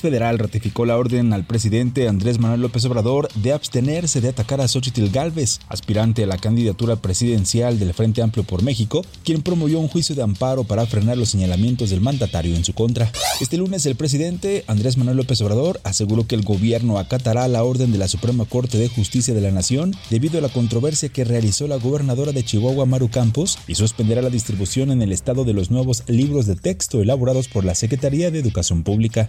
Federal 0.00 0.38
ratificó 0.38 0.86
la 0.86 0.96
orden 0.96 1.32
al 1.32 1.44
presidente 1.44 2.08
Andrés 2.08 2.38
Manuel 2.38 2.62
López 2.62 2.84
Obrador 2.84 3.28
de 3.34 3.52
abstenerse 3.52 4.20
de 4.20 4.28
atacar 4.28 4.60
a 4.60 4.68
Xochitl 4.68 5.08
Gálvez, 5.08 5.60
aspirante 5.68 6.24
a 6.24 6.26
la 6.26 6.38
candidatura 6.38 6.96
presidencial 6.96 7.78
del 7.78 7.94
Frente 7.94 8.22
Amplio 8.22 8.44
por 8.44 8.62
México, 8.62 9.04
quien 9.24 9.42
promovió 9.42 9.78
un 9.78 9.88
juicio 9.88 10.14
de 10.14 10.22
amparo 10.22 10.64
para 10.64 10.86
frenar 10.86 11.16
los 11.16 11.30
señalamientos 11.30 11.90
del 11.90 12.00
mandatario 12.00 12.56
en 12.56 12.64
su 12.64 12.72
contra. 12.72 13.10
Este 13.40 13.56
lunes 13.56 13.86
el 13.86 13.96
presidente 13.96 14.64
Andrés 14.66 14.96
Manuel 14.96 15.16
López 15.16 15.40
Obrador 15.40 15.80
aseguró 15.84 16.26
que 16.26 16.34
el 16.34 16.42
gobierno 16.42 16.98
acatará 16.98 17.46
la 17.48 17.64
orden 17.64 17.92
de 17.92 17.98
la 17.98 18.08
Suprema 18.08 18.44
Corte 18.44 18.78
de 18.78 18.88
Justicia 18.88 19.34
de 19.34 19.40
la 19.40 19.50
Nación 19.50 19.94
debido 20.10 20.38
a 20.38 20.42
la 20.42 20.48
controversia 20.48 21.08
que 21.08 21.24
realizó 21.24 21.68
la 21.68 21.76
gobernadora 21.76 22.32
de 22.32 22.44
Chihuahua 22.44 22.86
Maru 22.86 23.10
Campos 23.10 23.58
y 23.66 23.74
suspenderá 23.74 24.22
la 24.22 24.30
distribución 24.30 24.90
en 24.90 25.02
el 25.02 25.12
estado 25.12 25.44
de 25.44 25.52
los 25.52 25.70
nuevos 25.70 26.04
libros 26.06 26.46
de 26.46 26.56
texto 26.56 27.00
elaborados 27.00 27.48
por 27.48 27.64
la 27.64 27.74
Secretaría 27.74 28.30
de 28.30 28.38
Educación 28.38 28.82
Pública 28.82 29.28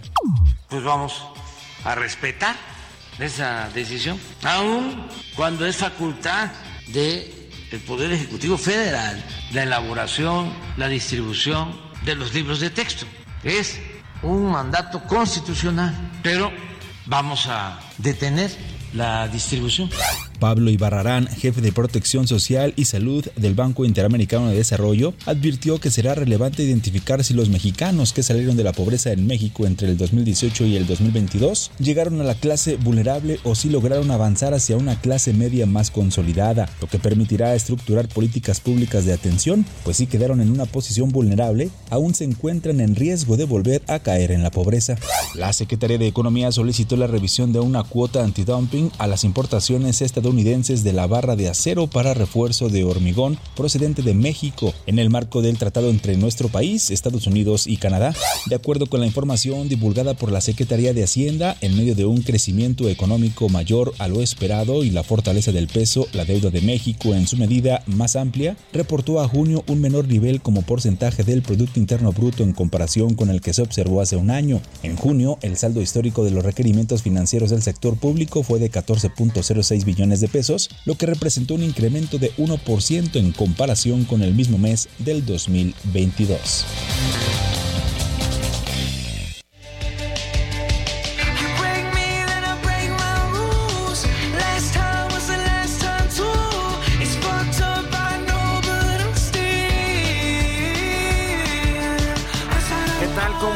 pues 0.68 0.82
vamos 0.82 1.24
a 1.84 1.94
respetar 1.94 2.56
esa 3.18 3.68
decisión, 3.74 4.18
aun 4.42 5.06
cuando 5.36 5.66
es 5.66 5.76
facultad 5.76 6.50
del 6.88 7.80
Poder 7.86 8.12
Ejecutivo 8.12 8.56
Federal 8.56 9.22
la 9.52 9.62
elaboración, 9.64 10.52
la 10.76 10.88
distribución 10.88 11.78
de 12.04 12.14
los 12.14 12.32
libros 12.34 12.60
de 12.60 12.70
texto. 12.70 13.06
Es 13.44 13.80
un 14.22 14.50
mandato 14.50 15.02
constitucional, 15.04 15.94
pero 16.22 16.50
vamos 17.06 17.46
a 17.46 17.78
detener 17.98 18.50
la 18.92 19.28
distribución. 19.28 19.90
Pablo 20.40 20.70
Ibarrarán, 20.70 21.28
jefe 21.28 21.60
de 21.60 21.70
Protección 21.70 22.26
Social 22.26 22.72
y 22.74 22.86
Salud 22.86 23.24
del 23.36 23.54
Banco 23.54 23.84
Interamericano 23.84 24.48
de 24.48 24.56
Desarrollo, 24.56 25.14
advirtió 25.26 25.78
que 25.78 25.90
será 25.90 26.14
relevante 26.14 26.64
identificar 26.64 27.22
si 27.22 27.34
los 27.34 27.50
mexicanos 27.50 28.14
que 28.14 28.22
salieron 28.22 28.56
de 28.56 28.64
la 28.64 28.72
pobreza 28.72 29.12
en 29.12 29.26
México 29.26 29.66
entre 29.66 29.88
el 29.88 29.98
2018 29.98 30.64
y 30.64 30.76
el 30.76 30.86
2022 30.86 31.70
llegaron 31.78 32.20
a 32.20 32.24
la 32.24 32.34
clase 32.34 32.76
vulnerable 32.76 33.38
o 33.44 33.54
si 33.54 33.68
lograron 33.68 34.10
avanzar 34.10 34.54
hacia 34.54 34.78
una 34.78 34.98
clase 34.98 35.34
media 35.34 35.66
más 35.66 35.90
consolidada, 35.90 36.68
lo 36.80 36.88
que 36.88 36.98
permitirá 36.98 37.54
estructurar 37.54 38.08
políticas 38.08 38.60
públicas 38.60 39.04
de 39.04 39.12
atención, 39.12 39.66
pues 39.84 39.98
si 39.98 40.06
quedaron 40.06 40.40
en 40.40 40.50
una 40.50 40.64
posición 40.64 41.10
vulnerable, 41.10 41.68
aún 41.90 42.14
se 42.14 42.24
encuentran 42.24 42.80
en 42.80 42.96
riesgo 42.96 43.36
de 43.36 43.44
volver 43.44 43.82
a 43.88 43.98
caer 43.98 44.32
en 44.32 44.42
la 44.42 44.50
pobreza. 44.50 44.96
La 45.34 45.52
Secretaría 45.52 45.98
de 45.98 46.06
Economía 46.06 46.50
solicitó 46.50 46.96
la 46.96 47.06
revisión 47.06 47.52
de 47.52 47.60
una 47.60 47.84
cuota 47.84 48.24
antidumping 48.24 48.90
a 48.96 49.06
las 49.06 49.22
importaciones 49.24 50.00
estadounidenses 50.00 50.29
de 50.30 50.92
la 50.92 51.08
barra 51.08 51.34
de 51.34 51.48
acero 51.48 51.88
para 51.88 52.14
refuerzo 52.14 52.68
de 52.68 52.84
hormigón 52.84 53.36
procedente 53.56 54.00
de 54.00 54.14
México 54.14 54.72
en 54.86 55.00
el 55.00 55.10
marco 55.10 55.42
del 55.42 55.58
tratado 55.58 55.90
entre 55.90 56.16
nuestro 56.16 56.48
país, 56.48 56.90
Estados 56.90 57.26
Unidos 57.26 57.66
y 57.66 57.78
Canadá. 57.78 58.14
De 58.46 58.54
acuerdo 58.54 58.86
con 58.86 59.00
la 59.00 59.06
información 59.06 59.68
divulgada 59.68 60.14
por 60.14 60.30
la 60.30 60.40
Secretaría 60.40 60.94
de 60.94 61.02
Hacienda, 61.02 61.56
en 61.60 61.76
medio 61.76 61.96
de 61.96 62.04
un 62.04 62.22
crecimiento 62.22 62.88
económico 62.88 63.48
mayor 63.48 63.92
a 63.98 64.06
lo 64.06 64.22
esperado 64.22 64.84
y 64.84 64.90
la 64.90 65.02
fortaleza 65.02 65.50
del 65.50 65.66
peso, 65.66 66.06
la 66.12 66.24
deuda 66.24 66.50
de 66.50 66.60
México 66.60 67.12
en 67.12 67.26
su 67.26 67.36
medida 67.36 67.82
más 67.86 68.14
amplia 68.14 68.56
reportó 68.72 69.20
a 69.20 69.28
junio 69.28 69.64
un 69.66 69.80
menor 69.80 70.06
nivel 70.06 70.40
como 70.40 70.62
porcentaje 70.62 71.24
del 71.24 71.42
Producto 71.42 71.80
Interno 71.80 72.12
Bruto 72.12 72.44
en 72.44 72.52
comparación 72.52 73.14
con 73.14 73.30
el 73.30 73.40
que 73.40 73.52
se 73.52 73.62
observó 73.62 74.00
hace 74.00 74.14
un 74.14 74.30
año. 74.30 74.62
En 74.84 74.96
junio, 74.96 75.38
el 75.42 75.56
saldo 75.56 75.82
histórico 75.82 76.24
de 76.24 76.30
los 76.30 76.44
requerimientos 76.44 77.02
financieros 77.02 77.50
del 77.50 77.62
sector 77.62 77.96
público 77.96 78.44
fue 78.44 78.60
de 78.60 78.70
14.06 78.70 79.84
billones 79.84 80.19
de 80.20 80.28
pesos, 80.28 80.70
lo 80.84 80.96
que 80.96 81.06
representó 81.06 81.54
un 81.54 81.62
incremento 81.62 82.18
de 82.18 82.32
1% 82.36 83.16
en 83.16 83.32
comparación 83.32 84.04
con 84.04 84.22
el 84.22 84.34
mismo 84.34 84.58
mes 84.58 84.88
del 84.98 85.24
2022. 85.24 86.64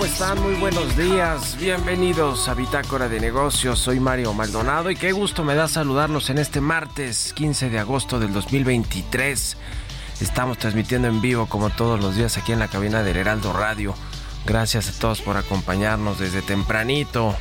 Están? 0.05 0.43
Muy 0.43 0.55
buenos 0.57 0.97
días. 0.97 1.57
Bienvenidos 1.59 2.49
a 2.49 2.55
Bitácora 2.55 3.09
de 3.09 3.21
Negocios. 3.21 3.79
Soy 3.79 4.01
Mario 4.01 4.35
Maldonado 4.35 4.91
y 4.91 4.97
qué 4.97 5.13
gusto 5.13 5.45
me 5.45 5.55
da 5.55 5.67
saludarlos 5.67 6.29
en 6.29 6.37
este 6.37 6.61
martes 6.61 7.33
15 7.33 7.71
de 7.71 7.79
agosto 7.79 8.21
del 8.21 8.33
2023. 8.35 9.57
Estamos 10.21 10.59
transmitiendo 10.59 11.09
en 11.09 11.23
vivo 11.23 11.47
como 11.47 11.71
todos 11.71 12.01
los 12.01 12.17
días 12.17 12.37
aquí 12.37 12.53
en 12.53 12.59
la 12.59 12.69
cabina 12.69 13.03
del 13.03 13.17
Heraldo 13.17 13.55
Radio. 13.55 13.95
Gracias 14.45 14.91
a 14.91 14.99
todos 14.99 15.23
por 15.23 15.39
acompañarnos 15.39 16.19
desde 16.19 16.43
tempranito 16.43 17.35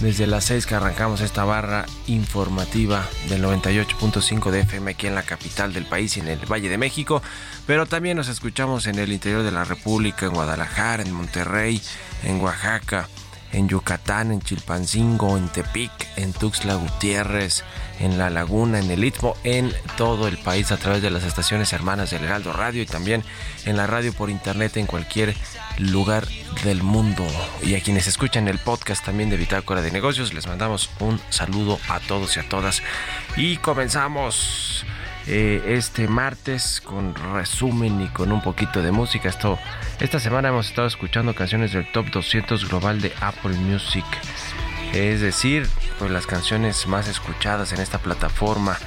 desde 0.00 0.26
las 0.26 0.44
6 0.44 0.66
que 0.66 0.74
arrancamos 0.74 1.20
esta 1.20 1.44
barra 1.44 1.86
informativa 2.06 3.06
del 3.28 3.42
98.5 3.44 4.50
de 4.50 4.60
FM 4.60 4.90
aquí 4.90 5.06
en 5.06 5.14
la 5.14 5.22
capital 5.22 5.72
del 5.72 5.86
país 5.86 6.16
en 6.16 6.28
el 6.28 6.38
Valle 6.50 6.68
de 6.68 6.78
México, 6.78 7.22
pero 7.66 7.86
también 7.86 8.16
nos 8.16 8.28
escuchamos 8.28 8.86
en 8.86 8.98
el 8.98 9.12
interior 9.12 9.42
de 9.42 9.52
la 9.52 9.64
República, 9.64 10.26
en 10.26 10.34
Guadalajara, 10.34 11.02
en 11.02 11.12
Monterrey, 11.12 11.80
en 12.24 12.40
Oaxaca, 12.40 13.08
en 13.52 13.68
Yucatán, 13.68 14.32
en 14.32 14.40
Chilpancingo, 14.40 15.36
en 15.36 15.48
Tepic, 15.48 15.92
en 16.16 16.32
Tuxtla 16.32 16.74
Gutiérrez, 16.74 17.64
en 18.00 18.18
La 18.18 18.30
Laguna, 18.30 18.78
en 18.78 18.90
el 18.90 19.04
Istmo, 19.04 19.36
en 19.44 19.72
todo 19.96 20.28
el 20.28 20.38
país 20.38 20.72
a 20.72 20.76
través 20.76 21.02
de 21.02 21.10
las 21.10 21.24
estaciones 21.24 21.72
hermanas 21.72 22.10
del 22.10 22.24
Heraldo 22.24 22.52
Radio 22.52 22.82
y 22.82 22.86
también 22.86 23.22
en 23.64 23.76
la 23.76 23.86
radio 23.86 24.12
por 24.12 24.30
internet 24.30 24.76
en 24.76 24.86
cualquier 24.86 25.34
lugar 25.78 26.26
del 26.64 26.82
mundo. 26.82 27.26
Y 27.62 27.74
a 27.74 27.80
quienes 27.80 28.06
escuchan 28.06 28.48
el 28.48 28.58
podcast 28.58 29.04
también 29.04 29.30
de 29.30 29.36
Bitácora 29.36 29.82
de 29.82 29.90
Negocios, 29.90 30.34
les 30.34 30.46
mandamos 30.46 30.90
un 31.00 31.20
saludo 31.30 31.78
a 31.88 32.00
todos 32.00 32.36
y 32.36 32.40
a 32.40 32.48
todas. 32.48 32.82
Y 33.36 33.56
comenzamos 33.58 34.84
eh, 35.26 35.62
este 35.68 36.06
martes 36.06 36.82
con 36.82 37.14
resumen 37.14 38.02
y 38.02 38.08
con 38.08 38.30
un 38.30 38.42
poquito 38.42 38.82
de 38.82 38.92
música. 38.92 39.28
Esto, 39.30 39.58
esta 40.00 40.20
semana 40.20 40.48
hemos 40.48 40.68
estado 40.68 40.86
escuchando 40.86 41.34
canciones 41.34 41.72
del 41.72 41.90
Top 41.92 42.10
200 42.10 42.68
Global 42.68 43.00
de 43.00 43.12
Apple 43.20 43.56
Music. 43.56 44.04
Es 44.94 45.20
decir, 45.20 45.68
pues 45.98 46.12
las 46.12 46.24
canciones 46.28 46.86
más 46.86 47.08
escuchadas 47.08 47.72
en 47.72 47.80
esta 47.80 47.98
plataforma. 47.98 48.78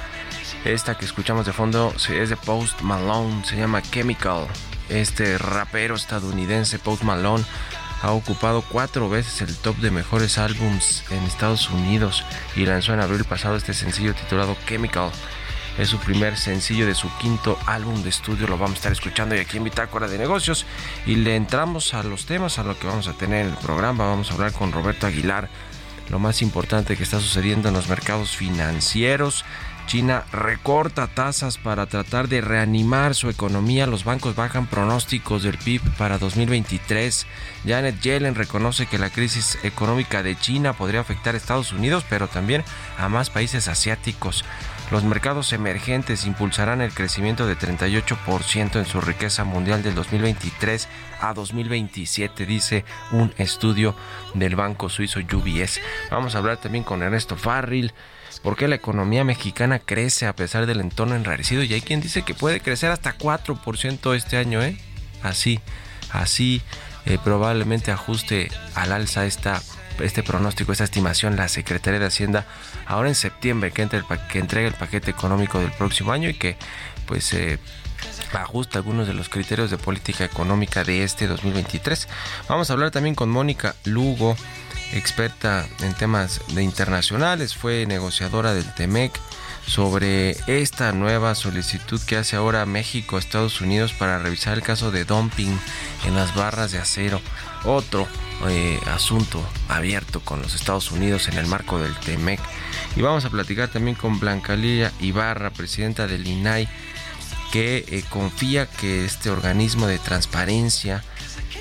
Esta 0.64 0.96
que 0.96 1.04
escuchamos 1.04 1.44
de 1.44 1.52
fondo 1.52 1.94
es 2.08 2.30
de 2.30 2.36
Post 2.36 2.80
Malone, 2.80 3.44
se 3.44 3.56
llama 3.56 3.82
Chemical. 3.82 4.46
Este 4.88 5.36
rapero 5.36 5.96
estadounidense 5.96 6.78
Post 6.78 7.02
Malone 7.02 7.44
ha 8.00 8.12
ocupado 8.12 8.62
cuatro 8.62 9.10
veces 9.10 9.42
el 9.42 9.54
top 9.58 9.76
de 9.76 9.90
mejores 9.90 10.38
álbums 10.38 11.04
en 11.10 11.22
Estados 11.24 11.68
Unidos 11.68 12.24
y 12.56 12.64
lanzó 12.64 12.94
en 12.94 13.00
abril 13.00 13.24
pasado 13.24 13.56
este 13.56 13.74
sencillo 13.74 14.14
titulado 14.14 14.56
Chemical. 14.66 15.10
Es 15.76 15.90
su 15.90 15.98
primer 15.98 16.38
sencillo 16.38 16.86
de 16.86 16.94
su 16.94 17.14
quinto 17.18 17.58
álbum 17.66 18.02
de 18.02 18.08
estudio. 18.08 18.46
Lo 18.46 18.56
vamos 18.56 18.76
a 18.76 18.78
estar 18.78 18.92
escuchando 18.92 19.36
y 19.36 19.40
aquí 19.40 19.58
en 19.58 19.64
Bitácora 19.64 20.08
de 20.08 20.16
Negocios. 20.16 20.64
Y 21.04 21.16
le 21.16 21.36
entramos 21.36 21.92
a 21.92 22.02
los 22.02 22.24
temas, 22.24 22.58
a 22.58 22.64
lo 22.64 22.78
que 22.78 22.86
vamos 22.86 23.08
a 23.08 23.12
tener 23.12 23.44
en 23.44 23.52
el 23.52 23.58
programa. 23.58 24.06
Vamos 24.06 24.30
a 24.30 24.34
hablar 24.34 24.52
con 24.52 24.72
Roberto 24.72 25.06
Aguilar. 25.06 25.50
Lo 26.10 26.18
más 26.18 26.42
importante 26.42 26.96
que 26.96 27.02
está 27.02 27.20
sucediendo 27.20 27.68
en 27.68 27.74
los 27.74 27.88
mercados 27.88 28.36
financieros. 28.36 29.44
China 29.86 30.24
recorta 30.32 31.06
tasas 31.06 31.56
para 31.56 31.86
tratar 31.86 32.28
de 32.28 32.42
reanimar 32.42 33.14
su 33.14 33.30
economía. 33.30 33.86
Los 33.86 34.04
bancos 34.04 34.36
bajan 34.36 34.66
pronósticos 34.66 35.42
del 35.42 35.56
PIB 35.56 35.80
para 35.96 36.18
2023. 36.18 37.26
Janet 37.66 38.00
Yellen 38.02 38.34
reconoce 38.34 38.84
que 38.84 38.98
la 38.98 39.08
crisis 39.08 39.58
económica 39.62 40.22
de 40.22 40.38
China 40.38 40.74
podría 40.74 41.00
afectar 41.00 41.34
a 41.34 41.38
Estados 41.38 41.72
Unidos, 41.72 42.04
pero 42.08 42.28
también 42.28 42.64
a 42.98 43.08
más 43.08 43.30
países 43.30 43.66
asiáticos. 43.66 44.44
Los 44.90 45.04
mercados 45.04 45.52
emergentes 45.52 46.24
impulsarán 46.24 46.80
el 46.80 46.94
crecimiento 46.94 47.46
de 47.46 47.58
38% 47.58 48.76
en 48.76 48.86
su 48.86 49.02
riqueza 49.02 49.44
mundial 49.44 49.82
del 49.82 49.94
2023 49.94 50.88
a 51.20 51.34
2027, 51.34 52.46
dice 52.46 52.86
un 53.12 53.34
estudio 53.36 53.94
del 54.32 54.56
banco 54.56 54.88
suizo 54.88 55.20
UBS. 55.20 55.80
Vamos 56.10 56.34
a 56.34 56.38
hablar 56.38 56.56
también 56.56 56.84
con 56.84 57.02
Ernesto 57.02 57.36
Farril. 57.36 57.92
¿Por 58.42 58.56
qué 58.56 58.66
la 58.66 58.76
economía 58.76 59.24
mexicana 59.24 59.78
crece 59.78 60.26
a 60.26 60.34
pesar 60.34 60.64
del 60.64 60.80
entorno 60.80 61.16
enrarecido? 61.16 61.62
Y 61.62 61.74
hay 61.74 61.82
quien 61.82 62.00
dice 62.00 62.22
que 62.22 62.34
puede 62.34 62.60
crecer 62.60 62.90
hasta 62.90 63.18
4% 63.18 64.14
este 64.14 64.38
año, 64.38 64.62
¿eh? 64.62 64.78
Así, 65.22 65.60
así 66.12 66.62
eh, 67.04 67.18
probablemente 67.22 67.90
ajuste 67.90 68.50
al 68.74 68.92
alza 68.92 69.26
esta 69.26 69.60
este 70.00 70.22
pronóstico, 70.22 70.72
esta 70.72 70.84
estimación, 70.84 71.36
la 71.36 71.48
Secretaría 71.48 72.00
de 72.00 72.06
Hacienda 72.06 72.46
ahora 72.86 73.08
en 73.08 73.14
septiembre 73.14 73.72
que, 73.72 73.82
entre 73.82 73.98
el, 73.98 74.04
que 74.30 74.38
entrega 74.38 74.68
el 74.68 74.74
paquete 74.74 75.10
económico 75.10 75.58
del 75.58 75.72
próximo 75.72 76.12
año 76.12 76.28
y 76.28 76.34
que 76.34 76.56
pues 77.06 77.32
eh, 77.32 77.58
ajusta 78.32 78.78
algunos 78.78 79.06
de 79.06 79.14
los 79.14 79.28
criterios 79.28 79.70
de 79.70 79.78
política 79.78 80.24
económica 80.24 80.84
de 80.84 81.04
este 81.04 81.26
2023. 81.26 82.08
Vamos 82.48 82.70
a 82.70 82.72
hablar 82.74 82.90
también 82.90 83.14
con 83.14 83.30
Mónica 83.30 83.74
Lugo, 83.84 84.36
experta 84.92 85.66
en 85.80 85.94
temas 85.94 86.40
de 86.48 86.62
internacionales, 86.62 87.54
fue 87.54 87.86
negociadora 87.86 88.54
del 88.54 88.72
TEMEC 88.74 89.12
sobre 89.66 90.36
esta 90.46 90.92
nueva 90.92 91.34
solicitud 91.34 92.00
que 92.00 92.16
hace 92.16 92.36
ahora 92.36 92.64
México 92.64 93.16
a 93.16 93.18
Estados 93.18 93.60
Unidos 93.60 93.92
para 93.92 94.18
revisar 94.18 94.54
el 94.54 94.62
caso 94.62 94.90
de 94.90 95.04
dumping 95.04 95.58
en 96.06 96.14
las 96.14 96.34
barras 96.34 96.72
de 96.72 96.78
acero. 96.78 97.20
Otro 97.64 98.08
eh, 98.48 98.78
asunto 98.86 99.42
abierto 99.68 100.20
con 100.20 100.42
los 100.42 100.54
Estados 100.54 100.92
Unidos 100.92 101.28
en 101.28 101.38
el 101.38 101.46
marco 101.46 101.78
del 101.78 101.94
TEMEC. 101.96 102.40
Y 102.96 103.02
vamos 103.02 103.24
a 103.24 103.30
platicar 103.30 103.68
también 103.68 103.96
con 103.96 104.20
Blanca 104.20 104.56
Lilia 104.56 104.92
Ibarra, 105.00 105.50
presidenta 105.50 106.06
del 106.06 106.26
INAI, 106.26 106.68
que 107.52 107.84
eh, 107.88 108.04
confía 108.08 108.66
que 108.66 109.04
este 109.04 109.30
organismo 109.30 109.86
de 109.86 109.98
transparencia 109.98 111.02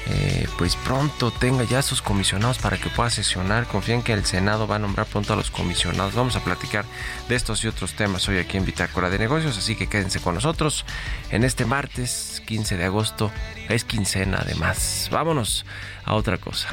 eh, 0.08 0.48
pues 0.58 0.76
pronto 0.76 1.32
tenga 1.32 1.64
ya 1.64 1.82
sus 1.82 2.02
comisionados 2.02 2.60
para 2.60 2.78
que 2.78 2.90
pueda 2.90 3.10
sesionar. 3.10 3.68
Confían 3.68 4.04
que 4.04 4.14
el 4.14 4.26
Senado 4.26 4.68
va 4.68 4.78
a 4.78 4.80
nombrar 4.80 5.06
pronto 5.06 5.34
a 5.34 5.36
los 5.36 5.52
comisionados. 5.52 6.16
Vamos 6.16 6.36
a 6.36 6.44
platicar 6.44 6.86
de 7.28 7.36
estos 7.36 7.64
y 7.64 7.68
otros 7.68 7.94
temas 7.94 8.28
hoy 8.30 8.38
aquí 8.38 8.58
en 8.58 8.66
Bitácora 8.66 9.10
de 9.10 9.20
Negocios, 9.20 9.58
así 9.58 9.76
que 9.76 9.88
quédense 9.88 10.20
con 10.20 10.36
nosotros 10.36 10.86
en 11.32 11.44
este 11.44 11.66
martes 11.66 12.42
15 12.46 12.78
de 12.78 12.86
agosto. 12.86 13.32
Es 13.70 13.84
quincena 13.84 14.40
además. 14.42 15.10
Vámonos 15.12 15.66
a 16.06 16.16
otra 16.16 16.38
cosa. 16.38 16.70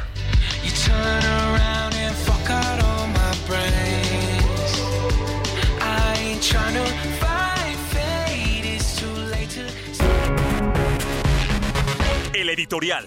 Editorial. 12.55 13.07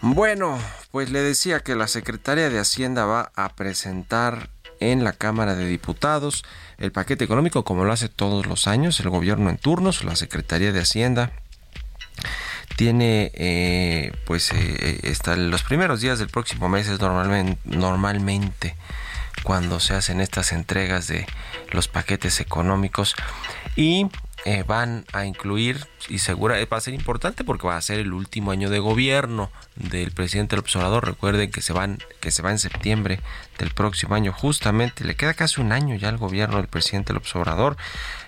Bueno, 0.00 0.58
pues 0.90 1.10
le 1.10 1.20
decía 1.20 1.60
que 1.60 1.74
la 1.74 1.86
Secretaría 1.86 2.48
de 2.48 2.58
Hacienda 2.58 3.04
va 3.04 3.32
a 3.36 3.54
presentar 3.54 4.48
en 4.80 5.04
la 5.04 5.12
Cámara 5.12 5.54
de 5.54 5.66
Diputados 5.66 6.42
el 6.78 6.90
paquete 6.90 7.24
económico 7.24 7.64
como 7.64 7.84
lo 7.84 7.92
hace 7.92 8.08
todos 8.08 8.46
los 8.46 8.66
años 8.66 8.98
el 9.00 9.10
gobierno 9.10 9.50
en 9.50 9.58
turnos, 9.58 10.04
la 10.04 10.16
Secretaría 10.16 10.72
de 10.72 10.80
Hacienda 10.80 11.32
tiene 12.76 13.30
eh, 13.34 14.12
pues 14.24 14.52
eh, 14.52 15.00
está 15.02 15.36
los 15.36 15.62
primeros 15.64 16.00
días 16.00 16.18
del 16.18 16.28
próximo 16.28 16.70
mes 16.70 16.88
es 16.88 16.98
normalmente 16.98 18.74
cuando 19.42 19.80
se 19.80 19.94
hacen 19.94 20.20
estas 20.20 20.52
entregas 20.52 21.08
de 21.08 21.26
los 21.72 21.88
paquetes 21.88 22.40
económicos 22.40 23.14
y 23.76 24.06
eh, 24.46 24.64
van 24.66 25.04
a 25.12 25.26
incluir 25.26 25.86
y 26.08 26.18
segura 26.18 26.56
va 26.64 26.76
a 26.78 26.80
ser 26.80 26.94
importante 26.94 27.44
porque 27.44 27.66
va 27.66 27.76
a 27.76 27.82
ser 27.82 27.98
el 27.98 28.14
último 28.14 28.52
año 28.52 28.70
de 28.70 28.78
gobierno 28.78 29.50
del 29.76 30.12
presidente 30.12 30.56
del 30.56 30.60
observador 30.60 31.04
recuerden 31.04 31.50
que 31.50 31.60
se 31.60 31.74
van 31.74 31.98
que 32.20 32.30
se 32.30 32.40
va 32.40 32.50
en 32.50 32.58
septiembre 32.58 33.20
del 33.58 33.70
próximo 33.70 34.14
año. 34.14 34.32
Justamente 34.32 35.04
le 35.04 35.14
queda 35.14 35.34
casi 35.34 35.60
un 35.60 35.72
año 35.72 35.94
ya 35.94 36.08
al 36.08 36.16
gobierno 36.16 36.56
del 36.56 36.68
presidente 36.68 37.08
del 37.12 37.18
observador 37.18 37.76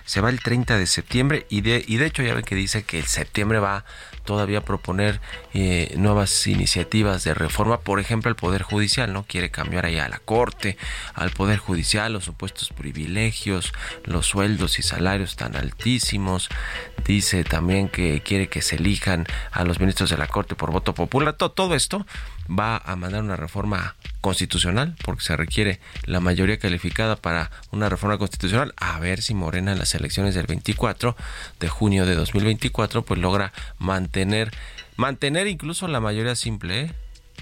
se 0.05 0.21
va 0.21 0.29
el 0.29 0.39
30 0.39 0.77
de 0.77 0.85
septiembre 0.85 1.47
y 1.49 1.61
de 1.61 1.83
y 1.87 1.97
de 1.97 2.05
hecho 2.05 2.21
ya 2.21 2.35
ven 2.35 2.45
que 2.45 2.55
dice 2.55 2.83
que 2.83 2.99
el 2.99 3.05
septiembre 3.05 3.57
va 3.57 3.83
todavía 4.23 4.61
proponer 4.61 5.19
eh, 5.53 5.93
nuevas 5.97 6.47
iniciativas 6.47 7.23
de 7.23 7.33
reforma, 7.33 7.79
por 7.79 7.99
ejemplo, 7.99 8.29
el 8.29 8.35
Poder 8.35 8.63
Judicial, 8.63 9.11
¿no? 9.13 9.23
Quiere 9.23 9.51
cambiar 9.51 9.85
allá 9.85 10.05
a 10.05 10.09
la 10.09 10.19
Corte, 10.19 10.77
al 11.13 11.31
Poder 11.31 11.59
Judicial, 11.59 12.13
los 12.13 12.25
supuestos 12.25 12.69
privilegios, 12.69 13.73
los 14.03 14.25
sueldos 14.25 14.79
y 14.79 14.81
salarios 14.81 15.35
tan 15.35 15.55
altísimos. 15.55 16.49
Dice 17.05 17.43
también 17.43 17.89
que 17.89 18.21
quiere 18.21 18.47
que 18.47 18.61
se 18.61 18.75
elijan 18.77 19.25
a 19.51 19.63
los 19.63 19.79
ministros 19.79 20.09
de 20.09 20.17
la 20.17 20.27
Corte 20.27 20.55
por 20.55 20.71
voto 20.71 20.93
popular. 20.93 21.33
Todo, 21.33 21.51
todo 21.51 21.75
esto 21.75 22.05
va 22.49 22.77
a 22.77 22.95
mandar 22.95 23.23
una 23.23 23.35
reforma 23.35 23.95
constitucional, 24.23 24.95
porque 25.03 25.21
se 25.21 25.35
requiere 25.35 25.81
la 26.05 26.21
mayoría 26.21 26.57
calificada 26.57 27.17
para 27.17 27.51
una 27.71 27.89
reforma 27.89 28.17
constitucional. 28.17 28.73
A 28.77 28.97
ver 28.99 29.21
si 29.21 29.33
Morena 29.33 29.73
en 29.73 29.79
las 29.79 29.93
elecciones 29.95 30.33
del 30.33 30.47
24 30.47 31.17
de 31.59 31.67
junio 31.67 32.05
de 32.05 32.15
2024 32.15 33.03
pues 33.03 33.19
logra 33.19 33.51
mantener 33.79 34.51
mantener 34.95 35.47
incluso 35.47 35.89
la 35.89 35.99
mayoría 35.99 36.35
simple, 36.35 36.81
¿eh? 36.81 36.93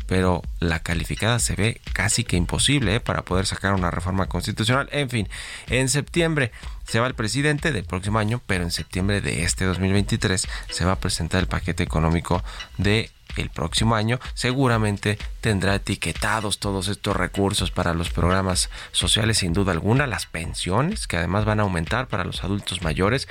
pero 0.08 0.42
la 0.60 0.80
calificada 0.80 1.38
se 1.38 1.56
ve 1.56 1.80
casi 1.94 2.24
que 2.24 2.36
imposible 2.36 2.96
¿eh? 2.96 3.00
para 3.00 3.22
poder 3.22 3.46
sacar 3.46 3.76
una 3.76 3.92
reforma 3.92 4.26
constitucional. 4.26 4.90
En 4.92 5.12
fin, 5.12 5.30
en 5.68 5.88
septiembre 5.88 6.52
se 6.88 7.00
va 7.00 7.06
el 7.06 7.14
presidente 7.14 7.72
del 7.72 7.86
próximo 7.86 8.18
año, 8.18 8.42
pero 8.48 8.64
en 8.64 8.72
septiembre 8.72 9.22
de 9.22 9.44
este 9.44 9.66
2023 9.66 10.48
se 10.70 10.86
va 10.86 10.94
a 10.94 11.00
presentar 11.00 11.42
el 11.42 11.48
paquete 11.48 11.84
económico 11.84 12.44
de 12.78 13.12
el 13.38 13.50
próximo 13.50 13.96
año 13.96 14.20
seguramente 14.34 15.18
tendrá 15.40 15.76
etiquetados 15.76 16.60
todos 16.60 16.88
estos 16.88 17.16
recursos 17.16 17.72
para 17.72 17.94
los 17.94 18.10
programas 18.10 18.70
sociales 18.92 19.38
sin 19.38 19.54
duda 19.54 19.72
alguna, 19.72 20.08
las 20.08 20.26
pensiones 20.26 21.08
que 21.08 21.18
además 21.18 21.46
van 21.46 21.60
a 21.60 21.64
aumentar 21.64 22.08
para 22.08 22.24
los 22.24 22.44
adultos 22.44 22.82
mayores, 22.82 23.28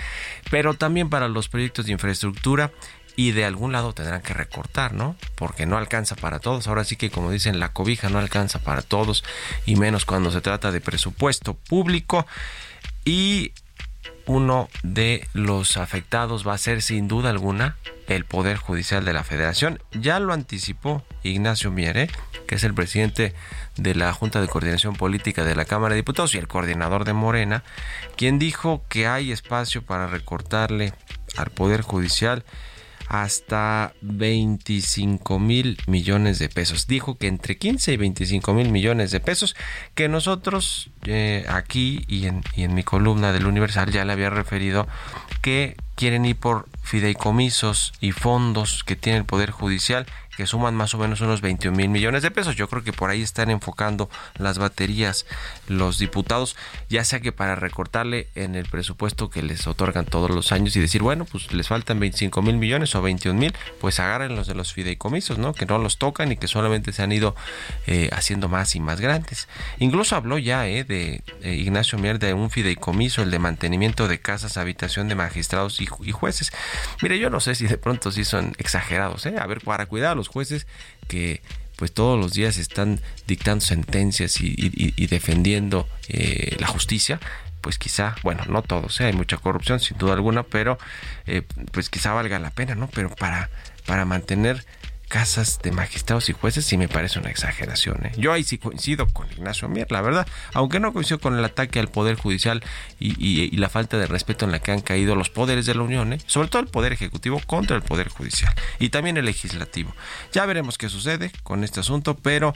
pero 0.51 0.75
también 0.75 1.11
para 1.11 1.29
los 1.29 1.49
proyectos 1.49 1.87
de 1.87 1.93
infraestructura 1.93 2.71
y 3.17 3.33
de 3.33 3.45
algún 3.45 3.73
lado 3.73 3.93
tendrán 3.93 4.23
que 4.23 4.35
recortar, 4.35 4.95
¿no? 4.95 5.17
Porque 5.35 5.67
no 5.67 5.77
alcanza 5.77 6.17
para 6.17 6.39
todos. 6.39 6.67
Ahora 6.69 6.85
sí 6.85 6.97
que 6.97 7.11
como 7.11 7.31
dicen, 7.31 7.61
la 7.61 7.73
cobija 7.73 8.09
no 8.09 8.19
alcanza 8.19 8.61
para 8.61 8.83
todos 8.83 9.25
y 9.67 9.77
menos 9.77 10.05
cuando 10.05 10.31
se 10.31 10.41
trata 10.41 10.73
de 10.73 10.81
presupuesto 10.81 11.55
público 11.55 12.27
y 13.05 13.53
uno 14.31 14.69
de 14.85 15.27
los 15.33 15.77
afectados 15.77 16.47
va 16.47 16.55
a 16.55 16.59
ser 16.59 16.83
sin 16.83 17.09
duda 17.09 17.31
alguna 17.31 17.77
el 18.07 18.25
Poder 18.25 18.59
Judicial 18.59 19.05
de 19.05 19.13
la 19.13 19.25
Federación. 19.25 19.83
Ya 19.91 20.21
lo 20.21 20.33
anticipó 20.33 21.03
Ignacio 21.25 21.73
Miere, 21.73 22.09
que 22.47 22.55
es 22.55 22.63
el 22.63 22.73
presidente 22.73 23.35
de 23.77 23.97
la 23.97 24.13
Junta 24.13 24.41
de 24.41 24.47
Coordinación 24.47 24.95
Política 24.95 25.43
de 25.43 25.57
la 25.57 25.65
Cámara 25.65 25.95
de 25.95 26.03
Diputados 26.03 26.37
y 26.37 26.39
el 26.39 26.47
coordinador 26.47 27.05
de 27.05 27.13
Morena, 27.13 27.65
quien 28.17 28.39
dijo 28.39 28.85
que 28.89 29.09
hay 29.09 29.33
espacio 29.33 29.83
para 29.83 30.07
recortarle 30.07 30.95
al 31.37 31.51
Poder 31.51 31.83
Judicial 31.83 32.45
hasta 33.11 33.93
25 34.03 35.41
mil 35.41 35.79
millones 35.89 36.39
de 36.39 36.49
pesos. 36.49 36.87
Dijo 36.87 37.19
que 37.19 37.27
entre 37.27 37.59
15 37.59 37.93
y 37.93 37.97
25 37.97 38.55
mil 38.55 38.71
millones 38.71 39.11
de 39.11 39.19
pesos, 39.19 39.57
que 39.97 40.09
nosotros 40.09 40.91
eh, 41.07 41.45
aquí 41.49 42.05
y 42.07 42.27
en, 42.27 42.45
y 42.55 42.63
en 42.63 42.73
mi 42.73 42.85
columna 42.85 43.33
del 43.33 43.47
Universal 43.47 43.91
ya 43.91 44.05
le 44.05 44.13
había 44.13 44.31
referido 44.31 44.87
que 45.43 45.77
quieren 45.97 46.25
ir 46.25 46.37
por 46.37 46.69
fideicomisos 46.85 47.95
y 48.01 48.13
fondos 48.13 48.85
que 48.85 48.95
tiene 48.95 49.19
el 49.19 49.25
Poder 49.25 49.51
Judicial 49.51 50.07
que 50.41 50.47
suman 50.47 50.75
más 50.75 50.95
o 50.95 50.99
menos 50.99 51.21
unos 51.21 51.43
21 51.43 51.77
mil 51.77 51.91
millones 51.91 52.23
de 52.23 52.31
pesos. 52.31 52.57
Yo 52.57 52.67
creo 52.67 52.83
que 52.83 52.95
por 52.95 53.11
ahí 53.11 53.21
están 53.21 53.51
enfocando 53.51 54.09
las 54.39 54.57
baterías 54.57 55.27
los 55.69 55.99
diputados, 55.99 56.57
ya 56.89 57.05
sea 57.05 57.21
que 57.21 57.31
para 57.31 57.57
recortarle 57.57 58.29
en 58.35 58.55
el 58.55 58.65
presupuesto 58.65 59.29
que 59.29 59.43
les 59.43 59.67
otorgan 59.67 60.07
todos 60.07 60.31
los 60.31 60.51
años 60.53 60.75
y 60.77 60.81
decir, 60.81 61.03
bueno, 61.03 61.27
pues 61.27 61.53
les 61.53 61.69
faltan 61.69 62.01
25 62.01 62.41
mil 62.41 62.57
millones 62.57 62.95
o 62.95 63.03
21 63.03 63.39
mil, 63.39 63.55
pues 63.83 64.01
agarren 64.01 64.35
los 64.35 64.47
de 64.47 64.55
los 64.55 64.73
fideicomisos, 64.73 65.37
¿no? 65.37 65.53
Que 65.53 65.67
no 65.67 65.77
los 65.77 65.99
tocan 65.99 66.33
y 66.33 66.39
que 66.39 66.49
solamente 66.49 66.93
se 66.93 67.03
han 67.03 67.13
ido 67.13 67.37
eh, 67.87 68.09
haciendo 68.15 68.49
más 68.49 68.75
y 68.75 68.81
más 68.81 68.99
grandes. 68.99 69.47
Incluso 69.79 70.17
habló 70.17 70.39
ya 70.39 70.67
eh, 70.67 70.85
de 70.85 71.23
eh, 71.43 71.53
Ignacio 71.53 71.99
Mier 71.99 72.19
de 72.19 72.33
un 72.33 72.49
fideicomiso, 72.49 73.21
el 73.21 73.31
de 73.31 73.39
mantenimiento 73.39 74.09
de 74.09 74.23
casas, 74.23 74.57
habitación 74.57 75.07
de 75.09 75.17
magistrados 75.17 75.83
y, 75.83 75.87
jueces. 76.13 76.51
Mire, 77.03 77.19
yo 77.19 77.29
no 77.29 77.41
sé 77.41 77.55
si 77.55 77.67
de 77.67 77.77
pronto 77.77 78.11
sí 78.11 78.25
son 78.25 78.55
exagerados, 78.57 79.27
¿eh? 79.27 79.35
A 79.39 79.47
ver, 79.47 79.61
para 79.61 79.85
cuidar 79.85 80.13
a 80.13 80.15
los 80.15 80.30
jueces 80.31 80.67
que 81.09 81.43
pues 81.77 81.93
todos 81.93 82.21
los 82.21 82.35
días 82.35 82.59
están 82.59 83.01
dictando 83.27 83.65
sentencias 83.65 84.41
y, 84.41 85.07
defendiendo 85.07 85.89
eh, 86.09 86.57
la 86.59 86.67
justicia, 86.67 87.19
pues 87.63 87.79
quizá, 87.79 88.17
bueno, 88.23 88.45
no 88.49 88.61
todos, 88.63 89.01
¿eh? 89.01 89.07
hay 89.07 89.13
mucha 89.15 89.39
corrupción 89.39 89.81
sin 89.81 89.97
duda 89.97 90.13
alguna, 90.13 90.43
pero 90.43 90.79
eh, 91.27 91.43
pues 91.73 91.89
quizá 91.89 92.13
valga 92.13 92.39
la 92.39 92.51
pena, 92.51 92.75
¿no? 92.75 92.89
Pero 92.89 93.09
para, 93.09 93.49
para 93.87 94.05
mantener 94.05 94.65
casas 95.11 95.59
de 95.61 95.73
magistrados 95.73 96.29
y 96.29 96.33
jueces 96.33 96.65
sí 96.65 96.79
me 96.79 96.89
parece 96.89 97.19
una 97.19 97.31
exageración. 97.31 98.07
¿eh? 98.07 98.13
Yo 98.17 98.33
ahí 98.33 98.45
sí 98.45 98.59
coincido 98.59 99.09
con 99.09 99.31
Ignacio 99.31 99.69
Mier, 99.69 99.91
la 99.91 100.01
verdad, 100.01 100.27
aunque 100.55 100.79
no 100.79 100.93
coincido 100.93 101.19
con 101.19 101.37
el 101.37 101.45
ataque 101.45 101.81
al 101.81 101.89
Poder 101.89 102.15
Judicial 102.15 102.63
y, 103.01 103.51
la 103.57 103.69
falta 103.69 103.99
de 103.99 104.07
respeto 104.07 104.45
en 104.45 104.53
la 104.53 104.61
que 104.61 104.71
han 104.71 104.81
caído 104.81 105.17
los 105.17 105.29
poderes 105.29 105.67
de 105.67 105.75
la 105.75 105.83
Unión, 105.83 106.13
¿eh? 106.13 106.19
sobre 106.27 106.49
todo 106.49 106.63
el 106.63 106.69
Poder 106.69 106.93
Ejecutivo 106.93 107.41
contra 107.45 107.77
el 107.77 107.83
Poder 107.83 108.09
Judicial 108.09 108.55
y 108.79 108.91
también 108.91 109.17
el 109.17 109.25
Legislativo. 109.25 109.93
Ya 110.33 110.47
veremos 110.47 110.79
qué 110.79 110.89
sucede 110.89 111.33
con 111.43 111.65
este 111.65 111.81
asunto, 111.81 112.17
pero... 112.17 112.55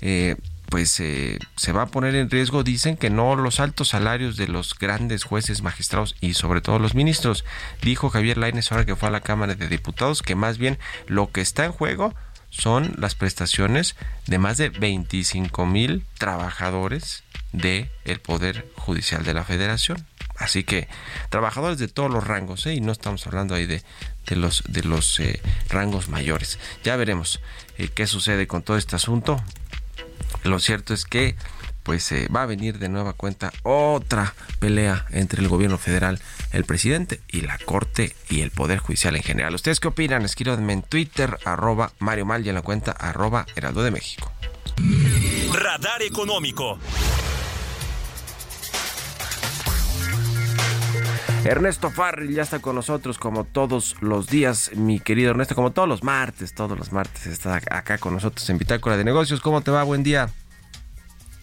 Eh, 0.00 0.36
pues 0.68 0.98
eh, 1.00 1.38
se 1.56 1.72
va 1.72 1.82
a 1.82 1.86
poner 1.86 2.14
en 2.14 2.30
riesgo, 2.30 2.62
dicen 2.62 2.96
que 2.96 3.10
no 3.10 3.36
los 3.36 3.60
altos 3.60 3.88
salarios 3.88 4.36
de 4.36 4.48
los 4.48 4.76
grandes 4.78 5.24
jueces, 5.24 5.62
magistrados 5.62 6.16
y 6.20 6.34
sobre 6.34 6.60
todo 6.60 6.78
los 6.78 6.94
ministros. 6.94 7.44
Dijo 7.82 8.10
Javier 8.10 8.38
Lainez 8.38 8.72
ahora 8.72 8.84
que 8.84 8.96
fue 8.96 9.08
a 9.08 9.12
la 9.12 9.20
Cámara 9.20 9.54
de 9.54 9.68
Diputados 9.68 10.22
que 10.22 10.34
más 10.34 10.58
bien 10.58 10.78
lo 11.06 11.30
que 11.30 11.40
está 11.40 11.64
en 11.64 11.72
juego 11.72 12.14
son 12.50 12.94
las 12.98 13.14
prestaciones 13.14 13.96
de 14.26 14.38
más 14.38 14.56
de 14.56 14.70
25 14.70 15.66
mil 15.66 16.04
trabajadores 16.18 17.22
del 17.52 17.90
el 18.04 18.20
Poder 18.20 18.70
Judicial 18.76 19.24
de 19.24 19.34
la 19.34 19.44
Federación. 19.44 20.06
Así 20.38 20.64
que 20.64 20.88
trabajadores 21.30 21.78
de 21.78 21.88
todos 21.88 22.10
los 22.10 22.26
rangos, 22.26 22.66
¿eh? 22.66 22.74
y 22.74 22.80
no 22.80 22.92
estamos 22.92 23.26
hablando 23.26 23.54
ahí 23.54 23.66
de, 23.66 23.82
de 24.26 24.36
los, 24.36 24.64
de 24.68 24.82
los 24.82 25.18
eh, 25.20 25.40
rangos 25.68 26.08
mayores. 26.08 26.58
Ya 26.84 26.96
veremos 26.96 27.40
qué 27.94 28.06
sucede 28.06 28.46
con 28.46 28.62
todo 28.62 28.76
este 28.76 28.96
asunto. 28.96 29.42
Lo 30.44 30.58
cierto 30.58 30.94
es 30.94 31.04
que 31.04 31.36
pues 31.86 32.10
eh, 32.10 32.26
va 32.34 32.42
a 32.42 32.46
venir 32.46 32.80
de 32.80 32.88
nueva 32.88 33.12
cuenta 33.12 33.52
otra 33.62 34.34
pelea 34.58 35.06
entre 35.10 35.40
el 35.40 35.46
gobierno 35.46 35.78
federal, 35.78 36.18
el 36.50 36.64
presidente 36.64 37.20
y 37.28 37.42
la 37.42 37.58
Corte 37.58 38.16
y 38.28 38.40
el 38.40 38.50
Poder 38.50 38.80
Judicial 38.80 39.14
en 39.14 39.22
general. 39.22 39.54
¿Ustedes 39.54 39.78
qué 39.78 39.86
opinan? 39.86 40.24
Escríbanme 40.24 40.72
en 40.72 40.82
Twitter, 40.82 41.38
arroba 41.44 41.92
Mario 42.00 42.26
Mal 42.26 42.44
y 42.44 42.48
en 42.48 42.56
la 42.56 42.62
cuenta 42.62 42.90
arroba 42.90 43.46
Heraldo 43.54 43.84
de 43.84 43.92
México. 43.92 44.32
Radar 45.52 46.02
Económico. 46.02 46.80
Ernesto 51.48 51.90
Farril 51.90 52.34
ya 52.34 52.42
está 52.42 52.58
con 52.58 52.74
nosotros 52.74 53.18
como 53.18 53.44
todos 53.44 53.96
los 54.00 54.26
días, 54.28 54.72
mi 54.74 54.98
querido 54.98 55.30
Ernesto, 55.30 55.54
como 55.54 55.72
todos 55.72 55.88
los 55.88 56.02
martes, 56.02 56.54
todos 56.54 56.76
los 56.76 56.92
martes 56.92 57.26
está 57.26 57.60
acá 57.70 57.98
con 57.98 58.14
nosotros 58.14 58.48
en 58.50 58.58
Bitácora 58.58 58.96
de 58.96 59.04
Negocios. 59.04 59.40
¿Cómo 59.40 59.60
te 59.60 59.70
va? 59.70 59.84
Buen 59.84 60.02
día. 60.02 60.28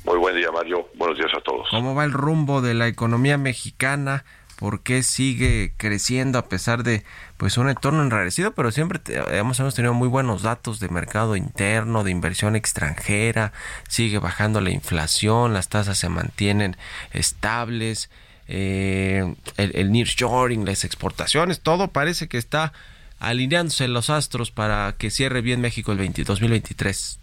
Muy 0.06 0.18
buen 0.18 0.36
día, 0.36 0.52
Mario. 0.52 0.90
Buenos 0.96 1.18
días 1.18 1.32
a 1.38 1.42
todos. 1.42 1.68
¿Cómo 1.70 1.96
va 1.96 2.04
el 2.04 2.12
rumbo 2.12 2.62
de 2.62 2.74
la 2.74 2.88
economía 2.88 3.38
mexicana? 3.38 4.26
¿Por 4.60 4.82
qué 4.84 5.04
sigue 5.04 5.74
creciendo 5.78 6.38
a 6.38 6.48
pesar 6.48 6.84
de 6.84 7.04
pues 7.38 7.58
un 7.58 7.70
entorno 7.70 8.04
enrarecido? 8.04 8.54
Pero 8.54 8.72
siempre 8.72 9.00
hemos, 9.32 9.60
hemos 9.60 9.76
tenido 9.76 9.94
muy 9.94 10.10
buenos 10.10 10.42
datos 10.42 10.80
de 10.80 10.90
mercado 10.90 11.36
interno, 11.38 12.04
de 12.04 12.12
inversión 12.12 12.56
extranjera, 12.56 13.54
sigue 13.88 14.20
bajando 14.20 14.60
la 14.60 14.70
inflación, 14.70 15.54
las 15.54 15.70
tasas 15.70 15.98
se 15.98 16.10
mantienen 16.10 16.76
estables 17.14 18.10
eh, 18.56 19.36
el, 19.58 19.76
el 19.76 19.92
nearshoring, 19.92 20.64
las 20.64 20.84
exportaciones, 20.84 21.62
todo 21.62 21.88
parece 21.88 22.28
que 22.28 22.38
está 22.38 22.72
alineándose 23.20 23.88
los 23.88 24.12
astros 24.12 24.52
para 24.52 24.94
que 24.98 25.10
cierre 25.10 25.42
bien 25.42 25.60
México 25.60 25.92
el 25.92 25.98
2023. 25.98 27.20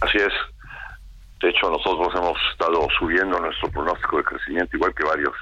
Así 0.00 0.18
es. 0.18 0.32
De 1.40 1.48
hecho, 1.48 1.68
nosotros 1.68 2.14
hemos 2.14 2.38
estado 2.52 2.86
subiendo 2.96 3.40
nuestro 3.40 3.68
pronóstico 3.70 4.18
de 4.18 4.24
crecimiento, 4.24 4.76
igual 4.76 4.94
que 4.94 5.02
varios, 5.02 5.34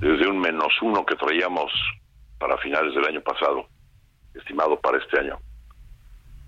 desde 0.00 0.26
un 0.26 0.38
menos 0.38 0.72
uno 0.80 1.04
que 1.04 1.16
traíamos 1.16 1.70
para 2.38 2.56
finales 2.58 2.94
del 2.94 3.04
año 3.04 3.20
pasado, 3.20 3.66
estimado 4.34 4.80
para 4.80 4.96
este 4.96 5.20
año, 5.20 5.38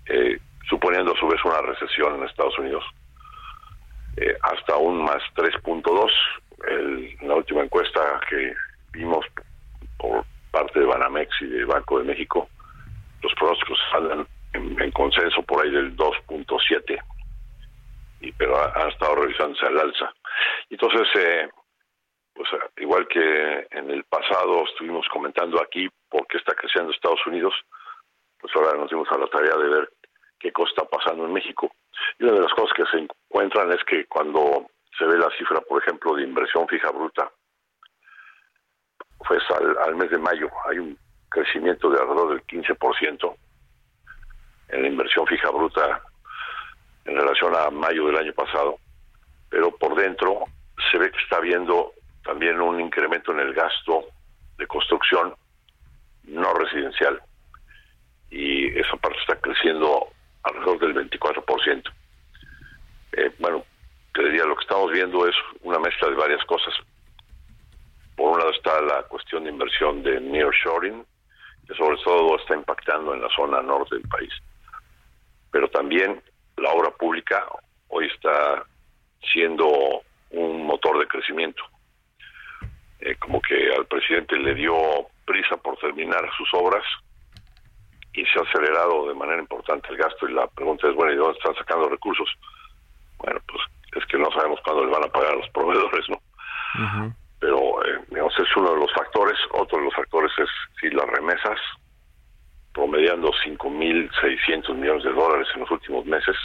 eh, 0.07 0.39
suponiendo 0.67 1.13
a 1.13 1.19
su 1.19 1.27
vez 1.27 1.39
una 1.45 1.61
recesión 1.61 2.15
en 2.15 2.23
Estados 2.23 2.57
Unidos, 2.57 2.83
eh, 4.17 4.35
hasta 4.41 4.77
un 4.77 5.03
más 5.03 5.21
3.2. 5.35 6.09
En 6.67 7.27
la 7.27 7.35
última 7.35 7.63
encuesta 7.63 8.19
que 8.29 8.53
vimos 8.91 9.25
por 9.97 10.25
parte 10.51 10.79
de 10.79 10.85
Banamex 10.85 11.29
y 11.41 11.47
de 11.47 11.65
Banco 11.65 11.99
de 11.99 12.05
México, 12.05 12.49
los 13.21 13.33
pronósticos 13.35 13.79
andan 13.93 14.27
en, 14.53 14.91
consenso 14.91 15.41
por 15.43 15.63
ahí 15.63 15.71
del 15.71 15.95
2.7, 15.95 16.99
y 18.21 18.31
pero 18.33 18.57
han 18.75 18.89
estado 18.89 19.15
revisándose 19.15 19.65
al 19.65 19.79
alza. 19.79 20.13
Entonces, 20.69 21.07
eh, 21.15 21.49
pues 22.33 22.49
igual 22.77 23.07
que 23.07 23.67
en 23.71 23.89
el 23.89 24.03
pasado 24.05 24.63
estuvimos 24.65 25.07
comentando 25.09 25.61
aquí 25.61 25.87
por 26.09 26.25
qué 26.27 26.37
está 26.37 26.53
creciendo 26.55 26.91
Estados 26.91 27.25
Unidos, 27.27 27.53
pues 28.39 28.55
ahora 28.55 28.77
nos 28.77 28.89
dimos 28.89 29.07
a 29.11 29.17
la 29.17 29.27
tarea 29.27 29.55
de 29.57 29.69
ver 29.69 29.89
qué 30.39 30.51
cosa 30.51 30.71
está 30.71 30.85
pasando 30.85 31.25
en 31.25 31.33
México. 31.33 31.71
Y 32.17 32.23
una 32.23 32.33
de 32.33 32.41
las 32.41 32.53
cosas 32.53 32.71
que 32.75 32.85
se 32.85 32.97
encuentran 32.97 33.71
es 33.73 33.83
que 33.83 34.05
cuando 34.05 34.67
se 34.99 35.05
ve 35.05 35.17
la 35.17 35.29
cifra, 35.37 35.61
por 35.61 35.81
ejemplo, 35.81 36.13
de 36.15 36.23
inversión 36.23 36.67
fija 36.67 36.91
bruta, 36.91 37.31
pues 39.25 39.41
al, 39.85 39.95
mes 39.95 40.11
de 40.11 40.17
mayo 40.17 40.49
hay 40.69 40.79
un 40.79 40.97
crecimiento 41.29 41.89
de 41.89 41.99
alrededor 41.99 42.29
del 42.29 42.45
15% 42.45 43.35
en 44.69 44.81
la 44.81 44.87
inversión 44.87 45.25
fija 45.25 45.49
bruta 45.49 46.01
en 47.05 47.15
relación 47.15 47.55
a 47.55 47.69
mayo 47.69 48.07
del 48.07 48.17
año 48.17 48.33
pasado, 48.33 48.77
pero 49.49 49.71
por 49.77 49.95
dentro 49.95 50.43
se 50.91 50.97
ve 50.97 51.11
que 51.11 51.19
está 51.19 51.37
habiendo 51.37 51.93
también 52.23 52.59
un 52.61 52.79
incremento 52.79 53.31
en 53.31 53.39
el 53.39 53.53
gasto 53.53 54.05
de 54.57 54.67
construcción 54.67 55.33
no 56.25 56.53
residencial 56.53 57.21
y 58.29 58.77
esa 58.77 58.97
parte 58.97 59.17
está 59.21 59.39
creciendo 59.39 60.09
alrededor 60.43 60.79
del 60.79 61.09
24%. 61.09 61.91
Eh, 63.13 63.31
bueno, 63.39 63.63
te 64.13 64.23
diría, 64.23 64.45
lo 64.45 64.55
que 64.55 64.63
estamos 64.63 64.91
viendo 64.91 65.27
es 65.27 65.35
una 65.61 65.79
mezcla 65.79 66.09
de 66.09 66.15
varias 66.15 66.43
cosas. 66.45 66.73
Por 68.15 68.31
un 68.31 68.39
lado 68.39 68.51
está 68.51 68.81
la 68.81 69.03
cuestión 69.03 69.43
de 69.43 69.51
inversión 69.51 70.03
de 70.03 70.19
nearshoring, 70.19 71.05
que 71.67 71.73
sobre 71.75 71.97
todo 72.03 72.37
está 72.37 72.55
impactando 72.55 73.13
en 73.13 73.21
la 73.21 73.29
zona 73.35 73.61
norte 73.61 73.95
del 73.95 74.07
país. 74.07 74.33
Pero 75.51 75.69
también 75.69 76.21
la 76.57 76.71
obra 76.71 76.91
pública 76.91 77.45
hoy 77.87 78.07
está 78.07 78.65
siendo 79.31 80.01
un 80.31 80.65
motor 80.65 80.99
de 80.99 81.07
crecimiento. 81.07 81.63
Eh, 82.99 83.15
como 83.15 83.41
que 83.41 83.73
al 83.73 83.85
presidente 83.85 84.35
le 84.37 84.53
dio 84.55 84.75
prisa 85.25 85.55
por 85.57 85.77
terminar 85.77 86.29
sus 86.35 86.49
obras 86.53 86.83
y 88.13 88.25
se 88.25 88.39
ha 88.39 88.41
acelerado 88.41 89.07
de 89.07 89.13
manera 89.13 89.39
importante 89.39 89.87
el 89.89 89.97
gasto 89.97 90.27
y 90.27 90.33
la 90.33 90.47
pregunta 90.47 90.89
es, 90.89 90.95
bueno, 90.95 91.13
¿y 91.13 91.15
dónde 91.15 91.37
están 91.37 91.55
sacando 91.55 91.87
recursos? 91.87 92.29
Bueno, 93.19 93.39
pues 93.47 93.61
es 93.95 94.05
que 94.05 94.17
no 94.17 94.31
sabemos 94.31 94.59
cuándo 94.63 94.85
le 94.85 94.91
van 94.91 95.03
a 95.03 95.11
pagar 95.11 95.33
a 95.33 95.37
los 95.37 95.49
proveedores, 95.49 96.05
¿no? 96.09 96.21
Pero, 97.39 97.83
eh, 97.85 97.99
digamos, 98.09 98.37
es 98.37 98.55
uno 98.55 98.73
de 98.73 98.79
los 98.79 98.93
factores. 98.93 99.37
Otro 99.53 99.79
de 99.79 99.85
los 99.85 99.95
factores 99.95 100.31
es 100.37 100.49
si 100.79 100.89
las 100.89 101.07
remesas, 101.07 101.59
promediando 102.73 103.31
5.600 103.31 104.75
millones 104.75 105.03
de 105.03 105.13
dólares 105.13 105.47
en 105.55 105.61
los 105.61 105.71
últimos 105.71 106.05
meses, 106.05 106.35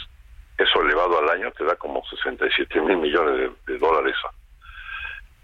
eso 0.57 0.81
elevado 0.81 1.19
al 1.19 1.29
año 1.29 1.51
te 1.51 1.65
da 1.65 1.75
como 1.75 2.03
67 2.05 2.81
mil 2.81 2.97
millones 2.97 3.51
de, 3.65 3.77
dólares 3.77 4.15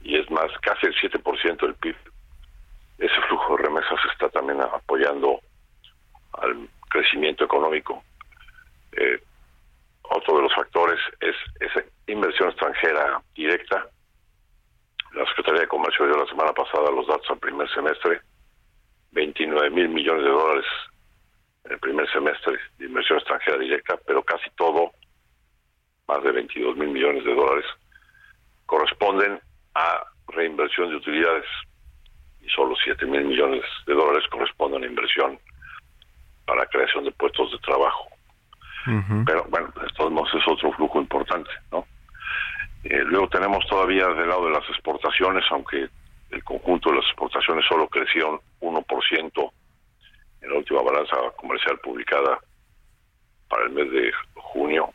y 0.04 0.18
es 0.18 0.30
más, 0.32 0.50
casi 0.62 0.88
el 0.88 0.96
7% 0.96 1.62
del 1.62 1.76
PIB. 1.76 1.96
Ese 2.98 3.22
flujo 3.28 3.58
de 3.58 3.64
remesas 3.64 4.00
está 4.12 4.30
también 4.30 4.62
apoyando 4.62 5.42
al 6.34 6.68
crecimiento 6.90 7.44
económico. 7.44 8.04
Eh, 8.94 9.22
otro 10.04 10.38
de 10.38 10.44
los 10.44 10.54
factores 10.54 11.00
es 11.20 11.36
esa 11.60 11.84
inversión 12.08 12.50
extranjera 12.50 13.22
directa. 13.36 13.88
La 15.14 15.26
Secretaría 15.28 15.62
de 15.62 15.68
Comercio 15.68 16.06
dio 16.06 16.18
la 16.18 16.28
semana 16.28 16.54
pasada 16.54 16.92
los 16.92 17.08
datos 17.08 17.30
al 17.30 17.40
primer 17.40 17.70
semestre, 17.74 18.22
29 19.12 19.70
mil 19.70 19.90
millones 19.90 20.24
de 20.24 20.30
dólares 20.30 20.66
en 21.66 21.72
el 21.74 21.80
primer 21.80 22.10
semestre 22.12 22.58
de 22.78 22.86
inversión 22.86 23.20
extranjera 23.20 23.58
directa, 23.58 24.00
pero 24.06 24.24
casi 24.24 24.50
todo, 24.56 24.92
más 26.08 26.24
de 26.24 26.32
22 26.32 26.78
mil 26.78 26.90
millones 26.90 27.24
de 27.24 27.36
dólares, 27.36 27.66
corresponden 28.66 29.40
a 29.76 30.04
reinversión 30.28 30.90
de 30.90 30.96
utilidades 30.96 31.46
y 32.42 32.50
solo 32.50 32.76
7 32.84 33.06
mil 33.06 33.26
millones 33.26 33.64
de 33.86 33.94
dólares 33.94 34.28
corresponden 34.30 34.84
a 34.84 34.88
inversión 34.88 35.40
para 36.46 36.66
creación 36.66 37.04
de 37.04 37.12
puestos 37.12 37.52
de 37.52 37.58
trabajo. 37.60 38.11
Pero 39.26 39.46
bueno, 39.50 39.72
esto 39.88 40.10
es 40.10 40.48
otro 40.48 40.72
flujo 40.74 41.00
importante, 41.00 41.52
¿no? 41.72 41.86
Eh, 42.84 43.04
luego 43.06 43.30
tenemos 43.30 43.66
todavía 43.68 44.08
del 44.08 44.28
lado 44.28 44.46
de 44.46 44.54
las 44.54 44.68
exportaciones, 44.70 45.44
aunque 45.52 45.88
el 46.32 46.44
conjunto 46.44 46.90
de 46.90 46.96
las 46.98 47.06
exportaciones 47.06 47.66
solo 47.68 47.88
creció 47.88 48.42
1% 48.60 49.52
en 50.42 50.50
la 50.50 50.58
última 50.58 50.82
balanza 50.82 51.16
comercial 51.38 51.78
publicada 51.80 52.40
para 53.48 53.66
el 53.66 53.72
mes 53.72 53.92
de 53.92 54.12
junio. 54.36 54.90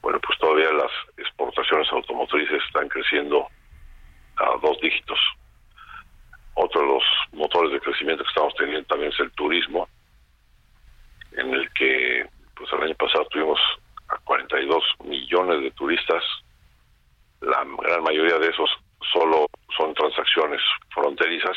Bueno, 0.00 0.18
pues 0.20 0.38
todavía 0.38 0.72
las 0.72 0.90
exportaciones 1.18 1.92
automotrices 1.92 2.62
están 2.66 2.88
creciendo 2.88 3.46
a 4.36 4.56
dos 4.62 4.80
dígitos. 4.80 5.18
Otro 6.54 6.80
de 6.80 6.86
los 6.86 7.02
motores 7.32 7.72
de 7.72 7.80
crecimiento 7.80 8.22
que 8.22 8.28
estamos 8.28 8.54
teniendo 8.54 8.86
también 8.86 9.12
es 9.12 9.20
el 9.20 9.30
turismo, 9.32 9.88
en 11.32 11.52
el 11.52 11.70
que 11.74 12.26
pues 12.58 12.72
el 12.72 12.82
año 12.82 12.94
pasado 12.96 13.24
tuvimos 13.30 13.60
a 14.08 14.18
42 14.18 14.82
millones 15.04 15.62
de 15.62 15.70
turistas, 15.72 16.22
la 17.40 17.64
gran 17.82 18.02
mayoría 18.02 18.38
de 18.38 18.48
esos 18.48 18.70
solo 19.12 19.46
son 19.76 19.94
transacciones 19.94 20.60
fronterizas, 20.92 21.56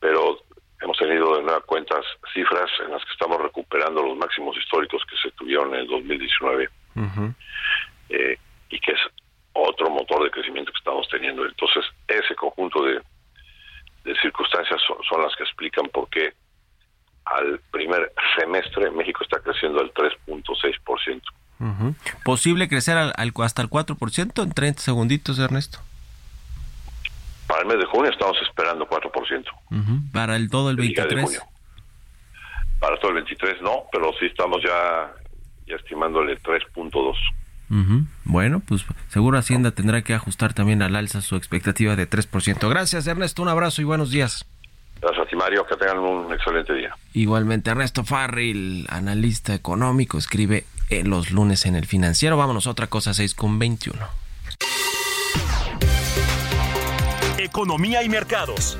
pero 0.00 0.38
hemos 0.80 0.96
tenido 0.98 1.36
de 1.36 1.42
nueva 1.42 1.60
cuentas 1.60 2.04
cifras 2.34 2.68
en 2.84 2.90
las 2.90 3.04
que 3.04 3.12
estamos 3.12 3.40
recuperando 3.40 4.02
los 4.02 4.16
máximos 4.16 4.56
históricos 4.56 5.02
que 5.08 5.16
se 5.16 5.30
tuvieron 5.36 5.72
en 5.74 5.80
el 5.80 5.86
2019 5.86 6.68
eh, 8.08 8.38
y 8.70 8.80
que 8.80 8.92
es 8.92 9.00
otro 9.52 9.90
motor 9.90 10.24
de 10.24 10.30
crecimiento 10.30 10.72
que 10.72 10.78
estamos 10.78 11.08
teniendo. 11.08 11.44
Entonces, 11.44 11.84
ese 12.08 12.34
conjunto 12.34 12.82
de, 12.84 13.00
de 14.04 14.20
circunstancias 14.20 14.80
son 15.08 15.22
las 15.22 15.36
que 15.36 15.44
explican 15.44 15.86
por 15.88 16.08
qué 16.08 16.32
al 17.24 17.60
primer 17.70 18.12
semestre 18.36 18.90
México 18.90 19.22
está 19.22 19.40
creciendo 19.40 19.80
al 19.80 19.92
3.6%. 19.94 21.22
¿Posible 22.32 22.66
crecer 22.66 22.96
al, 22.96 23.12
hasta 23.42 23.60
el 23.60 23.68
4% 23.68 24.42
en 24.42 24.52
30 24.52 24.80
segunditos, 24.80 25.38
Ernesto? 25.38 25.80
Para 27.46 27.60
el 27.60 27.66
mes 27.66 27.76
de 27.76 27.84
junio 27.84 28.10
estamos 28.10 28.38
esperando 28.40 28.88
4%. 28.88 29.44
¿Para 30.14 30.36
el 30.36 30.48
todo 30.48 30.70
el 30.70 30.76
23? 30.76 31.42
Para 32.80 32.96
todo 32.96 33.10
el 33.10 33.16
23 33.16 33.60
no, 33.60 33.82
pero 33.92 34.14
sí 34.18 34.24
estamos 34.24 34.62
ya, 34.64 35.12
ya 35.66 35.76
estimándole 35.76 36.38
3.2. 36.38 38.08
Bueno, 38.24 38.62
pues 38.66 38.86
seguro 39.08 39.36
Hacienda 39.36 39.72
tendrá 39.72 40.00
que 40.00 40.14
ajustar 40.14 40.54
también 40.54 40.80
al 40.80 40.96
alza 40.96 41.20
su 41.20 41.36
expectativa 41.36 41.96
de 41.96 42.08
3%. 42.08 42.66
Gracias, 42.66 43.06
Ernesto. 43.06 43.42
Un 43.42 43.48
abrazo 43.48 43.82
y 43.82 43.84
buenos 43.84 44.10
días. 44.10 44.46
Gracias 45.02 45.26
a 45.26 45.28
ti, 45.28 45.36
Mario. 45.36 45.66
Que 45.66 45.76
tengan 45.76 45.98
un 45.98 46.32
excelente 46.32 46.72
día. 46.72 46.96
Igualmente, 47.12 47.70
Ernesto 47.70 48.04
Farril, 48.04 48.86
analista 48.88 49.54
económico, 49.54 50.16
escribe 50.16 50.64
los 51.02 51.30
lunes 51.30 51.64
en 51.66 51.74
el 51.74 51.86
financiero. 51.86 52.36
Vámonos 52.36 52.66
otra 52.66 52.86
cosa, 52.88 53.14
6 53.14 53.34
con 53.34 53.58
21. 53.58 54.06
Economía 57.38 58.02
y 58.02 58.08
mercados. 58.08 58.78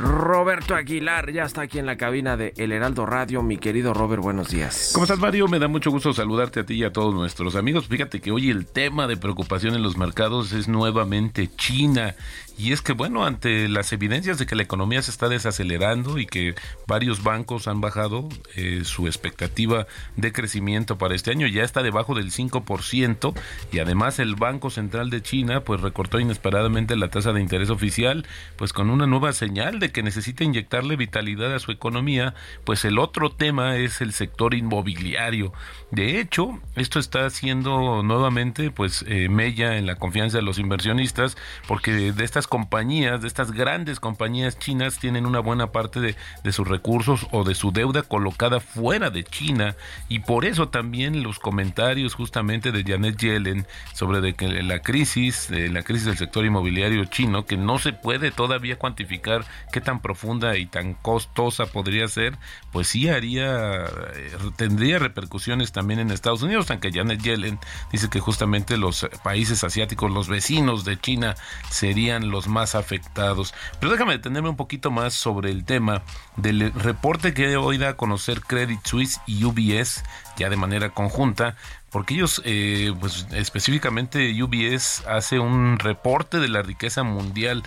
Roberto 0.00 0.74
Aguilar 0.74 1.32
ya 1.32 1.44
está 1.44 1.62
aquí 1.62 1.78
en 1.78 1.86
la 1.86 1.96
cabina 1.96 2.36
de 2.36 2.54
El 2.56 2.72
Heraldo 2.72 3.06
Radio. 3.06 3.42
Mi 3.42 3.58
querido 3.58 3.94
Robert, 3.94 4.22
buenos 4.22 4.48
días. 4.50 4.90
¿Cómo 4.94 5.04
estás, 5.04 5.18
Mario? 5.18 5.48
Me 5.48 5.58
da 5.58 5.68
mucho 5.68 5.90
gusto 5.90 6.12
saludarte 6.12 6.60
a 6.60 6.66
ti 6.66 6.74
y 6.74 6.84
a 6.84 6.92
todos 6.92 7.14
nuestros 7.14 7.54
amigos. 7.56 7.86
Fíjate 7.86 8.20
que 8.20 8.30
hoy 8.30 8.50
el 8.50 8.66
tema 8.66 9.06
de 9.06 9.16
preocupación 9.16 9.74
en 9.74 9.82
los 9.82 9.96
mercados 9.96 10.52
es 10.52 10.68
nuevamente 10.68 11.48
China 11.56 12.14
y 12.60 12.72
es 12.72 12.82
que, 12.82 12.92
bueno, 12.92 13.24
ante 13.24 13.68
las 13.68 13.90
evidencias 13.94 14.38
de 14.38 14.44
que 14.44 14.54
la 14.54 14.62
economía 14.62 15.00
se 15.00 15.10
está 15.10 15.30
desacelerando 15.30 16.18
y 16.18 16.26
que 16.26 16.54
varios 16.86 17.22
bancos 17.22 17.68
han 17.68 17.80
bajado 17.80 18.28
eh, 18.54 18.82
su 18.84 19.06
expectativa 19.06 19.86
de 20.16 20.30
crecimiento 20.30 20.98
para 20.98 21.14
este 21.14 21.30
año, 21.30 21.46
ya 21.46 21.62
está 21.62 21.82
debajo 21.82 22.14
del 22.14 22.30
5%, 22.30 23.34
y 23.72 23.78
además 23.78 24.18
el 24.18 24.34
Banco 24.34 24.68
Central 24.68 25.08
de 25.08 25.22
China, 25.22 25.62
pues 25.62 25.80
recortó 25.80 26.20
inesperadamente 26.20 26.96
la 26.96 27.08
tasa 27.08 27.32
de 27.32 27.40
interés 27.40 27.70
oficial, 27.70 28.26
pues 28.56 28.74
con 28.74 28.90
una 28.90 29.06
nueva 29.06 29.32
señal 29.32 29.59
de 29.60 29.92
que 29.92 30.02
necesita 30.02 30.42
inyectarle 30.42 30.96
vitalidad 30.96 31.54
a 31.54 31.58
su 31.58 31.70
economía, 31.70 32.34
pues 32.64 32.86
el 32.86 32.98
otro 32.98 33.30
tema 33.30 33.76
es 33.76 34.00
el 34.00 34.14
sector 34.14 34.54
inmobiliario. 34.54 35.52
De 35.90 36.18
hecho, 36.18 36.58
esto 36.76 36.98
está 36.98 37.26
haciendo 37.26 38.02
nuevamente 38.02 38.70
pues 38.70 39.04
eh, 39.06 39.28
mella 39.28 39.76
en 39.76 39.86
la 39.86 39.96
confianza 39.96 40.38
de 40.38 40.42
los 40.42 40.58
inversionistas 40.58 41.36
porque 41.68 42.12
de 42.12 42.24
estas 42.24 42.46
compañías, 42.46 43.20
de 43.20 43.28
estas 43.28 43.52
grandes 43.52 44.00
compañías 44.00 44.58
chinas 44.58 44.98
tienen 44.98 45.26
una 45.26 45.40
buena 45.40 45.72
parte 45.72 46.00
de, 46.00 46.16
de 46.42 46.52
sus 46.52 46.66
recursos 46.66 47.26
o 47.30 47.44
de 47.44 47.54
su 47.54 47.70
deuda 47.70 48.02
colocada 48.02 48.60
fuera 48.60 49.10
de 49.10 49.24
China 49.24 49.76
y 50.08 50.20
por 50.20 50.46
eso 50.46 50.70
también 50.70 51.22
los 51.22 51.38
comentarios 51.38 52.14
justamente 52.14 52.72
de 52.72 52.82
Janet 52.82 53.18
Yellen 53.18 53.66
sobre 53.92 54.22
de 54.22 54.34
que 54.34 54.62
la 54.62 54.80
crisis, 54.80 55.50
la 55.50 55.82
crisis 55.82 56.06
del 56.06 56.16
sector 56.16 56.46
inmobiliario 56.46 57.04
chino, 57.04 57.44
que 57.44 57.58
no 57.58 57.78
se 57.78 57.92
puede 57.92 58.30
todavía 58.30 58.78
cuantificar 58.78 59.44
qué 59.72 59.80
tan 59.80 60.00
profunda 60.00 60.56
y 60.56 60.66
tan 60.66 60.94
costosa 60.94 61.66
podría 61.66 62.08
ser, 62.08 62.38
pues 62.72 62.88
sí 62.88 63.08
haría, 63.08 63.84
eh, 63.84 64.36
tendría 64.56 64.98
repercusiones 64.98 65.72
también 65.72 66.00
en 66.00 66.10
Estados 66.10 66.42
Unidos, 66.42 66.70
aunque 66.70 66.92
Janet 66.92 67.22
Yellen 67.22 67.58
dice 67.92 68.08
que 68.08 68.20
justamente 68.20 68.76
los 68.76 69.08
países 69.22 69.64
asiáticos, 69.64 70.10
los 70.10 70.28
vecinos 70.28 70.84
de 70.84 70.98
China, 70.98 71.34
serían 71.70 72.30
los 72.30 72.48
más 72.48 72.74
afectados. 72.74 73.54
Pero 73.78 73.92
déjame 73.92 74.12
detenerme 74.12 74.48
un 74.48 74.56
poquito 74.56 74.90
más 74.90 75.14
sobre 75.14 75.50
el 75.50 75.64
tema 75.64 76.02
del 76.36 76.72
reporte 76.72 77.34
que 77.34 77.56
hoy 77.56 77.78
da 77.78 77.90
a 77.90 77.96
conocer 77.96 78.40
Credit 78.40 78.80
Suisse 78.84 79.20
y 79.26 79.44
UBS 79.44 80.02
ya 80.40 80.48
de 80.48 80.56
manera 80.56 80.90
conjunta, 80.90 81.56
porque 81.90 82.14
ellos, 82.14 82.40
eh, 82.46 82.92
pues 82.98 83.26
específicamente 83.32 84.42
UBS 84.42 85.04
hace 85.06 85.38
un 85.38 85.78
reporte 85.78 86.38
de 86.38 86.48
la 86.48 86.62
riqueza 86.62 87.02
mundial 87.02 87.62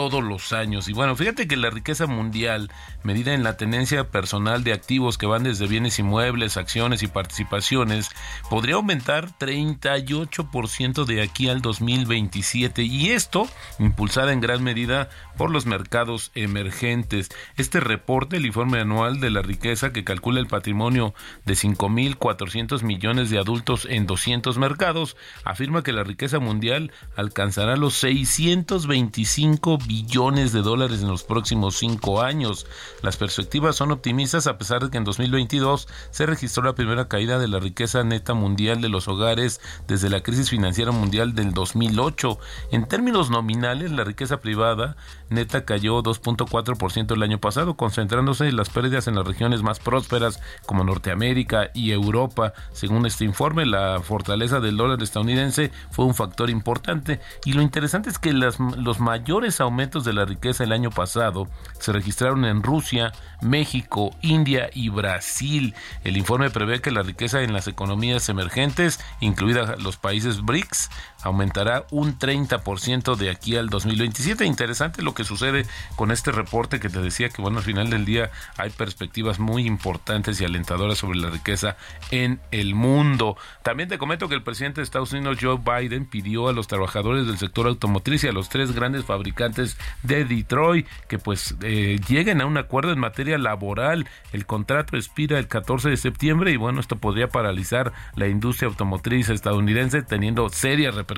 todos 0.00 0.24
los 0.24 0.54
años. 0.54 0.88
Y 0.88 0.94
bueno, 0.94 1.14
fíjate 1.14 1.46
que 1.46 1.58
la 1.58 1.68
riqueza 1.68 2.06
mundial, 2.06 2.72
medida 3.02 3.34
en 3.34 3.42
la 3.42 3.58
tenencia 3.58 4.08
personal 4.08 4.64
de 4.64 4.72
activos 4.72 5.18
que 5.18 5.26
van 5.26 5.42
desde 5.42 5.66
bienes 5.66 5.98
inmuebles, 5.98 6.56
acciones 6.56 7.02
y 7.02 7.06
participaciones, 7.06 8.08
podría 8.48 8.76
aumentar 8.76 9.28
38% 9.38 11.04
de 11.04 11.20
aquí 11.20 11.50
al 11.50 11.60
2027. 11.60 12.82
Y 12.82 13.10
esto 13.10 13.46
impulsada 13.78 14.32
en 14.32 14.40
gran 14.40 14.62
medida 14.62 15.10
por 15.36 15.50
los 15.50 15.66
mercados 15.66 16.30
emergentes. 16.34 17.28
Este 17.58 17.78
reporte, 17.78 18.38
el 18.38 18.46
informe 18.46 18.80
anual 18.80 19.20
de 19.20 19.28
la 19.28 19.42
riqueza 19.42 19.92
que 19.92 20.02
calcula 20.02 20.40
el 20.40 20.46
patrimonio 20.46 21.12
de 21.44 21.52
5.400 21.52 22.82
millones 22.84 23.28
de 23.28 23.38
adultos 23.38 23.86
en 23.90 24.06
200 24.06 24.56
mercados, 24.56 25.18
afirma 25.44 25.82
que 25.82 25.92
la 25.92 26.04
riqueza 26.04 26.38
mundial 26.38 26.90
alcanzará 27.16 27.76
los 27.76 27.96
625 27.96 29.76
billones 29.90 30.52
de 30.52 30.62
dólares 30.62 31.02
en 31.02 31.08
los 31.08 31.24
próximos 31.24 31.76
cinco 31.76 32.22
años. 32.22 32.64
Las 33.02 33.16
perspectivas 33.16 33.74
son 33.74 33.90
optimistas 33.90 34.46
a 34.46 34.56
pesar 34.56 34.84
de 34.84 34.88
que 34.88 34.98
en 34.98 35.02
2022 35.02 35.88
se 36.12 36.26
registró 36.26 36.62
la 36.62 36.76
primera 36.76 37.08
caída 37.08 37.40
de 37.40 37.48
la 37.48 37.58
riqueza 37.58 38.04
neta 38.04 38.32
mundial 38.34 38.80
de 38.80 38.88
los 38.88 39.08
hogares 39.08 39.60
desde 39.88 40.08
la 40.08 40.22
crisis 40.22 40.48
financiera 40.48 40.92
mundial 40.92 41.34
del 41.34 41.52
2008. 41.52 42.38
En 42.70 42.86
términos 42.86 43.30
nominales, 43.30 43.90
la 43.90 44.04
riqueza 44.04 44.40
privada 44.40 44.94
neta 45.28 45.64
cayó 45.64 46.00
2.4% 46.04 47.12
el 47.12 47.22
año 47.24 47.40
pasado, 47.40 47.76
concentrándose 47.76 48.46
en 48.46 48.56
las 48.56 48.70
pérdidas 48.70 49.08
en 49.08 49.16
las 49.16 49.26
regiones 49.26 49.64
más 49.64 49.80
prósperas 49.80 50.40
como 50.66 50.84
Norteamérica 50.84 51.72
y 51.74 51.90
Europa. 51.90 52.52
Según 52.70 53.06
este 53.06 53.24
informe, 53.24 53.66
la 53.66 53.98
fortaleza 54.00 54.60
del 54.60 54.76
dólar 54.76 55.02
estadounidense 55.02 55.72
fue 55.90 56.04
un 56.04 56.14
factor 56.14 56.48
importante 56.48 57.18
y 57.44 57.54
lo 57.54 57.62
interesante 57.62 58.08
es 58.08 58.20
que 58.20 58.32
los 58.32 59.00
mayores 59.00 59.60
aumentos 59.60 59.69
de 59.70 60.12
la 60.12 60.24
riqueza 60.24 60.64
el 60.64 60.72
año 60.72 60.90
pasado 60.90 61.48
se 61.78 61.92
registraron 61.92 62.44
en 62.44 62.62
Rusia, 62.62 63.12
México, 63.40 64.10
India 64.20 64.68
y 64.74 64.88
Brasil. 64.88 65.74
El 66.02 66.16
informe 66.16 66.50
prevé 66.50 66.80
que 66.80 66.90
la 66.90 67.02
riqueza 67.02 67.42
en 67.42 67.52
las 67.52 67.68
economías 67.68 68.28
emergentes, 68.28 68.98
incluidas 69.20 69.80
los 69.80 69.96
países 69.96 70.42
BRICS, 70.42 70.90
aumentará 71.22 71.84
un 71.90 72.18
30% 72.18 73.16
de 73.16 73.30
aquí 73.30 73.56
al 73.56 73.68
2027. 73.68 74.44
Interesante 74.44 75.02
lo 75.02 75.14
que 75.14 75.24
sucede 75.24 75.66
con 75.96 76.10
este 76.10 76.32
reporte 76.32 76.80
que 76.80 76.88
te 76.88 77.00
decía 77.00 77.28
que, 77.28 77.42
bueno, 77.42 77.58
al 77.58 77.64
final 77.64 77.90
del 77.90 78.04
día 78.04 78.30
hay 78.56 78.70
perspectivas 78.70 79.38
muy 79.38 79.66
importantes 79.66 80.40
y 80.40 80.44
alentadoras 80.44 80.98
sobre 80.98 81.18
la 81.18 81.30
riqueza 81.30 81.76
en 82.10 82.40
el 82.50 82.74
mundo. 82.74 83.36
También 83.62 83.88
te 83.88 83.98
comento 83.98 84.28
que 84.28 84.34
el 84.34 84.42
presidente 84.42 84.80
de 84.80 84.84
Estados 84.84 85.12
Unidos, 85.12 85.38
Joe 85.40 85.58
Biden, 85.58 86.06
pidió 86.06 86.48
a 86.48 86.52
los 86.52 86.66
trabajadores 86.66 87.26
del 87.26 87.38
sector 87.38 87.66
automotriz 87.66 88.24
y 88.24 88.28
a 88.28 88.32
los 88.32 88.48
tres 88.48 88.72
grandes 88.72 89.04
fabricantes 89.04 89.76
de 90.02 90.24
Detroit 90.24 90.86
que 91.08 91.18
pues 91.18 91.54
eh, 91.62 92.00
lleguen 92.08 92.40
a 92.40 92.46
un 92.46 92.56
acuerdo 92.56 92.92
en 92.92 92.98
materia 92.98 93.38
laboral. 93.38 94.06
El 94.32 94.46
contrato 94.46 94.96
expira 94.96 95.38
el 95.38 95.48
14 95.48 95.90
de 95.90 95.96
septiembre 95.96 96.52
y 96.52 96.56
bueno, 96.56 96.80
esto 96.80 96.96
podría 96.96 97.28
paralizar 97.28 97.92
la 98.16 98.28
industria 98.28 98.68
automotriz 98.68 99.28
estadounidense 99.28 100.02
teniendo 100.02 100.48
serias 100.48 100.94
repercusiones 100.94 101.09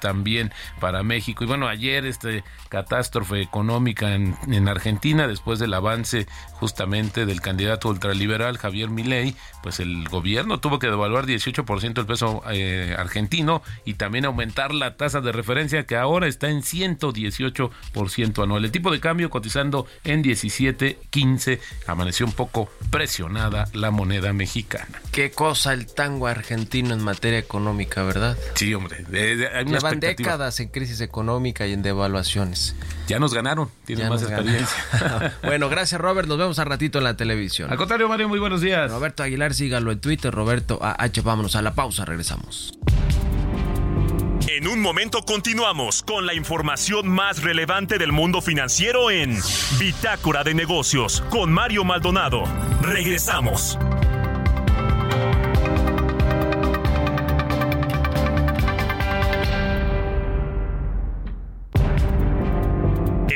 también 0.00 0.52
para 0.80 1.02
México. 1.02 1.44
Y 1.44 1.46
bueno, 1.46 1.68
ayer 1.68 2.04
este 2.06 2.44
catástrofe 2.68 3.40
económica 3.40 4.14
en, 4.14 4.36
en 4.48 4.68
Argentina, 4.68 5.26
después 5.28 5.58
del 5.58 5.74
avance 5.74 6.26
justamente 6.52 7.26
del 7.26 7.40
candidato 7.40 7.88
ultraliberal 7.88 8.58
Javier 8.58 8.88
Milei, 8.88 9.34
pues 9.62 9.80
el 9.80 10.08
gobierno 10.08 10.60
tuvo 10.60 10.78
que 10.78 10.86
devaluar 10.88 11.26
18% 11.26 11.98
el 11.98 12.06
peso 12.06 12.42
eh, 12.50 12.94
argentino 12.98 13.62
y 13.84 13.94
también 13.94 14.24
aumentar 14.24 14.74
la 14.74 14.96
tasa 14.96 15.20
de 15.20 15.32
referencia 15.32 15.84
que 15.84 15.96
ahora 15.96 16.26
está 16.26 16.48
en 16.48 16.62
118% 16.62 18.42
anual. 18.42 18.64
El 18.64 18.72
tipo 18.72 18.90
de 18.90 19.00
cambio 19.00 19.30
cotizando 19.30 19.86
en 20.04 20.22
17.15, 20.22 21.60
amaneció 21.86 22.26
un 22.26 22.32
poco 22.32 22.70
presionada 22.90 23.66
la 23.72 23.90
moneda 23.90 24.32
mexicana. 24.32 25.00
Qué 25.12 25.30
cosa 25.30 25.72
el 25.72 25.86
tango 25.86 26.26
argentino 26.26 26.94
en 26.94 27.02
materia 27.02 27.38
económica, 27.38 28.02
¿verdad? 28.02 28.36
Sí, 28.54 28.74
hombre. 28.74 29.04
Hay 29.52 29.64
Llevan 29.64 30.00
décadas 30.00 30.60
en 30.60 30.68
crisis 30.68 31.00
económica 31.00 31.66
y 31.66 31.72
en 31.72 31.82
devaluaciones. 31.82 32.74
Ya 33.06 33.18
nos 33.18 33.34
ganaron, 33.34 33.68
tienen 33.84 34.08
más 34.08 34.22
experiencia. 34.22 35.36
bueno, 35.42 35.68
gracias 35.68 36.00
Robert, 36.00 36.28
nos 36.28 36.38
vemos 36.38 36.58
a 36.58 36.64
ratito 36.64 36.98
en 36.98 37.04
la 37.04 37.16
televisión. 37.16 37.70
Al 37.70 37.76
contrario, 37.76 38.08
Mario, 38.08 38.28
muy 38.28 38.38
buenos 38.38 38.60
días. 38.60 38.90
Roberto 38.90 39.22
Aguilar, 39.22 39.54
sígalo 39.54 39.92
en 39.92 40.00
Twitter, 40.00 40.32
Roberto 40.32 40.78
AH, 40.82 41.22
vámonos 41.22 41.56
a 41.56 41.62
la 41.62 41.74
pausa, 41.74 42.04
regresamos. 42.04 42.72
En 44.48 44.68
un 44.68 44.80
momento 44.80 45.22
continuamos 45.22 46.02
con 46.02 46.26
la 46.26 46.34
información 46.34 47.08
más 47.08 47.42
relevante 47.42 47.98
del 47.98 48.12
mundo 48.12 48.40
financiero 48.40 49.10
en 49.10 49.38
Bitácora 49.78 50.44
de 50.44 50.54
Negocios 50.54 51.22
con 51.30 51.52
Mario 51.52 51.84
Maldonado. 51.84 52.44
Regresamos. 52.80 53.78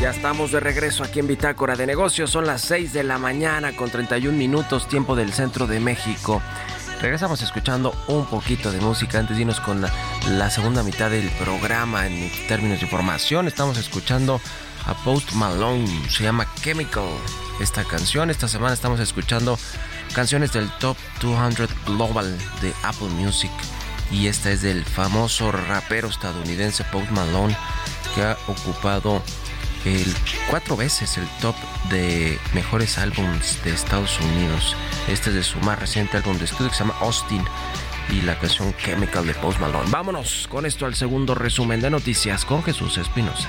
Ya 0.00 0.10
estamos 0.10 0.52
de 0.52 0.60
regreso 0.60 1.02
aquí 1.02 1.20
en 1.20 1.26
Bitácora 1.26 1.76
de 1.76 1.86
Negocios. 1.86 2.30
Son 2.30 2.46
las 2.46 2.60
6 2.62 2.92
de 2.92 3.04
la 3.04 3.16
mañana 3.18 3.74
con 3.74 3.90
31 3.90 4.36
minutos, 4.36 4.86
tiempo 4.86 5.16
del 5.16 5.32
centro 5.32 5.66
de 5.66 5.80
México. 5.80 6.42
Regresamos 7.00 7.40
escuchando 7.42 7.94
un 8.08 8.26
poquito 8.26 8.70
de 8.70 8.80
música 8.80 9.18
antes 9.18 9.36
de 9.36 9.42
irnos 9.42 9.60
con 9.60 9.80
la, 9.80 9.90
la 10.28 10.50
segunda 10.50 10.82
mitad 10.82 11.10
del 11.10 11.28
programa 11.30 12.06
en 12.06 12.30
términos 12.48 12.80
de 12.80 12.84
información. 12.84 13.48
Estamos 13.48 13.78
escuchando 13.78 14.40
a 14.86 14.94
Post 15.04 15.32
Malone, 15.32 15.88
se 16.10 16.24
llama 16.24 16.46
Chemical. 16.60 17.08
Esta 17.60 17.84
canción, 17.84 18.30
esta 18.30 18.48
semana 18.48 18.74
estamos 18.74 19.00
escuchando 19.00 19.58
canciones 20.14 20.52
del 20.52 20.70
Top 20.80 20.96
200 21.20 21.68
Global 21.86 22.36
de 22.60 22.74
Apple 22.82 23.08
Music. 23.08 23.50
Y 24.14 24.28
esta 24.28 24.52
es 24.52 24.62
del 24.62 24.84
famoso 24.84 25.50
rapero 25.50 26.08
estadounidense 26.08 26.84
Post 26.84 27.10
Malone, 27.10 27.56
que 28.14 28.22
ha 28.22 28.38
ocupado 28.46 29.20
el, 29.84 30.14
cuatro 30.48 30.76
veces 30.76 31.18
el 31.18 31.26
top 31.40 31.56
de 31.90 32.38
mejores 32.54 32.96
álbums 32.98 33.58
de 33.64 33.74
Estados 33.74 34.20
Unidos. 34.20 34.76
Este 35.08 35.30
es 35.30 35.36
de 35.36 35.42
su 35.42 35.58
más 35.58 35.80
reciente 35.80 36.16
álbum 36.16 36.38
de 36.38 36.44
estudio 36.44 36.70
que 36.70 36.76
se 36.76 36.84
llama 36.84 36.94
Austin 37.00 37.44
y 38.08 38.20
la 38.20 38.38
canción 38.38 38.72
Chemical 38.76 39.26
de 39.26 39.34
Post 39.34 39.58
Malone. 39.58 39.90
Vámonos 39.90 40.46
con 40.48 40.64
esto 40.64 40.86
al 40.86 40.94
segundo 40.94 41.34
resumen 41.34 41.80
de 41.80 41.90
noticias 41.90 42.44
con 42.44 42.62
Jesús 42.62 42.98
Espinosa. 42.98 43.48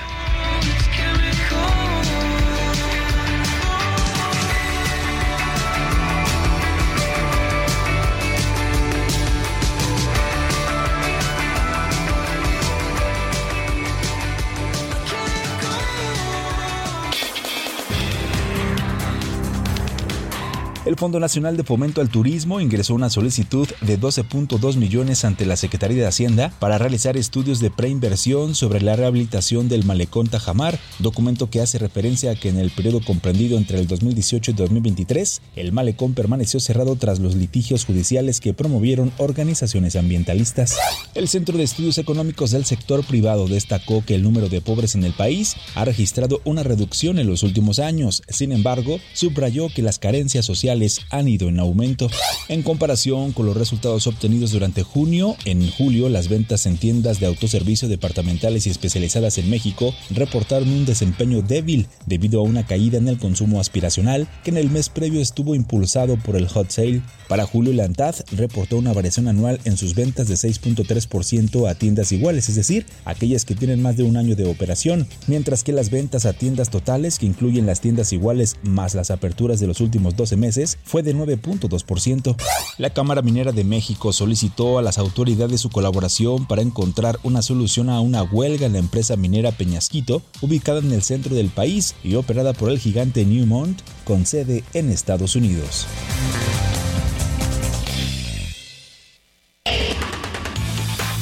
El 20.86 20.94
Fondo 20.94 21.18
Nacional 21.18 21.56
de 21.56 21.64
Fomento 21.64 22.00
al 22.00 22.10
Turismo 22.10 22.60
ingresó 22.60 22.94
una 22.94 23.10
solicitud 23.10 23.66
de 23.80 23.98
12.2 23.98 24.76
millones 24.76 25.24
ante 25.24 25.44
la 25.44 25.56
Secretaría 25.56 25.96
de 25.96 26.06
Hacienda 26.06 26.52
para 26.60 26.78
realizar 26.78 27.16
estudios 27.16 27.58
de 27.58 27.72
preinversión 27.72 28.54
sobre 28.54 28.80
la 28.80 28.94
rehabilitación 28.94 29.68
del 29.68 29.84
malecón 29.84 30.28
Tajamar, 30.28 30.78
documento 31.00 31.50
que 31.50 31.60
hace 31.60 31.78
referencia 31.78 32.30
a 32.30 32.34
que 32.36 32.50
en 32.50 32.58
el 32.58 32.70
periodo 32.70 33.00
comprendido 33.00 33.58
entre 33.58 33.80
el 33.80 33.88
2018 33.88 34.52
y 34.52 34.54
2023, 34.54 35.42
el 35.56 35.72
malecón 35.72 36.14
permaneció 36.14 36.60
cerrado 36.60 36.94
tras 36.94 37.18
los 37.18 37.34
litigios 37.34 37.84
judiciales 37.84 38.38
que 38.38 38.54
promovieron 38.54 39.10
organizaciones 39.18 39.96
ambientalistas. 39.96 40.76
El 41.16 41.26
Centro 41.26 41.58
de 41.58 41.64
Estudios 41.64 41.98
Económicos 41.98 42.52
del 42.52 42.64
Sector 42.64 43.04
Privado 43.04 43.48
destacó 43.48 44.04
que 44.06 44.14
el 44.14 44.22
número 44.22 44.48
de 44.48 44.60
pobres 44.60 44.94
en 44.94 45.02
el 45.02 45.14
país 45.14 45.56
ha 45.74 45.84
registrado 45.84 46.40
una 46.44 46.62
reducción 46.62 47.18
en 47.18 47.26
los 47.26 47.42
últimos 47.42 47.80
años. 47.80 48.22
Sin 48.28 48.52
embargo, 48.52 49.00
subrayó 49.14 49.68
que 49.68 49.82
las 49.82 49.98
carencias 49.98 50.44
sociales 50.44 50.75
han 51.10 51.28
ido 51.28 51.48
en 51.48 51.58
aumento. 51.58 52.10
En 52.48 52.62
comparación 52.62 53.32
con 53.32 53.46
los 53.46 53.56
resultados 53.56 54.06
obtenidos 54.06 54.52
durante 54.52 54.82
junio, 54.82 55.36
en 55.44 55.68
julio 55.70 56.08
las 56.08 56.28
ventas 56.28 56.66
en 56.66 56.76
tiendas 56.76 57.18
de 57.18 57.26
autoservicio 57.26 57.88
departamentales 57.88 58.66
y 58.66 58.70
especializadas 58.70 59.38
en 59.38 59.50
México 59.50 59.94
reportaron 60.10 60.68
un 60.68 60.84
desempeño 60.84 61.42
débil 61.42 61.86
debido 62.06 62.40
a 62.40 62.42
una 62.42 62.66
caída 62.66 62.98
en 62.98 63.08
el 63.08 63.18
consumo 63.18 63.58
aspiracional 63.58 64.28
que 64.44 64.50
en 64.50 64.58
el 64.58 64.70
mes 64.70 64.88
previo 64.88 65.20
estuvo 65.20 65.54
impulsado 65.54 66.16
por 66.18 66.36
el 66.36 66.48
hot 66.48 66.70
sale. 66.70 67.02
Para 67.28 67.46
julio 67.46 67.72
la 67.72 67.84
ANTAD 67.84 68.14
reportó 68.32 68.76
una 68.76 68.92
variación 68.92 69.28
anual 69.28 69.60
en 69.64 69.76
sus 69.76 69.94
ventas 69.94 70.28
de 70.28 70.34
6.3% 70.34 71.68
a 71.68 71.74
tiendas 71.74 72.12
iguales, 72.12 72.48
es 72.48 72.54
decir, 72.54 72.86
aquellas 73.04 73.44
que 73.44 73.54
tienen 73.54 73.82
más 73.82 73.96
de 73.96 74.04
un 74.04 74.16
año 74.16 74.36
de 74.36 74.46
operación, 74.46 75.08
mientras 75.26 75.64
que 75.64 75.72
las 75.72 75.90
ventas 75.90 76.26
a 76.26 76.34
tiendas 76.34 76.70
totales, 76.70 77.18
que 77.18 77.26
incluyen 77.26 77.66
las 77.66 77.80
tiendas 77.80 78.12
iguales 78.12 78.56
más 78.62 78.94
las 78.94 79.10
aperturas 79.10 79.60
de 79.60 79.66
los 79.66 79.80
últimos 79.80 80.16
12 80.16 80.36
meses, 80.36 80.65
fue 80.84 81.02
de 81.02 81.14
9.2%. 81.14 82.36
La 82.78 82.90
Cámara 82.90 83.22
Minera 83.22 83.52
de 83.52 83.64
México 83.64 84.12
solicitó 84.12 84.78
a 84.78 84.82
las 84.82 84.98
autoridades 84.98 85.60
su 85.60 85.70
colaboración 85.70 86.46
para 86.46 86.62
encontrar 86.62 87.18
una 87.22 87.42
solución 87.42 87.90
a 87.90 88.00
una 88.00 88.22
huelga 88.22 88.66
en 88.66 88.72
la 88.72 88.78
empresa 88.78 89.16
minera 89.16 89.52
Peñasquito, 89.52 90.22
ubicada 90.40 90.80
en 90.80 90.92
el 90.92 91.02
centro 91.02 91.34
del 91.34 91.50
país 91.50 91.94
y 92.02 92.14
operada 92.16 92.52
por 92.52 92.70
el 92.70 92.78
gigante 92.78 93.24
Newmont, 93.24 93.80
con 94.04 94.26
sede 94.26 94.64
en 94.72 94.90
Estados 94.90 95.36
Unidos. 95.36 95.86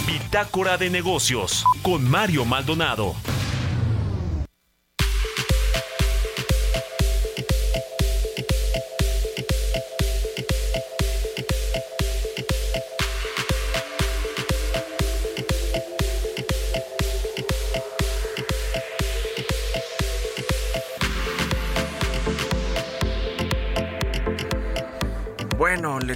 Bitácora 0.06 0.76
de 0.76 0.90
negocios 0.90 1.64
con 1.82 2.08
Mario 2.08 2.44
Maldonado. 2.44 3.14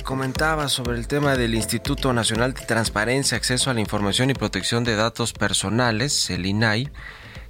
Comentaba 0.09 0.71
sobre 0.71 0.97
el 0.97 1.07
tema 1.07 1.37
del 1.37 1.55
Instituto 1.55 2.15
Nacional 2.15 2.55
de 2.55 2.65
Transparencia, 2.65 3.37
Acceso 3.37 3.71
a 3.71 3.75
la 3.75 3.81
Información 3.81 4.31
y 4.31 4.35
Protección 4.35 4.83
de 4.83 4.97
Datos 4.97 5.35
Personales, 5.35 6.31
el 6.31 6.47
INAI, 6.47 6.89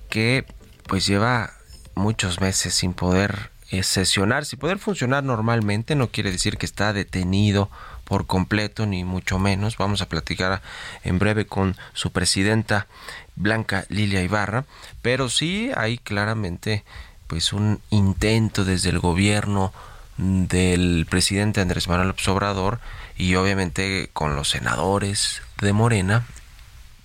que 0.08 0.44
pues 0.88 1.06
lleva 1.06 1.52
muchos 1.94 2.40
meses 2.40 2.74
sin 2.74 2.94
poder 2.94 3.52
eh, 3.70 3.84
sesionar, 3.84 4.44
sin 4.44 4.58
poder 4.58 4.80
funcionar 4.80 5.22
normalmente, 5.22 5.94
no 5.94 6.08
quiere 6.08 6.32
decir 6.32 6.58
que 6.58 6.66
está 6.66 6.92
detenido 6.92 7.70
por 8.02 8.26
completo, 8.26 8.86
ni 8.86 9.04
mucho 9.04 9.38
menos. 9.38 9.76
Vamos 9.76 10.02
a 10.02 10.08
platicar 10.08 10.60
en 11.04 11.20
breve 11.20 11.46
con 11.46 11.76
su 11.92 12.10
presidenta 12.10 12.88
Blanca 13.36 13.84
Lilia 13.88 14.20
Ibarra, 14.20 14.64
pero 15.00 15.28
sí 15.28 15.70
hay 15.76 15.96
claramente 15.96 16.82
pues 17.28 17.52
un 17.52 17.80
intento 17.90 18.64
desde 18.64 18.90
el 18.90 18.98
gobierno 18.98 19.72
del 20.18 21.06
presidente 21.08 21.60
Andrés 21.60 21.88
Manuel 21.88 22.14
Obrador 22.26 22.80
y 23.16 23.36
obviamente 23.36 24.10
con 24.12 24.36
los 24.36 24.50
senadores 24.50 25.42
de 25.60 25.72
Morena, 25.72 26.26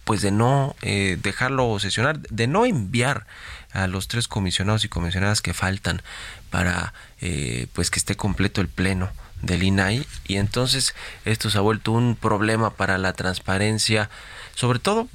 pues 0.03 0.21
de 0.21 0.31
no 0.31 0.75
eh, 0.81 1.17
dejarlo 1.21 1.79
sesionar, 1.79 2.19
de 2.19 2.47
no 2.47 2.65
enviar 2.65 3.25
a 3.71 3.87
los 3.87 4.07
tres 4.07 4.27
comisionados 4.27 4.83
y 4.83 4.89
comisionadas 4.89 5.41
que 5.41 5.53
faltan 5.53 6.01
para 6.49 6.93
eh, 7.21 7.67
pues 7.73 7.89
que 7.89 7.99
esté 7.99 8.15
completo 8.15 8.61
el 8.61 8.67
pleno 8.67 9.09
del 9.41 9.63
INAI 9.63 10.05
y 10.27 10.37
entonces 10.37 10.95
esto 11.25 11.49
se 11.49 11.57
ha 11.57 11.61
vuelto 11.61 11.91
un 11.91 12.15
problema 12.15 12.71
para 12.71 12.97
la 12.97 13.13
transparencia, 13.13 14.09
sobre 14.55 14.79
todo 14.79 15.07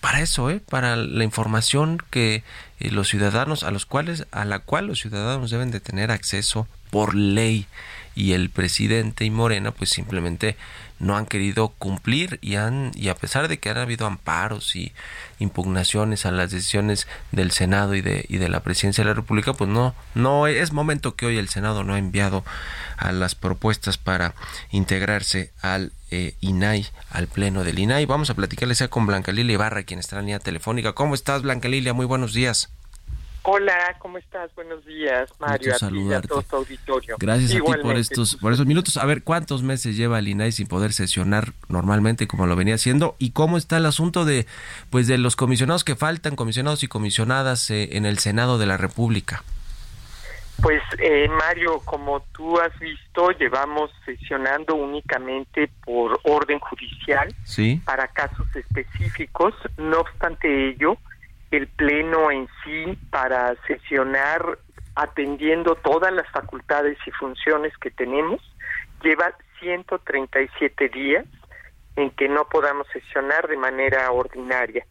para 0.00 0.20
eso, 0.20 0.50
¿eh? 0.50 0.60
para 0.60 0.96
la 0.96 1.24
información 1.24 2.02
que 2.10 2.42
eh, 2.80 2.90
los 2.90 3.08
ciudadanos 3.08 3.62
a 3.62 3.70
los 3.70 3.86
cuales 3.86 4.26
a 4.32 4.44
la 4.44 4.58
cual 4.58 4.86
los 4.86 5.00
ciudadanos 5.00 5.50
deben 5.50 5.70
de 5.70 5.80
tener 5.80 6.10
acceso 6.10 6.66
por 6.90 7.14
ley. 7.14 7.66
Y 8.14 8.32
el 8.32 8.50
presidente 8.50 9.24
y 9.24 9.30
Morena 9.30 9.70
pues 9.70 9.90
simplemente 9.90 10.56
no 11.00 11.16
han 11.16 11.26
querido 11.26 11.70
cumplir 11.78 12.38
y 12.42 12.56
han 12.56 12.92
y 12.94 13.08
a 13.08 13.14
pesar 13.16 13.48
de 13.48 13.58
que 13.58 13.70
han 13.70 13.78
habido 13.78 14.06
amparos 14.06 14.76
y 14.76 14.92
impugnaciones 15.38 16.26
a 16.26 16.30
las 16.30 16.50
decisiones 16.50 17.08
del 17.32 17.50
Senado 17.50 17.94
y 17.94 18.02
de 18.02 18.26
y 18.28 18.36
de 18.36 18.48
la 18.48 18.60
Presidencia 18.60 19.02
de 19.02 19.08
la 19.08 19.14
República 19.14 19.54
pues 19.54 19.68
no 19.68 19.94
no 20.14 20.46
es 20.46 20.72
momento 20.72 21.16
que 21.16 21.26
hoy 21.26 21.38
el 21.38 21.48
Senado 21.48 21.82
no 21.82 21.94
ha 21.94 21.98
enviado 21.98 22.44
a 22.96 23.10
las 23.12 23.34
propuestas 23.34 23.98
para 23.98 24.34
integrarse 24.70 25.52
al 25.62 25.92
eh, 26.10 26.34
INAI 26.40 26.86
al 27.10 27.26
pleno 27.26 27.64
del 27.64 27.78
INAI 27.78 28.04
vamos 28.04 28.30
a 28.30 28.34
platicarles 28.34 28.78
ya 28.78 28.88
con 28.88 29.06
Blanca 29.06 29.32
Lilia 29.32 29.54
Ibarra 29.54 29.82
quien 29.82 29.98
está 29.98 30.16
en 30.16 30.18
la 30.18 30.26
línea 30.26 30.38
telefónica. 30.38 30.92
Cómo 30.92 31.14
estás 31.14 31.42
Blanca 31.42 31.68
Lilia 31.68 31.94
muy 31.94 32.06
buenos 32.06 32.34
días 32.34 32.70
Hola, 33.42 33.96
¿cómo 34.00 34.18
estás? 34.18 34.54
Buenos 34.54 34.84
días, 34.84 35.30
Mario. 35.40 35.54
A 35.54 35.58
ti 35.58 35.66
y 35.68 35.70
a 35.70 35.78
saludarte. 35.78 36.28
todo 36.28 36.42
tu 36.42 36.56
auditorio. 36.56 37.16
Gracias 37.18 37.52
a 37.52 37.54
ti 37.54 37.60
por 37.82 37.96
estos, 37.96 38.36
por 38.36 38.52
esos 38.52 38.66
minutos. 38.66 38.98
A 38.98 39.06
ver, 39.06 39.22
¿cuántos 39.22 39.62
meses 39.62 39.96
lleva 39.96 40.18
el 40.18 40.28
INAI 40.28 40.52
sin 40.52 40.66
poder 40.66 40.92
sesionar 40.92 41.52
normalmente 41.68 42.28
como 42.28 42.46
lo 42.46 42.54
venía 42.54 42.74
haciendo? 42.74 43.16
¿Y 43.18 43.30
cómo 43.30 43.56
está 43.56 43.78
el 43.78 43.86
asunto 43.86 44.26
de, 44.26 44.46
pues, 44.90 45.06
de 45.06 45.16
los 45.16 45.36
comisionados 45.36 45.84
que 45.84 45.96
faltan, 45.96 46.36
comisionados 46.36 46.82
y 46.82 46.88
comisionadas 46.88 47.70
eh, 47.70 47.96
en 47.96 48.04
el 48.04 48.18
Senado 48.18 48.58
de 48.58 48.66
la 48.66 48.76
República? 48.76 49.42
Pues 50.60 50.82
eh, 50.98 51.26
Mario, 51.28 51.80
como 51.86 52.20
tú 52.32 52.60
has 52.60 52.78
visto, 52.78 53.30
llevamos 53.30 53.90
sesionando 54.04 54.74
únicamente 54.74 55.70
por 55.86 56.20
orden 56.24 56.58
judicial 56.58 57.34
Sí. 57.44 57.80
para 57.86 58.06
casos 58.08 58.46
específicos. 58.54 59.54
No 59.78 60.00
obstante 60.00 60.68
ello, 60.68 60.98
el 61.50 61.66
Pleno 61.68 62.30
en 62.30 62.48
sí, 62.64 62.98
para 63.10 63.54
sesionar 63.66 64.58
atendiendo 64.94 65.74
todas 65.76 66.12
las 66.12 66.28
facultades 66.30 66.98
y 67.06 67.10
funciones 67.12 67.76
que 67.78 67.90
tenemos, 67.90 68.40
lleva 69.02 69.32
137 69.60 70.88
días 70.88 71.26
en 71.96 72.10
que 72.10 72.28
no 72.28 72.44
podamos 72.48 72.86
sesionar 72.92 73.48
de 73.48 73.56
manera 73.56 74.10
ordinaria. 74.10 74.86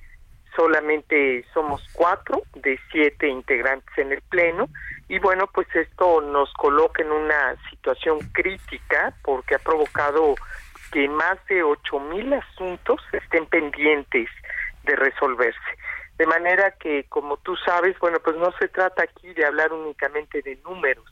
Solamente 0.55 1.45
somos 1.53 1.81
cuatro 1.93 2.41
de 2.55 2.79
siete 2.91 3.27
integrantes 3.27 3.97
en 3.97 4.11
el 4.11 4.21
Pleno 4.23 4.67
y 5.07 5.19
bueno, 5.19 5.47
pues 5.47 5.67
esto 5.75 6.21
nos 6.21 6.51
coloca 6.53 7.01
en 7.01 7.11
una 7.11 7.55
situación 7.69 8.19
crítica 8.31 9.13
porque 9.23 9.55
ha 9.55 9.59
provocado 9.59 10.35
que 10.91 11.07
más 11.07 11.37
de 11.47 11.63
ocho 11.63 11.99
mil 11.99 12.33
asuntos 12.33 13.01
estén 13.13 13.45
pendientes 13.45 14.27
de 14.83 14.95
resolverse. 14.95 15.59
De 16.19 16.25
manera 16.25 16.71
que, 16.71 17.05
como 17.05 17.38
tú 17.38 17.55
sabes, 17.65 17.97
bueno, 17.97 18.19
pues 18.19 18.36
no 18.36 18.51
se 18.60 18.67
trata 18.67 19.03
aquí 19.03 19.34
de 19.34 19.45
hablar 19.45 19.71
únicamente 19.71 20.41
de 20.41 20.58
números, 20.65 21.05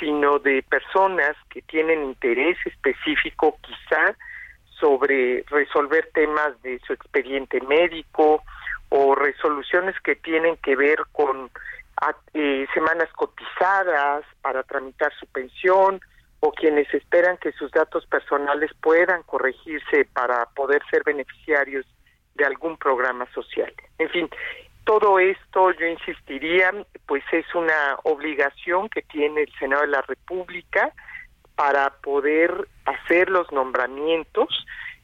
sino 0.00 0.40
de 0.40 0.64
personas 0.64 1.36
que 1.48 1.62
tienen 1.62 2.02
interés 2.02 2.58
específico 2.66 3.56
quizá 3.62 4.16
sobre 4.80 5.44
resolver 5.48 6.10
temas 6.12 6.60
de 6.62 6.80
su 6.84 6.92
expediente 6.92 7.60
médico 7.60 8.42
o 8.88 9.14
resoluciones 9.14 9.94
que 10.00 10.16
tienen 10.16 10.56
que 10.56 10.74
ver 10.74 10.98
con 11.12 11.48
eh, 12.34 12.66
semanas 12.74 13.12
cotizadas 13.12 14.24
para 14.40 14.64
tramitar 14.64 15.12
su 15.20 15.26
pensión 15.28 16.00
o 16.40 16.50
quienes 16.50 16.92
esperan 16.92 17.36
que 17.36 17.52
sus 17.52 17.70
datos 17.70 18.04
personales 18.06 18.72
puedan 18.80 19.22
corregirse 19.22 20.04
para 20.12 20.46
poder 20.46 20.82
ser 20.90 21.04
beneficiarios 21.04 21.86
de 22.34 22.44
algún 22.44 22.76
programa 22.76 23.26
social. 23.32 23.72
En 23.98 24.08
fin, 24.10 24.28
todo 24.84 25.18
esto 25.18 25.70
yo 25.72 25.86
insistiría, 25.86 26.72
pues 27.06 27.22
es 27.32 27.46
una 27.54 27.98
obligación 28.04 28.88
que 28.88 29.02
tiene 29.02 29.42
el 29.42 29.52
Senado 29.58 29.82
de 29.82 29.88
la 29.88 30.02
República 30.02 30.92
para 31.54 31.90
poder 32.02 32.68
hacer 32.84 33.30
los 33.30 33.50
nombramientos 33.52 34.48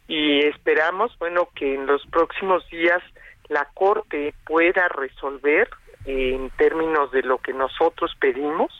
y 0.08 0.40
esperamos, 0.46 1.16
bueno, 1.18 1.48
que 1.54 1.74
en 1.74 1.86
los 1.86 2.04
próximos 2.06 2.68
días 2.70 3.02
la 3.48 3.66
Corte 3.74 4.34
pueda 4.44 4.88
resolver 4.88 5.68
eh, 6.06 6.34
en 6.34 6.50
términos 6.50 7.10
de 7.12 7.22
lo 7.22 7.38
que 7.38 7.52
nosotros 7.52 8.16
pedimos, 8.18 8.72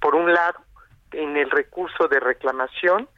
por 0.00 0.14
un 0.14 0.32
lado, 0.32 0.60
en 1.12 1.36
el 1.36 1.50
recurso 1.50 2.08
de 2.08 2.20
reclamación, 2.20 3.08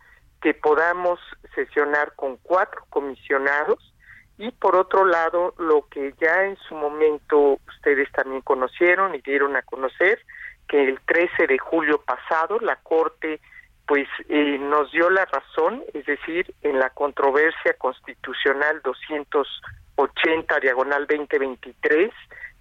que 0.41 0.55
podamos 0.55 1.19
sesionar 1.55 2.15
con 2.15 2.37
cuatro 2.39 2.85
comisionados 2.91 3.93
y 4.39 4.51
por 4.51 4.77
otro 4.77 5.05
lado, 5.05 5.55
lo 5.59 5.87
que 5.89 6.15
ya 6.21 6.45
en 6.45 6.57
su 6.69 6.75
momento 6.75 7.59
ustedes 7.69 8.11
también 8.13 8.43
conocieron 8.43 9.15
y 9.15 9.21
dieron 9.21 9.57
a 9.57 9.63
conocer, 9.63 10.21
que 10.69 10.83
el 10.83 11.01
13 11.07 11.47
de 11.47 11.59
julio 11.59 12.03
pasado 12.03 12.59
la 12.61 12.77
Corte 12.77 13.41
pues 13.87 14.09
eh, 14.29 14.59
nos 14.59 14.91
dio 14.91 15.09
la 15.11 15.25
razón, 15.27 15.85
es 15.95 16.05
decir, 16.07 16.53
en 16.63 16.81
la 16.81 16.91
controversia 16.91 17.75
constitucional 17.79 18.81
280 18.83 20.61
diagonal 20.61 21.07
2023 21.07 22.11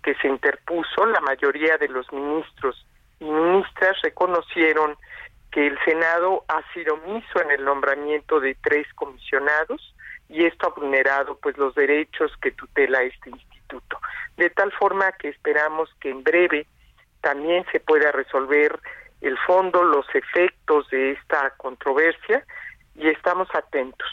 que 0.03 0.13
se 0.15 0.27
interpuso, 0.27 1.05
la 1.07 1.19
mayoría 1.21 1.77
de 1.77 1.87
los 1.87 2.11
ministros 2.13 2.85
y 3.19 3.25
ministras 3.25 3.99
reconocieron 4.03 4.95
que 5.51 5.65
el 5.65 5.79
Senado 5.83 6.45
ha 6.47 6.61
sido 6.73 6.93
omiso 6.93 7.41
en 7.41 7.49
el 7.49 7.65
nombramiento 7.65 8.39
de 8.39 8.55
tres 8.61 8.85
comisionados 8.93 9.94
y 10.29 10.45
esto 10.45 10.67
ha 10.67 10.79
vulnerado 10.79 11.37
pues 11.37 11.57
los 11.57 11.75
derechos 11.75 12.31
que 12.41 12.51
tutela 12.51 13.01
este 13.03 13.29
instituto. 13.29 13.99
De 14.37 14.49
tal 14.49 14.71
forma 14.73 15.11
que 15.13 15.29
esperamos 15.29 15.89
que 15.99 16.09
en 16.09 16.23
breve 16.23 16.67
también 17.21 17.65
se 17.71 17.79
pueda 17.79 18.11
resolver 18.11 18.79
el 19.21 19.37
fondo, 19.39 19.83
los 19.83 20.05
efectos 20.13 20.89
de 20.89 21.11
esta 21.11 21.51
controversia 21.57 22.45
y 22.95 23.09
estamos 23.09 23.47
atentos. 23.53 24.07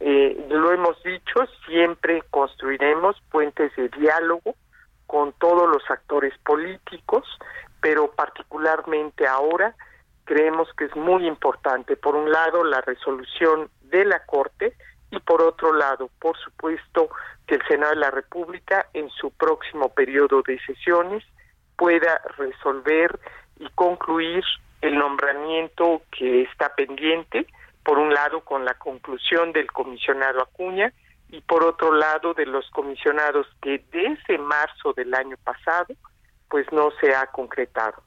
Eh, 0.00 0.46
lo 0.48 0.72
hemos 0.72 1.00
dicho, 1.02 1.46
siempre 1.66 2.22
construiremos 2.30 3.16
puentes 3.30 3.74
de 3.76 3.88
diálogo 3.88 4.54
con 5.06 5.32
todos 5.34 5.68
los 5.68 5.82
actores 5.90 6.36
políticos, 6.38 7.24
pero 7.80 8.10
particularmente 8.12 9.26
ahora 9.26 9.74
creemos 10.24 10.68
que 10.76 10.86
es 10.86 10.96
muy 10.96 11.26
importante, 11.26 11.96
por 11.96 12.14
un 12.14 12.30
lado, 12.30 12.64
la 12.64 12.80
resolución 12.80 13.70
de 13.82 14.04
la 14.04 14.24
Corte 14.24 14.74
y 15.12 15.20
por 15.20 15.42
otro 15.42 15.74
lado, 15.74 16.10
por 16.18 16.36
supuesto, 16.38 17.10
que 17.46 17.56
el 17.56 17.62
Senado 17.68 17.92
de 17.92 18.00
la 18.00 18.10
República 18.10 18.86
en 18.94 19.10
su 19.10 19.30
próximo 19.30 19.90
periodo 19.90 20.42
de 20.42 20.58
sesiones 20.60 21.22
pueda 21.76 22.20
resolver 22.38 23.20
y 23.60 23.68
concluir 23.74 24.42
el 24.80 24.98
nombramiento 24.98 26.02
que 26.10 26.42
está 26.42 26.74
pendiente, 26.74 27.46
por 27.84 27.98
un 27.98 28.14
lado 28.14 28.40
con 28.40 28.64
la 28.64 28.74
conclusión 28.74 29.52
del 29.52 29.70
comisionado 29.70 30.40
Acuña 30.40 30.92
y 31.28 31.40
por 31.42 31.62
otro 31.64 31.92
lado 31.92 32.32
de 32.32 32.46
los 32.46 32.68
comisionados 32.70 33.46
que 33.60 33.84
desde 33.92 34.38
marzo 34.38 34.94
del 34.94 35.12
año 35.14 35.36
pasado 35.44 35.94
pues 36.48 36.66
no 36.72 36.90
se 37.00 37.14
ha 37.14 37.26
concretado. 37.26 38.02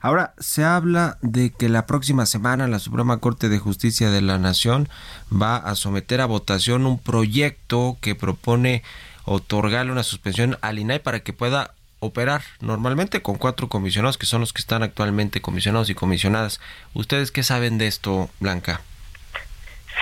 Ahora, 0.00 0.34
se 0.38 0.64
habla 0.64 1.18
de 1.20 1.50
que 1.50 1.68
la 1.68 1.86
próxima 1.86 2.26
semana 2.26 2.68
la 2.68 2.78
Suprema 2.78 3.18
Corte 3.18 3.48
de 3.48 3.58
Justicia 3.58 4.10
de 4.10 4.22
la 4.22 4.38
Nación 4.38 4.88
va 5.30 5.56
a 5.56 5.74
someter 5.74 6.20
a 6.20 6.26
votación 6.26 6.86
un 6.86 6.98
proyecto 6.98 7.96
que 8.00 8.14
propone 8.14 8.82
otorgarle 9.24 9.92
una 9.92 10.02
suspensión 10.02 10.58
al 10.60 10.78
INAI 10.78 11.00
para 11.00 11.20
que 11.20 11.32
pueda 11.32 11.74
operar 12.00 12.42
normalmente 12.60 13.20
con 13.20 13.36
cuatro 13.36 13.68
comisionados 13.68 14.16
que 14.16 14.26
son 14.26 14.40
los 14.40 14.52
que 14.52 14.62
están 14.62 14.82
actualmente 14.82 15.40
comisionados 15.40 15.90
y 15.90 15.94
comisionadas. 15.94 16.60
¿Ustedes 16.94 17.30
qué 17.30 17.42
saben 17.42 17.78
de 17.78 17.86
esto, 17.86 18.30
Blanca? 18.40 18.80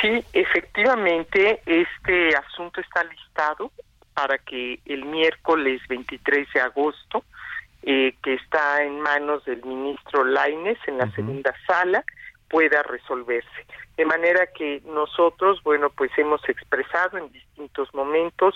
Sí, 0.01 0.25
efectivamente, 0.33 1.61
este 1.67 2.37
asunto 2.37 2.81
está 2.81 3.03
listado 3.05 3.73
para 4.15 4.39
que 4.39 4.81
el 4.85 5.05
miércoles 5.05 5.81
23 5.89 6.47
de 6.55 6.61
agosto, 6.61 7.25
eh, 7.83 8.15
que 8.23 8.35
está 8.35 8.83
en 8.83 9.01
manos 9.01 9.45
del 9.45 9.65
ministro 9.65 10.25
Laines 10.25 10.79
en 10.87 10.99
la 10.99 11.11
segunda 11.13 11.55
sala, 11.67 12.05
pueda 12.49 12.83
resolverse. 12.83 13.67
De 13.97 14.05
manera 14.05 14.47
que 14.47 14.83
nosotros, 14.85 15.63
bueno, 15.63 15.91
pues 15.91 16.11
hemos 16.17 16.47
expresado 16.49 17.19
en 17.19 17.31
distintos 17.33 17.93
momentos 17.95 18.55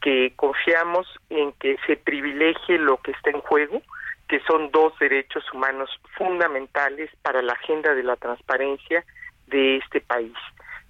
que 0.00 0.32
confiamos 0.36 1.06
en 1.30 1.52
que 1.54 1.76
se 1.86 1.96
privilegie 1.96 2.78
lo 2.78 2.98
que 2.98 3.12
está 3.12 3.30
en 3.30 3.40
juego, 3.40 3.82
que 4.28 4.40
son 4.40 4.70
dos 4.70 4.98
derechos 4.98 5.44
humanos 5.52 5.90
fundamentales 6.16 7.10
para 7.22 7.42
la 7.42 7.52
agenda 7.52 7.94
de 7.94 8.02
la 8.02 8.16
transparencia 8.16 9.04
de 9.46 9.76
este 9.76 10.00
país. 10.00 10.34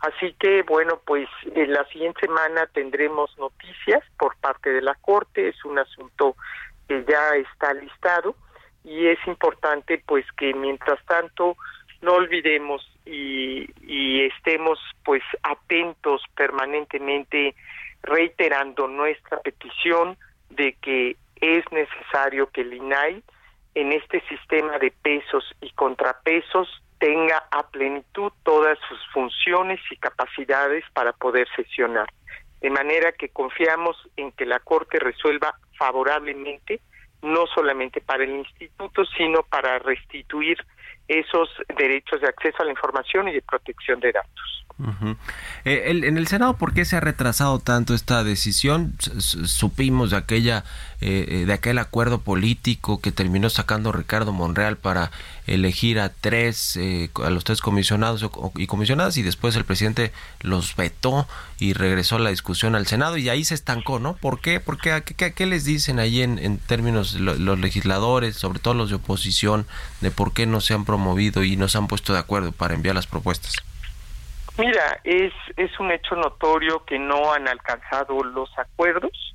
Así 0.01 0.35
que, 0.39 0.63
bueno, 0.63 1.01
pues 1.07 1.29
en 1.55 1.73
la 1.73 1.85
siguiente 1.87 2.21
semana 2.21 2.67
tendremos 2.67 3.37
noticias 3.39 4.03
por 4.19 4.37
parte 4.37 4.71
de 4.71 4.83
la 4.83 4.95
Corte, 4.95 5.49
es 5.49 5.65
un 5.65 5.79
asunto 5.79 6.37
que 6.89 7.05
ya 7.05 7.37
está 7.37 7.75
listado 7.75 8.37
y 8.85 9.07
es 9.09 9.19
importante 9.27 10.03
pues 10.07 10.25
que 10.37 10.55
mientras 10.55 11.05
tanto 11.07 11.57
no 12.03 12.13
olvidemos 12.13 12.89
y, 13.05 13.67
estemos 14.27 14.79
pues 15.05 15.23
atentos 15.43 16.23
permanentemente 16.37 17.55
reiterando 18.03 18.89
nuestra 18.89 19.39
petición 19.41 20.17
de 20.51 20.75
que 20.75 21.17
es 21.41 21.65
necesario 21.71 22.51
que 22.51 22.63
el 22.63 22.75
INAI 22.75 23.23
en 23.75 23.93
este 23.93 24.21
sistema 24.29 24.79
de 24.79 24.91
pesos 24.91 25.45
y 25.61 25.71
contrapesos 25.73 26.69
tenga 26.99 27.47
a 27.51 27.69
plenitud 27.69 28.33
todas 28.43 28.79
sus 28.89 28.99
funciones 29.13 29.81
y 29.91 29.97
capacidades 29.97 30.85
para 30.93 31.13
poder 31.13 31.47
sesionar. 31.55 32.09
De 32.61 32.71
manera 32.71 33.13
que 33.13 33.29
confiamos 33.29 33.97
en 34.17 34.33
que 34.33 34.47
la 34.47 34.61
Corte 34.61 34.99
resuelva 34.99 35.55
favorablemente, 35.79 36.81
no 37.23 37.47
solamente 37.47 38.01
para 38.01 38.25
el 38.25 38.31
instituto, 38.31 39.05
sino 39.17 39.43
para 39.43 39.79
restituir 39.79 40.59
esos 41.09 41.49
derechos 41.77 42.21
de 42.21 42.29
acceso 42.29 42.63
a 42.63 42.65
la 42.65 42.73
información 42.73 43.29
y 43.29 43.33
de 43.33 43.43
protección 43.43 44.01
de 44.01 44.13
datos. 44.13 44.67
Eh, 45.65 45.85
en 45.87 46.19
el 46.19 46.27
Senado, 46.27 46.59
¿por 46.59 46.75
qué 46.75 46.85
se 46.85 46.97
ha 46.97 47.01
retrasado 47.01 47.59
tanto 47.61 47.95
esta 47.95 48.23
decisión? 48.25 48.93
supimos 49.01 50.11
de 50.11 50.19
aquella 50.19 50.65
eh, 51.01 51.27
eh, 51.29 51.45
de 51.47 51.53
aquel 51.53 51.79
acuerdo 51.79 52.21
político 52.21 53.01
que 53.01 53.11
terminó 53.11 53.49
sacando 53.49 53.91
Ricardo 53.91 54.33
Monreal 54.33 54.77
para 54.77 55.11
elegir 55.47 56.01
a 56.01 56.09
tres 56.09 56.79
a 57.23 57.31
los 57.31 57.45
tres 57.45 57.61
comisionados 57.61 58.29
y 58.57 58.67
comisionadas 58.67 59.17
y 59.17 59.23
después 59.23 59.57
el 59.57 59.65
presidente 59.65 60.13
los 60.41 60.75
vetó 60.77 61.27
y 61.59 61.73
regresó 61.73 62.19
la 62.19 62.31
discusión 62.31 62.75
al 62.75 62.87
Senado 62.87 63.17
y 63.17 63.29
ahí 63.29 63.45
se 63.45 63.55
estancó, 63.55 63.99
¿no? 63.99 64.17
¿Por 64.17 64.41
qué? 64.41 64.61
¿Por 64.61 64.79
qué? 64.79 65.03
¿Qué, 65.03 65.47
les 65.47 65.65
dicen 65.65 65.99
ahí 65.99 66.23
en, 66.23 66.39
en 66.39 66.59
términos 66.59 67.15
los 67.15 67.59
legisladores, 67.59 68.37
sobre 68.37 68.59
todo 68.59 68.75
los 68.75 68.91
de 68.91 68.97
oposición, 68.97 69.67
de 70.01 70.11
por 70.11 70.33
qué 70.33 70.47
no 70.47 70.61
se 70.61 70.75
han 70.75 70.85
promovido 70.85 71.45
y 71.45 71.57
no 71.57 71.69
se 71.69 71.79
han 71.79 71.87
puesto 71.87 72.13
de 72.13 72.19
acuerdo 72.19 72.53
para 72.53 72.75
enviar 72.75 72.95
las 72.95 73.07
propuestas? 73.07 73.55
Mira, 74.59 75.01
es, 75.05 75.33
es 75.57 75.79
un 75.79 75.93
hecho 75.93 76.17
notorio 76.17 76.85
que 76.85 76.99
no 76.99 77.33
han 77.33 77.47
alcanzado 77.47 78.23
los 78.25 78.51
acuerdos. 78.59 79.35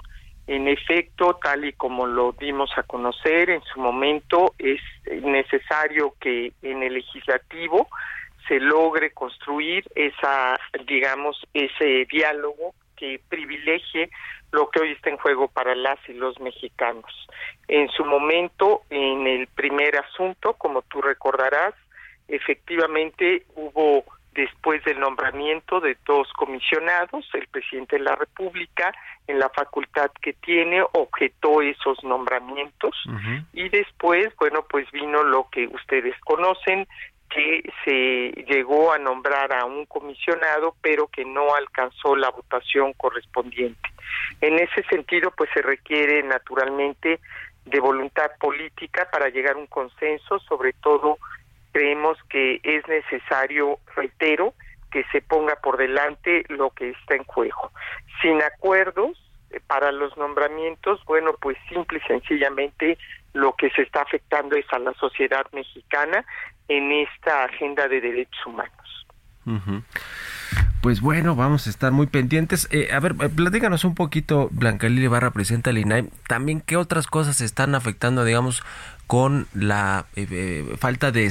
En 0.51 0.67
efecto, 0.67 1.39
tal 1.41 1.63
y 1.63 1.71
como 1.71 2.05
lo 2.05 2.33
dimos 2.33 2.77
a 2.77 2.83
conocer 2.83 3.49
en 3.49 3.61
su 3.61 3.79
momento, 3.79 4.53
es 4.59 4.81
necesario 5.23 6.13
que 6.19 6.51
en 6.61 6.83
el 6.83 6.95
legislativo 6.95 7.87
se 8.49 8.59
logre 8.59 9.11
construir 9.11 9.85
esa, 9.95 10.59
digamos, 10.85 11.41
ese 11.53 12.05
diálogo 12.11 12.73
que 12.97 13.21
privilegie 13.29 14.09
lo 14.51 14.69
que 14.69 14.81
hoy 14.81 14.91
está 14.91 15.09
en 15.09 15.15
juego 15.19 15.47
para 15.47 15.73
las 15.73 15.97
y 16.09 16.15
los 16.15 16.37
mexicanos. 16.41 17.29
En 17.69 17.87
su 17.87 18.03
momento, 18.03 18.81
en 18.89 19.27
el 19.27 19.47
primer 19.47 19.95
asunto, 19.95 20.55
como 20.55 20.81
tú 20.81 21.01
recordarás, 21.01 21.75
efectivamente 22.27 23.45
hubo 23.55 24.03
después 24.61 24.83
del 24.83 24.99
nombramiento 24.99 25.79
de 25.79 25.97
dos 26.05 26.31
comisionados, 26.33 27.27
el 27.33 27.47
presidente 27.47 27.97
de 27.97 28.03
la 28.03 28.15
República, 28.15 28.93
en 29.25 29.39
la 29.39 29.49
facultad 29.49 30.11
que 30.21 30.33
tiene, 30.33 30.83
objetó 30.83 31.63
esos 31.63 32.03
nombramientos 32.03 32.95
y 33.53 33.69
después, 33.69 34.27
bueno, 34.39 34.63
pues 34.69 34.85
vino 34.91 35.23
lo 35.23 35.47
que 35.51 35.65
ustedes 35.65 36.13
conocen, 36.19 36.87
que 37.31 37.63
se 37.83 38.43
llegó 38.53 38.93
a 38.93 38.99
nombrar 38.99 39.51
a 39.51 39.65
un 39.65 39.87
comisionado, 39.87 40.75
pero 40.79 41.07
que 41.07 41.25
no 41.25 41.55
alcanzó 41.55 42.15
la 42.15 42.29
votación 42.29 42.93
correspondiente. 42.93 43.89
En 44.41 44.59
ese 44.59 44.83
sentido, 44.91 45.31
pues 45.35 45.49
se 45.55 45.63
requiere 45.63 46.21
naturalmente 46.21 47.19
de 47.65 47.79
voluntad 47.79 48.29
política 48.39 49.09
para 49.11 49.29
llegar 49.29 49.55
a 49.55 49.59
un 49.59 49.67
consenso, 49.67 50.37
sobre 50.39 50.73
todo 50.73 51.17
creemos 51.71 52.17
que 52.29 52.59
es 52.63 52.87
necesario, 52.87 53.79
reitero, 53.95 54.53
que 54.91 55.03
se 55.11 55.21
ponga 55.21 55.55
por 55.55 55.77
delante 55.77 56.43
lo 56.49 56.71
que 56.71 56.89
está 56.89 57.15
en 57.15 57.23
juego. 57.23 57.71
Sin 58.21 58.41
acuerdos 58.41 59.17
eh, 59.49 59.59
para 59.65 59.91
los 59.91 60.15
nombramientos, 60.17 61.03
bueno, 61.05 61.31
pues 61.41 61.57
simple 61.69 62.01
y 62.03 62.07
sencillamente 62.07 62.97
lo 63.33 63.55
que 63.55 63.69
se 63.71 63.83
está 63.83 64.01
afectando 64.01 64.55
es 64.55 64.65
a 64.71 64.79
la 64.79 64.93
sociedad 64.93 65.45
mexicana 65.53 66.25
en 66.67 66.91
esta 66.91 67.45
agenda 67.45 67.87
de 67.87 68.01
derechos 68.01 68.45
humanos. 68.45 69.05
Pues 70.81 71.01
bueno, 71.01 71.35
vamos 71.35 71.67
a 71.67 71.69
estar 71.69 71.91
muy 71.91 72.07
pendientes. 72.07 72.67
Eh, 72.71 72.89
a 72.91 72.99
ver, 72.99 73.15
platícanos 73.15 73.83
un 73.83 73.95
poquito, 73.95 74.49
Blanca 74.51 74.89
Lili 74.89 75.07
Barra, 75.07 75.31
presenta 75.31 75.69
el 75.69 75.77
INAI, 75.77 76.09
también 76.27 76.61
qué 76.61 76.77
otras 76.77 77.07
cosas 77.07 77.41
están 77.41 77.75
afectando, 77.75 78.23
digamos, 78.23 78.63
con 79.11 79.45
la 79.53 80.05
eh, 80.15 80.25
eh, 80.31 80.75
falta 80.79 81.11
de, 81.11 81.29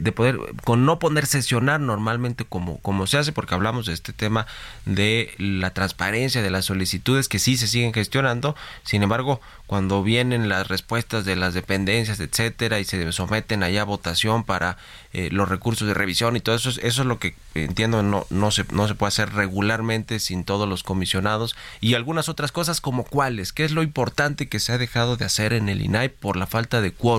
de, 0.00 0.12
poder, 0.12 0.38
con 0.62 0.86
no 0.86 1.00
poner 1.00 1.26
sesionar 1.26 1.80
normalmente 1.80 2.44
como, 2.44 2.78
como 2.78 3.08
se 3.08 3.18
hace, 3.18 3.32
porque 3.32 3.56
hablamos 3.56 3.86
de 3.86 3.94
este 3.94 4.12
tema 4.12 4.46
de 4.84 5.34
la 5.36 5.74
transparencia 5.74 6.40
de 6.40 6.50
las 6.50 6.66
solicitudes 6.66 7.26
que 7.26 7.40
sí 7.40 7.56
se 7.56 7.66
siguen 7.66 7.92
gestionando, 7.92 8.54
sin 8.84 9.02
embargo, 9.02 9.40
cuando 9.66 10.04
vienen 10.04 10.48
las 10.48 10.68
respuestas 10.68 11.24
de 11.24 11.34
las 11.34 11.52
dependencias, 11.52 12.20
etcétera, 12.20 12.78
y 12.78 12.84
se 12.84 13.10
someten 13.10 13.64
allá 13.64 13.80
a 13.80 13.84
votación 13.84 14.44
para 14.44 14.76
eh, 15.12 15.28
los 15.32 15.48
recursos 15.48 15.88
de 15.88 15.94
revisión 15.94 16.36
y 16.36 16.40
todo 16.40 16.54
eso, 16.54 16.70
eso 16.70 16.80
es 16.80 16.98
lo 16.98 17.18
que 17.18 17.34
entiendo 17.54 18.04
no, 18.04 18.26
no, 18.30 18.50
se, 18.52 18.64
no 18.70 18.86
se 18.86 18.94
puede 18.94 19.08
hacer 19.08 19.32
regularmente 19.32 20.20
sin 20.20 20.44
todos 20.44 20.68
los 20.68 20.84
comisionados 20.84 21.56
y 21.80 21.94
algunas 21.94 22.28
otras 22.28 22.52
cosas 22.52 22.80
como 22.80 23.02
cuáles, 23.02 23.52
qué 23.52 23.64
es 23.64 23.72
lo 23.72 23.82
importante 23.82 24.48
que 24.48 24.60
se 24.60 24.72
ha 24.72 24.78
dejado 24.78 25.16
de 25.16 25.24
hacer 25.24 25.52
en 25.52 25.68
el 25.68 25.82
INAI 25.82 26.10
por 26.10 26.36
la 26.36 26.46
falta 26.46 26.80
de 26.80 26.92
cuotas 26.92 27.15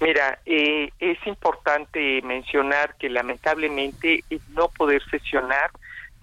Mira, 0.00 0.38
eh, 0.44 0.90
es 0.98 1.18
importante 1.26 2.20
mencionar 2.22 2.96
que 2.96 3.08
lamentablemente 3.08 4.24
no 4.50 4.68
poder 4.68 5.02
sesionar 5.10 5.70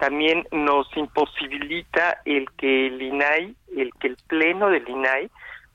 también 0.02 0.46
nos 0.50 0.88
imposibilita 0.96 2.20
el 2.24 2.50
que 2.58 2.88
el 2.88 3.00
INAI, 3.00 3.54
el 3.76 3.92
que 4.00 4.08
el 4.08 4.16
pleno 4.26 4.68
del 4.68 4.88
INAI 4.88 5.30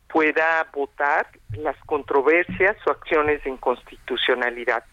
pueda 0.10 0.68
votar 0.74 1.28
las 1.52 1.78
controversias 1.86 2.76
o 2.86 2.92
acciones 2.92 3.42
de 3.44 3.52
inconstitucionalidad. 3.52 4.84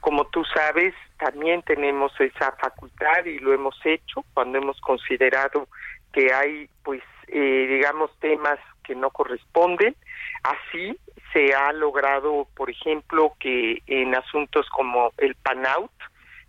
Como 0.00 0.26
tú 0.26 0.44
sabes, 0.44 0.94
también 1.18 1.62
tenemos 1.62 2.12
esa 2.20 2.52
facultad 2.52 3.24
y 3.26 3.38
lo 3.38 3.52
hemos 3.52 3.78
hecho 3.84 4.24
cuando 4.34 4.58
hemos 4.58 4.80
considerado 4.80 5.68
que 6.12 6.32
hay, 6.32 6.68
pues, 6.82 7.02
eh, 7.28 7.66
digamos, 7.68 8.10
temas 8.18 8.58
que 8.90 8.96
no 8.96 9.10
corresponden. 9.10 9.94
Así 10.42 10.98
se 11.32 11.54
ha 11.54 11.72
logrado, 11.72 12.48
por 12.56 12.70
ejemplo, 12.70 13.34
que 13.38 13.82
en 13.86 14.16
asuntos 14.16 14.68
como 14.70 15.12
el 15.18 15.36
PANAUT, 15.36 15.92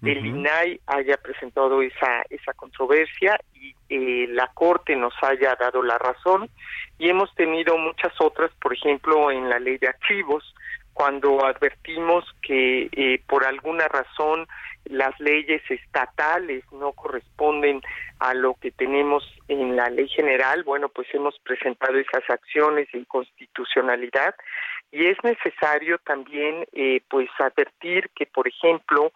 el 0.02 0.26
INAI 0.26 0.82
haya 0.88 1.18
presentado 1.18 1.84
esa, 1.84 2.24
esa 2.32 2.54
controversia 2.54 3.39
y 3.54 3.76
eh, 3.89 4.26
la 4.30 4.48
Corte 4.48 4.96
nos 4.96 5.14
haya 5.22 5.56
dado 5.56 5.84
la 5.84 6.00
razón. 6.00 6.50
Y 6.98 7.10
hemos 7.10 7.32
tenido 7.36 7.78
muchas 7.78 8.12
otras, 8.20 8.50
por 8.60 8.74
ejemplo, 8.74 9.30
en 9.30 9.48
la 9.48 9.60
ley 9.60 9.78
de 9.78 9.89
archivos, 9.89 10.56
cuando 10.94 11.46
advertimos 11.46 12.26
que 12.42 12.89
eh, 12.92 13.22
por 13.28 13.46
alguna 13.46 13.88
razón 13.88 14.48
las 14.86 15.19
leyes 15.19 15.61
estatales 15.69 16.63
no 16.71 16.91
corresponden 16.93 17.82
a 18.19 18.34
lo 18.34 18.55
que 18.55 18.71
tenemos 18.71 19.23
en 19.47 19.75
la 19.75 19.89
ley 19.89 20.07
general, 20.09 20.63
bueno, 20.63 20.89
pues 20.89 21.07
hemos 21.13 21.38
presentado 21.39 21.97
esas 21.97 22.29
acciones 22.29 22.88
de 22.91 22.99
inconstitucionalidad 22.99 24.36
y 24.91 25.05
es 25.05 25.17
necesario 25.23 25.97
también, 25.99 26.65
eh, 26.73 27.01
pues, 27.09 27.29
advertir 27.39 28.09
que, 28.15 28.25
por 28.25 28.47
ejemplo, 28.47 29.11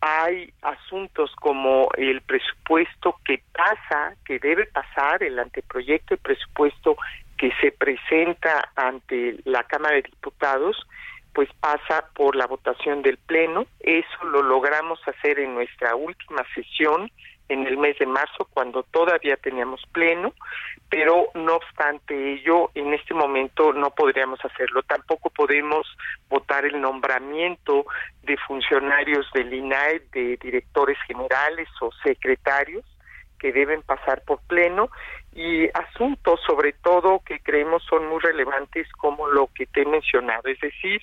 hay 0.00 0.52
asuntos 0.62 1.34
como 1.36 1.88
el 1.96 2.22
presupuesto 2.22 3.16
que 3.24 3.42
pasa, 3.52 4.14
que 4.24 4.38
debe 4.38 4.66
pasar, 4.66 5.22
el 5.22 5.38
anteproyecto 5.38 6.14
de 6.14 6.22
presupuesto 6.22 6.96
que 7.36 7.52
se 7.60 7.72
presenta 7.72 8.70
ante 8.76 9.36
la 9.44 9.64
Cámara 9.64 9.96
de 9.96 10.02
Diputados, 10.02 10.86
pues 11.32 11.48
pasa 11.60 12.06
por 12.14 12.36
la 12.36 12.46
votación 12.46 13.02
del 13.02 13.18
Pleno. 13.18 13.66
Eso 13.80 14.24
lo 14.24 14.42
logramos 14.42 15.00
hacer 15.06 15.38
en 15.38 15.54
nuestra 15.54 15.94
última 15.94 16.44
sesión 16.54 17.10
en 17.50 17.66
el 17.66 17.76
mes 17.76 17.98
de 17.98 18.06
marzo, 18.06 18.48
cuando 18.54 18.84
todavía 18.84 19.36
teníamos 19.36 19.82
pleno, 19.92 20.32
pero 20.88 21.30
no 21.34 21.56
obstante 21.56 22.34
ello, 22.34 22.70
en 22.74 22.94
este 22.94 23.12
momento 23.12 23.72
no 23.72 23.90
podríamos 23.90 24.38
hacerlo. 24.44 24.82
Tampoco 24.84 25.30
podemos 25.30 25.86
votar 26.28 26.64
el 26.64 26.80
nombramiento 26.80 27.86
de 28.22 28.36
funcionarios 28.46 29.26
del 29.34 29.52
INAE, 29.52 30.00
de 30.12 30.36
directores 30.36 30.96
generales 31.08 31.68
o 31.80 31.90
secretarios 32.04 32.84
que 33.40 33.52
deben 33.52 33.82
pasar 33.82 34.22
por 34.24 34.40
pleno 34.42 34.90
y 35.32 35.68
asuntos 35.74 36.40
sobre 36.44 36.72
todo 36.72 37.20
que 37.24 37.38
creemos 37.38 37.84
son 37.84 38.08
muy 38.08 38.18
relevantes 38.20 38.90
como 38.92 39.28
lo 39.28 39.48
que 39.54 39.66
te 39.66 39.82
he 39.82 39.86
mencionado, 39.86 40.48
es 40.48 40.58
decir, 40.60 41.00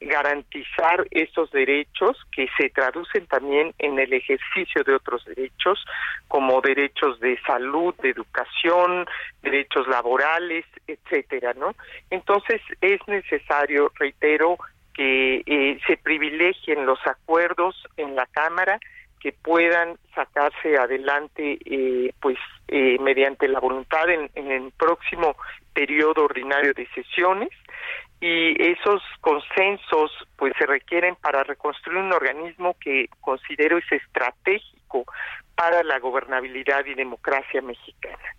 garantizar 0.00 1.06
esos 1.10 1.50
derechos 1.50 2.16
que 2.32 2.48
se 2.58 2.70
traducen 2.70 3.26
también 3.26 3.74
en 3.78 3.98
el 3.98 4.12
ejercicio 4.12 4.82
de 4.84 4.94
otros 4.94 5.24
derechos 5.26 5.84
como 6.28 6.60
derechos 6.62 7.20
de 7.20 7.38
salud, 7.46 7.94
de 8.02 8.10
educación, 8.10 9.06
derechos 9.42 9.86
laborales, 9.88 10.64
etcétera, 10.86 11.52
¿no? 11.54 11.74
Entonces 12.10 12.62
es 12.80 13.00
necesario, 13.06 13.92
reitero, 13.96 14.56
que 14.94 15.42
eh, 15.44 15.78
se 15.86 15.98
privilegien 15.98 16.86
los 16.86 16.98
acuerdos 17.06 17.76
en 17.98 18.16
la 18.16 18.26
Cámara 18.26 18.80
que 19.20 19.32
puedan 19.32 19.96
sacarse 20.14 20.76
adelante 20.76 21.58
eh, 21.64 22.12
pues 22.20 22.38
eh, 22.68 22.98
mediante 23.00 23.48
la 23.48 23.60
voluntad 23.60 24.08
en, 24.10 24.30
el 24.34 24.72
próximo 24.72 25.36
periodo 25.72 26.24
ordinario 26.24 26.72
de 26.74 26.86
sesiones 26.88 27.50
y 28.20 28.60
esos 28.62 29.02
consensos 29.20 30.10
pues 30.36 30.52
se 30.58 30.66
requieren 30.66 31.16
para 31.16 31.44
reconstruir 31.44 31.98
un 31.98 32.12
organismo 32.12 32.76
que 32.80 33.08
considero 33.20 33.78
es 33.78 33.92
estratégico 33.92 35.04
para 35.54 35.82
la 35.82 35.98
gobernabilidad 35.98 36.84
y 36.86 36.94
democracia 36.94 37.60
mexicana. 37.62 38.36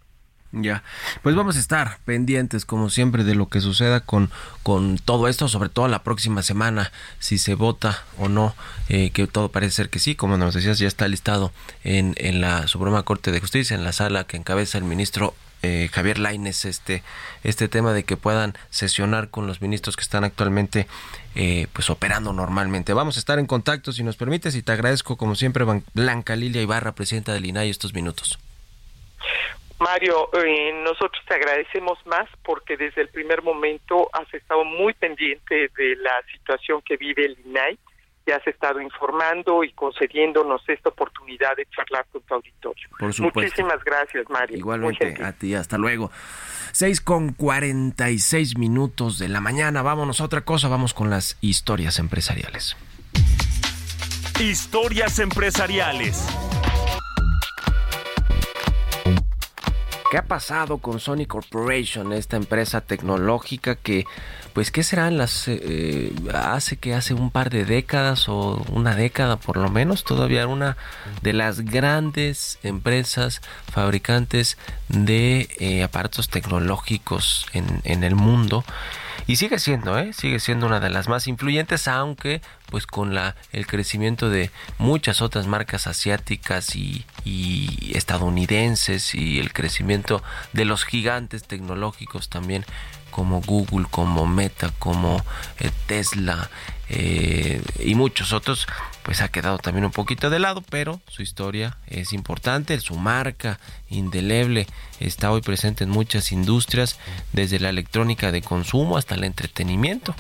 Ya, 0.64 0.84
pues 1.22 1.36
vamos 1.36 1.56
a 1.56 1.60
estar 1.60 2.00
pendientes 2.06 2.66
como 2.66 2.90
siempre 2.90 3.24
de 3.24 3.36
lo 3.36 3.50
que 3.50 3.62
suceda 3.62 4.00
con, 4.00 4.32
con 4.64 4.98
todo 4.98 5.28
esto, 5.28 5.48
sobre 5.48 5.70
todo 5.70 5.88
la 5.88 6.04
próxima 6.04 6.42
semana, 6.42 6.92
si 7.20 7.38
se 7.38 7.56
vota 7.56 8.04
o 8.18 8.30
no, 8.30 8.56
eh, 8.90 9.12
que 9.12 9.28
todo 9.28 9.50
parece 9.50 9.76
ser 9.76 9.90
que 9.90 10.00
sí, 10.00 10.16
como 10.16 10.38
nos 10.38 10.54
decías, 10.54 10.80
ya 10.80 10.88
está 10.88 11.08
listado 11.08 11.52
en, 11.84 12.16
en 12.18 12.42
la 12.42 12.68
Suprema 12.68 13.04
Corte 13.04 13.32
de 13.32 13.40
Justicia, 13.40 13.76
en 13.76 13.84
la 13.84 13.92
sala 13.92 14.26
que 14.26 14.38
encabeza 14.38 14.78
el 14.78 14.84
ministro 14.84 15.34
eh, 15.64 15.90
Javier 15.92 16.20
Laines 16.20 16.66
este, 16.66 17.02
este 17.44 17.68
tema 17.68 17.92
de 17.94 18.04
que 18.04 18.16
puedan 18.16 18.54
sesionar 18.70 19.30
con 19.30 19.48
los 19.48 19.60
ministros 19.62 19.96
que 19.96 20.04
están 20.04 20.24
actualmente 20.24 20.88
eh, 21.36 21.68
pues 21.74 21.90
operando 21.90 22.32
normalmente. 22.32 22.94
Vamos 22.94 23.18
a 23.18 23.20
estar 23.20 23.40
en 23.40 23.48
contacto 23.48 23.92
si 23.92 24.04
nos 24.04 24.18
permites 24.18 24.56
y 24.56 24.62
te 24.62 24.72
agradezco 24.72 25.18
como 25.18 25.36
siempre 25.36 25.66
Blanca 25.94 26.36
Lilia 26.36 26.62
Ibarra, 26.62 26.94
presidenta 26.94 27.34
del 27.34 27.46
INAI, 27.46 27.70
estos 27.70 27.94
minutos. 27.94 28.38
Mario, 29.80 30.30
eh, 30.34 30.74
nosotros 30.84 31.24
te 31.28 31.36
agradecemos 31.36 32.00
más 32.06 32.28
porque 32.44 32.78
desde 32.78 33.02
el 33.02 33.10
primer 33.10 33.44
momento 33.44 34.10
has 34.12 34.32
estado 34.34 34.66
muy 34.66 34.94
pendiente 34.94 35.70
de 35.78 35.96
la 35.98 36.14
situación 36.34 36.82
que 36.82 36.98
vive 36.98 37.26
el 37.26 37.38
INAI 37.46 37.78
y 38.26 38.32
has 38.32 38.46
estado 38.46 38.82
informando 38.82 39.64
y 39.64 39.72
concediéndonos 39.72 40.62
esta 40.68 40.90
oportunidad 40.90 41.56
de 41.56 41.66
charlar 41.68 42.06
con 42.12 42.22
tu 42.24 42.34
auditorio. 42.34 42.90
Por 43.00 43.14
supuesto. 43.14 43.40
Muchísimas 43.40 43.84
gracias, 43.84 44.30
Mario. 44.30 44.58
Igualmente 44.58 45.24
a 45.24 45.32
ti, 45.32 45.54
hasta 45.54 45.78
luego. 45.78 46.12
6 46.74 47.02
con 47.02 47.34
46 47.34 48.58
minutos 48.58 49.18
de 49.18 49.30
la 49.30 49.40
mañana. 49.42 49.82
Vámonos 49.82 50.20
a 50.22 50.26
otra 50.26 50.42
cosa, 50.42 50.68
vamos 50.68 50.94
con 50.94 51.10
las 51.10 51.38
historias 51.40 52.00
empresariales. 52.00 52.76
Historias 54.40 55.20
empresariales. 55.20 56.28
¿Qué 60.10 60.18
ha 60.18 60.24
pasado 60.24 60.78
con 60.78 61.02
Sony 61.02 61.26
Corporation, 61.28 62.14
esta 62.14 62.38
empresa 62.38 62.80
tecnológica 62.80 63.76
que, 63.76 64.06
pues, 64.54 64.72
¿qué 64.72 64.82
serán 64.84 65.18
las, 65.18 65.50
eh, 65.50 66.14
hace 66.34 66.78
que 66.78 66.94
hace 66.94 67.14
un 67.14 67.30
par 67.30 67.50
de 67.50 67.66
décadas 67.66 68.30
o 68.30 68.66
una 68.72 68.96
década 68.96 69.36
por 69.36 69.58
lo 69.58 69.70
menos, 69.70 70.06
todavía 70.06 70.48
una 70.48 70.78
de 71.24 71.34
las 71.34 71.60
grandes 71.60 72.58
empresas 72.64 73.42
fabricantes 73.70 74.58
de 74.88 75.50
eh, 75.60 75.84
aparatos 75.84 76.30
tecnológicos 76.30 77.46
en 77.54 78.04
el 78.06 78.16
mundo? 78.16 78.64
Y 79.26 79.36
sigue 79.36 79.60
siendo, 79.60 80.00
¿eh? 80.00 80.14
sigue 80.14 80.40
siendo 80.40 80.68
una 80.68 80.80
de 80.80 80.90
las 80.90 81.10
más 81.10 81.28
influyentes, 81.28 81.90
aunque 81.90 82.42
pues 82.70 82.86
con 82.86 83.14
la 83.14 83.36
el 83.52 83.68
crecimiento 83.68 84.30
de 84.30 84.52
muchas 84.78 85.22
otras 85.22 85.48
marcas 85.48 85.88
asiáticas 85.88 86.76
y, 86.76 87.06
estadounidenses 87.94 89.16
y 89.16 89.40
el 89.40 89.52
crecimiento 89.52 90.24
de 90.54 90.66
los 90.66 90.86
gigantes 90.86 91.44
tecnológicos 91.44 92.30
también 92.30 92.66
como 93.12 93.42
Google, 93.42 93.88
como 93.90 94.28
Meta, 94.28 94.72
como 94.80 95.24
eh, 95.60 95.72
Tesla 95.88 96.50
eh, 96.90 97.62
y 97.80 97.96
muchos 97.96 98.32
otros, 98.32 98.68
pues 99.04 99.22
ha 99.22 99.30
quedado 99.30 99.58
también 99.58 99.86
un 99.86 99.92
poquito 99.92 100.30
de 100.30 100.40
lado, 100.40 100.62
pero 100.70 101.02
su 101.08 101.22
historia 101.22 101.78
es 101.88 102.14
importante, 102.14 102.80
su 102.80 102.96
marca 102.96 103.60
indeleble 103.90 104.68
está 105.00 105.32
hoy 105.32 105.42
presente 105.42 105.84
en 105.84 105.90
muchas 105.90 106.32
industrias, 106.32 106.98
desde 107.34 107.60
la 107.60 107.70
electrónica 107.70 108.32
de 108.32 108.42
consumo 108.42 108.98
hasta 108.98 109.16
el 109.16 109.24
entretenimiento. 109.24 110.16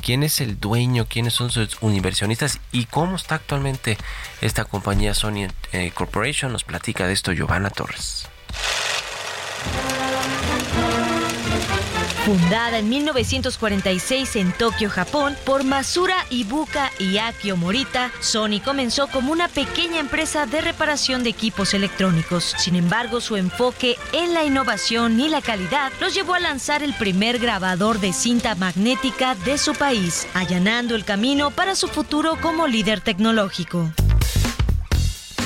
¿Quién 0.00 0.22
es 0.22 0.40
el 0.40 0.58
dueño? 0.58 1.06
¿Quiénes 1.08 1.34
son 1.34 1.50
sus 1.50 1.78
inversionistas? 1.82 2.60
¿Y 2.72 2.86
cómo 2.86 3.16
está 3.16 3.36
actualmente 3.36 3.98
esta 4.40 4.64
compañía 4.64 5.14
Sony 5.14 5.48
eh, 5.72 5.90
Corporation? 5.92 6.52
Nos 6.52 6.64
platica 6.64 7.06
de 7.06 7.12
esto 7.12 7.32
Giovanna 7.32 7.70
Torres. 7.70 8.28
Fundada 12.28 12.80
en 12.80 12.90
1946 12.90 14.36
en 14.36 14.52
Tokio, 14.52 14.90
Japón, 14.90 15.34
por 15.46 15.64
Masura 15.64 16.26
Ibuka 16.28 16.92
y 16.98 17.16
Akio 17.16 17.56
Morita, 17.56 18.12
Sony 18.20 18.60
comenzó 18.62 19.06
como 19.06 19.32
una 19.32 19.48
pequeña 19.48 19.98
empresa 19.98 20.44
de 20.44 20.60
reparación 20.60 21.22
de 21.22 21.30
equipos 21.30 21.72
electrónicos. 21.72 22.54
Sin 22.58 22.76
embargo, 22.76 23.22
su 23.22 23.36
enfoque 23.36 23.96
en 24.12 24.34
la 24.34 24.44
innovación 24.44 25.18
y 25.18 25.30
la 25.30 25.40
calidad 25.40 25.90
los 26.02 26.12
llevó 26.12 26.34
a 26.34 26.40
lanzar 26.40 26.82
el 26.82 26.92
primer 26.92 27.38
grabador 27.38 27.98
de 27.98 28.12
cinta 28.12 28.54
magnética 28.56 29.34
de 29.34 29.56
su 29.56 29.72
país, 29.72 30.26
allanando 30.34 30.96
el 30.96 31.06
camino 31.06 31.50
para 31.50 31.74
su 31.74 31.88
futuro 31.88 32.36
como 32.42 32.66
líder 32.66 33.00
tecnológico. 33.00 33.90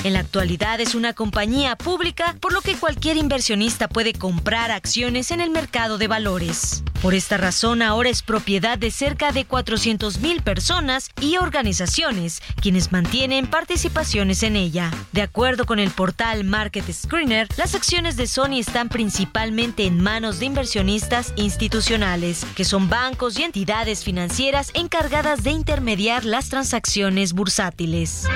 En 0.05 0.15
la 0.15 0.21
actualidad 0.21 0.81
es 0.81 0.97
una 0.97 1.13
compañía 1.13 1.77
pública, 1.77 2.35
por 2.41 2.53
lo 2.53 2.61
que 2.61 2.75
cualquier 2.75 3.17
inversionista 3.17 3.87
puede 3.87 4.13
comprar 4.13 4.73
acciones 4.73 5.31
en 5.31 5.41
el 5.41 5.51
mercado 5.51 5.97
de 5.97 6.09
valores. 6.09 6.83
Por 7.01 7.15
esta 7.15 7.37
razón, 7.37 7.83
ahora 7.83 8.09
es 8.09 8.23
propiedad 8.23 8.79
de 8.79 8.91
cerca 8.91 9.31
de 9.31 9.45
400 9.45 10.19
mil 10.19 10.43
personas 10.43 11.11
y 11.21 11.37
organizaciones, 11.37 12.43
quienes 12.61 12.91
mantienen 12.91 13.47
participaciones 13.47 14.43
en 14.43 14.57
ella. 14.57 14.91
De 15.13 15.23
acuerdo 15.23 15.67
con 15.67 15.79
el 15.79 15.91
portal 15.91 16.43
Market 16.43 16.93
Screener, 16.93 17.47
las 17.57 17.77
acciones 17.77 18.17
de 18.17 18.27
Sony 18.27 18.59
están 18.59 18.89
principalmente 18.89 19.85
en 19.87 20.01
manos 20.01 20.41
de 20.41 20.47
inversionistas 20.47 21.33
institucionales, 21.37 22.45
que 22.57 22.65
son 22.65 22.89
bancos 22.89 23.39
y 23.39 23.45
entidades 23.45 24.03
financieras 24.03 24.73
encargadas 24.75 25.45
de 25.45 25.53
intermediar 25.53 26.25
las 26.25 26.49
transacciones 26.49 27.35
bursátiles. 27.35 28.27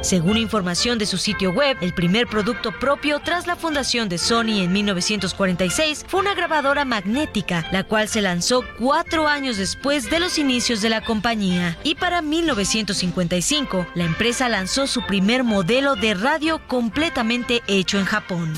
Según 0.00 0.36
información 0.36 0.96
de 0.98 1.06
su 1.06 1.18
sitio 1.18 1.52
web, 1.52 1.76
el 1.80 1.92
primer 1.92 2.26
producto 2.28 2.72
propio 2.78 3.18
tras 3.20 3.46
la 3.46 3.56
fundación 3.56 4.08
de 4.08 4.18
Sony 4.18 4.62
en 4.62 4.72
1946 4.72 6.04
fue 6.06 6.20
una 6.20 6.34
grabadora 6.34 6.84
magnética, 6.84 7.66
la 7.72 7.84
cual 7.84 8.08
se 8.08 8.22
lanzó 8.22 8.64
cuatro 8.78 9.26
años 9.26 9.56
después 9.56 10.08
de 10.08 10.20
los 10.20 10.38
inicios 10.38 10.80
de 10.82 10.90
la 10.90 11.04
compañía. 11.04 11.76
Y 11.82 11.96
para 11.96 12.22
1955, 12.22 13.86
la 13.94 14.04
empresa 14.04 14.48
lanzó 14.48 14.86
su 14.86 15.02
primer 15.02 15.42
modelo 15.42 15.96
de 15.96 16.14
radio 16.14 16.60
completamente 16.68 17.62
hecho 17.66 17.98
en 17.98 18.04
Japón. 18.04 18.54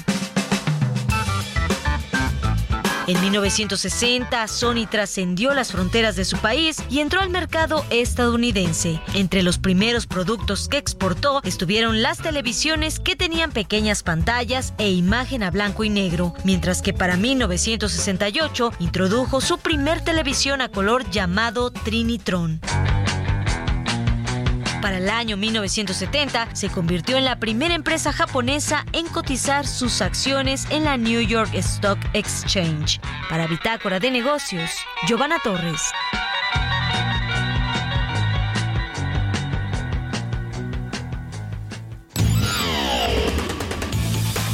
En 3.10 3.20
1960, 3.22 4.46
Sony 4.46 4.86
trascendió 4.88 5.52
las 5.52 5.72
fronteras 5.72 6.14
de 6.14 6.24
su 6.24 6.36
país 6.36 6.76
y 6.88 7.00
entró 7.00 7.20
al 7.20 7.28
mercado 7.28 7.84
estadounidense. 7.90 9.00
Entre 9.14 9.42
los 9.42 9.58
primeros 9.58 10.06
productos 10.06 10.68
que 10.68 10.76
exportó 10.76 11.40
estuvieron 11.42 12.02
las 12.02 12.18
televisiones 12.18 13.00
que 13.00 13.16
tenían 13.16 13.50
pequeñas 13.50 14.04
pantallas 14.04 14.74
e 14.78 14.92
imagen 14.92 15.42
a 15.42 15.50
blanco 15.50 15.82
y 15.82 15.90
negro, 15.90 16.34
mientras 16.44 16.82
que 16.82 16.92
para 16.92 17.16
1968 17.16 18.74
introdujo 18.78 19.40
su 19.40 19.58
primer 19.58 20.04
televisión 20.04 20.60
a 20.60 20.68
color 20.68 21.10
llamado 21.10 21.72
Trinitron. 21.72 22.60
Para 24.80 24.96
el 24.96 25.10
año 25.10 25.36
1970 25.36 26.54
se 26.54 26.70
convirtió 26.70 27.18
en 27.18 27.24
la 27.26 27.36
primera 27.36 27.74
empresa 27.74 28.12
japonesa 28.12 28.86
en 28.92 29.06
cotizar 29.08 29.66
sus 29.66 30.00
acciones 30.00 30.66
en 30.70 30.84
la 30.84 30.96
New 30.96 31.20
York 31.20 31.50
Stock 31.54 31.98
Exchange. 32.14 32.98
Para 33.28 33.46
Bitácora 33.46 34.00
de 34.00 34.10
Negocios, 34.10 34.70
Giovanna 35.06 35.36
Torres. 35.44 35.82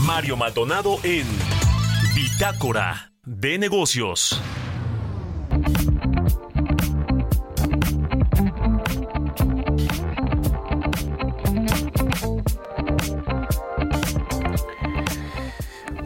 Mario 0.01 0.37
Maldonado 0.37 0.99
en 1.05 1.27
Bitácora 2.15 3.13
de 3.25 3.59
Negocios. 3.59 4.41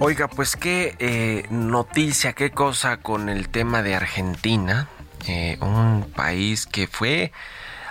Oiga, 0.03 0.29
pues 0.29 0.57
qué 0.57 0.97
eh, 0.99 1.47
noticia, 1.51 2.33
qué 2.33 2.51
cosa 2.51 2.97
con 2.97 3.29
el 3.29 3.51
tema 3.51 3.83
de 3.83 3.95
Argentina, 3.95 4.89
eh, 5.29 5.59
un 5.61 6.11
país 6.17 6.65
que 6.65 6.87
fue 6.87 7.33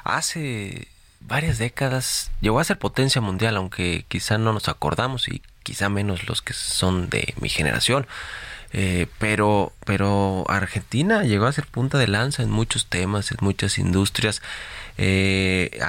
hace 0.03 0.87
varias 1.19 1.59
décadas, 1.59 2.31
llegó 2.41 2.59
a 2.59 2.63
ser 2.63 2.79
potencia 2.79 3.21
mundial, 3.21 3.57
aunque 3.57 4.05
quizá 4.07 4.39
no 4.39 4.53
nos 4.53 4.69
acordamos 4.69 5.27
y 5.27 5.43
quizá 5.61 5.87
menos 5.89 6.27
los 6.27 6.41
que 6.41 6.53
son 6.53 7.11
de 7.11 7.35
mi 7.39 7.47
generación. 7.47 8.07
Eh, 8.73 9.05
pero, 9.19 9.71
pero 9.85 10.45
Argentina 10.49 11.21
llegó 11.21 11.45
a 11.45 11.53
ser 11.53 11.67
punta 11.67 11.99
de 11.99 12.07
lanza 12.07 12.41
en 12.41 12.49
muchos 12.49 12.87
temas, 12.87 13.29
en 13.29 13.37
muchas 13.41 13.77
industrias, 13.77 14.41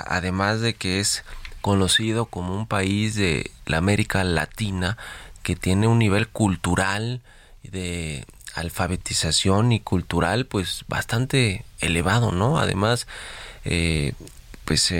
además 0.07 0.61
de 0.61 0.75
que 0.75 1.01
es 1.01 1.25
conocido 1.63 2.27
como 2.27 2.55
un 2.55 2.67
país 2.67 3.15
de 3.15 3.51
la 3.65 3.79
América 3.79 4.23
Latina 4.23 4.99
que 5.43 5.57
tiene 5.57 5.87
un 5.87 5.99
nivel 5.99 6.29
cultural 6.29 7.21
de 7.63 8.25
alfabetización 8.55 9.73
y 9.73 9.81
cultural 9.81 10.47
pues 10.47 10.85
bastante 10.89 11.65
elevado, 11.81 12.33
¿no? 12.33 12.59
Además, 12.59 13.07
eh, 13.65 14.15
pues 14.65 14.93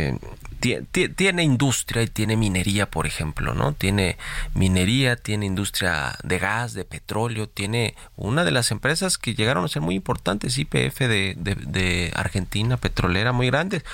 tiene 1.17 1.43
industria 1.43 2.03
y 2.03 2.07
tiene 2.07 2.37
minería, 2.37 2.91
por 2.91 3.07
ejemplo, 3.07 3.55
¿no? 3.55 3.73
Tiene 3.73 4.19
minería, 4.55 5.17
tiene 5.17 5.47
industria 5.47 6.17
de 6.23 6.39
gas, 6.39 6.75
de 6.75 6.85
petróleo, 6.85 7.49
tiene 7.49 7.95
una 8.17 8.45
de 8.45 8.51
las 8.51 8.71
empresas 8.71 9.17
que 9.17 9.35
llegaron 9.35 9.65
a 9.65 9.69
ser 9.69 9.81
muy 9.81 9.95
importantes, 9.95 10.59
IPF 10.59 10.99
de, 11.01 12.13
Argentina, 12.15 12.77
petrolera, 12.77 13.33
muy 13.33 13.47
grandes. 13.47 13.85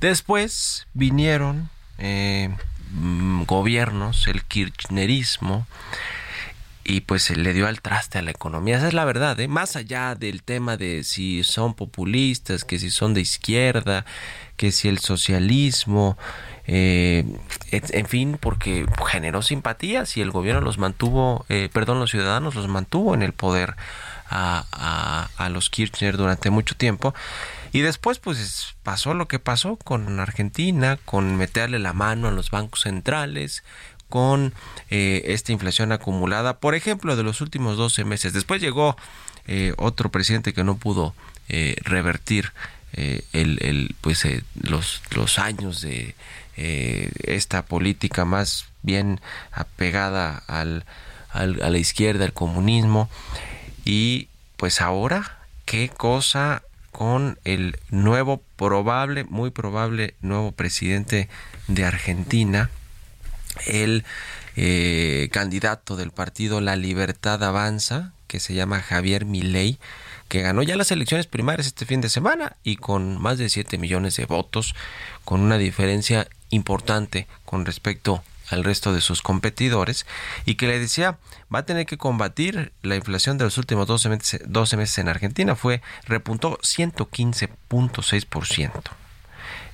Después 0.00 0.88
vinieron 0.92 1.70
eh, 1.98 2.50
gobiernos, 3.46 4.28
el 4.28 4.44
kirchnerismo, 4.44 5.66
y 6.88 7.02
pues 7.02 7.22
se 7.22 7.36
le 7.36 7.52
dio 7.52 7.66
al 7.66 7.82
traste 7.82 8.18
a 8.18 8.22
la 8.22 8.30
economía. 8.30 8.78
Esa 8.78 8.88
es 8.88 8.94
la 8.94 9.04
verdad, 9.04 9.38
¿eh? 9.40 9.46
más 9.46 9.76
allá 9.76 10.14
del 10.14 10.42
tema 10.42 10.78
de 10.78 11.04
si 11.04 11.44
son 11.44 11.74
populistas, 11.74 12.64
que 12.64 12.78
si 12.78 12.88
son 12.90 13.12
de 13.12 13.20
izquierda, 13.20 14.06
que 14.56 14.72
si 14.72 14.88
el 14.88 14.98
socialismo, 14.98 16.16
eh, 16.66 17.24
en 17.70 18.06
fin, 18.06 18.38
porque 18.40 18.86
generó 19.06 19.42
simpatías 19.42 20.16
y 20.16 20.22
el 20.22 20.30
gobierno 20.30 20.62
los 20.62 20.78
mantuvo, 20.78 21.44
eh, 21.50 21.68
perdón, 21.70 22.00
los 22.00 22.10
ciudadanos 22.10 22.54
los 22.54 22.68
mantuvo 22.68 23.14
en 23.14 23.22
el 23.22 23.34
poder 23.34 23.76
a, 24.30 25.28
a 25.36 25.48
los 25.50 25.68
Kirchner 25.68 26.16
durante 26.16 26.48
mucho 26.48 26.74
tiempo. 26.74 27.14
Y 27.72 27.80
después 27.80 28.18
pues 28.18 28.74
pasó 28.82 29.14
lo 29.14 29.28
que 29.28 29.38
pasó 29.38 29.76
con 29.76 30.20
Argentina, 30.20 30.98
con 31.04 31.36
meterle 31.36 31.78
la 31.78 31.92
mano 31.92 32.28
a 32.28 32.32
los 32.32 32.50
bancos 32.50 32.82
centrales, 32.82 33.62
con 34.08 34.54
eh, 34.90 35.22
esta 35.26 35.52
inflación 35.52 35.92
acumulada, 35.92 36.58
por 36.58 36.74
ejemplo, 36.74 37.16
de 37.16 37.22
los 37.22 37.40
últimos 37.40 37.76
12 37.76 38.04
meses. 38.04 38.32
Después 38.32 38.60
llegó 38.60 38.96
eh, 39.46 39.74
otro 39.76 40.10
presidente 40.10 40.52
que 40.52 40.64
no 40.64 40.76
pudo 40.76 41.14
eh, 41.48 41.76
revertir 41.82 42.52
el, 42.92 43.94
pues, 44.00 44.26
los, 44.60 45.02
los 45.10 45.38
años 45.38 45.82
de 45.82 46.14
esta 46.56 47.64
política 47.66 48.24
más 48.24 48.64
bien 48.82 49.20
apegada 49.52 50.42
al, 50.46 50.84
al, 51.30 51.62
a 51.62 51.70
la 51.70 51.78
izquierda, 51.78 52.24
al 52.24 52.32
comunismo. 52.32 53.10
Y 53.84 54.28
pues 54.56 54.80
ahora, 54.80 55.38
¿qué 55.66 55.90
cosa 55.90 56.62
con 56.98 57.38
el 57.44 57.78
nuevo 57.90 58.42
probable, 58.56 59.22
muy 59.22 59.52
probable 59.52 60.16
nuevo 60.20 60.50
presidente 60.50 61.28
de 61.68 61.84
Argentina? 61.84 62.70
el 63.66 64.04
eh, 64.56 65.28
candidato 65.30 65.96
del 65.96 66.10
partido 66.10 66.60
La 66.60 66.74
Libertad 66.74 67.42
Avanza, 67.44 68.12
que 68.26 68.40
se 68.40 68.54
llama 68.54 68.80
Javier 68.80 69.24
Milei, 69.24 69.78
que 70.28 70.42
ganó 70.42 70.62
ya 70.62 70.74
las 70.74 70.90
elecciones 70.90 71.26
primarias 71.26 71.68
este 71.68 71.86
fin 71.86 72.00
de 72.00 72.08
semana 72.08 72.56
y 72.64 72.76
con 72.76 73.20
más 73.20 73.38
de 73.38 73.48
7 73.48 73.78
millones 73.78 74.16
de 74.16 74.26
votos, 74.26 74.74
con 75.24 75.40
una 75.40 75.56
diferencia 75.56 76.28
importante 76.50 77.28
con 77.44 77.64
respecto 77.64 78.22
al 78.50 78.64
resto 78.64 78.92
de 78.92 79.00
sus 79.00 79.22
competidores 79.22 80.04
y 80.44 80.56
que 80.56 80.66
le 80.66 80.78
decía 80.78 81.16
va 81.54 81.60
a 81.60 81.66
tener 81.66 81.86
que 81.86 81.96
combatir 81.98 82.72
la 82.82 82.96
inflación 82.96 83.38
de 83.38 83.44
los 83.44 83.56
últimos 83.58 83.86
12 83.86 84.08
meses, 84.08 84.40
12 84.46 84.76
meses 84.76 84.98
en 84.98 85.08
Argentina 85.08 85.54
fue 85.56 85.82
repuntó 86.04 86.58
115.6%. 86.58 88.72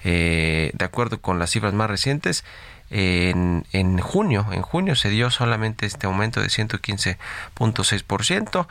Eh, 0.06 0.70
de 0.74 0.84
acuerdo 0.84 1.18
con 1.20 1.38
las 1.38 1.50
cifras 1.50 1.72
más 1.72 1.88
recientes, 1.88 2.44
en, 2.90 3.64
en 3.72 3.98
junio, 3.98 4.46
en 4.52 4.60
junio 4.62 4.94
se 4.94 5.08
dio 5.08 5.30
solamente 5.30 5.86
este 5.86 6.06
aumento 6.06 6.40
de 6.40 6.48
115.6%. 6.48 8.66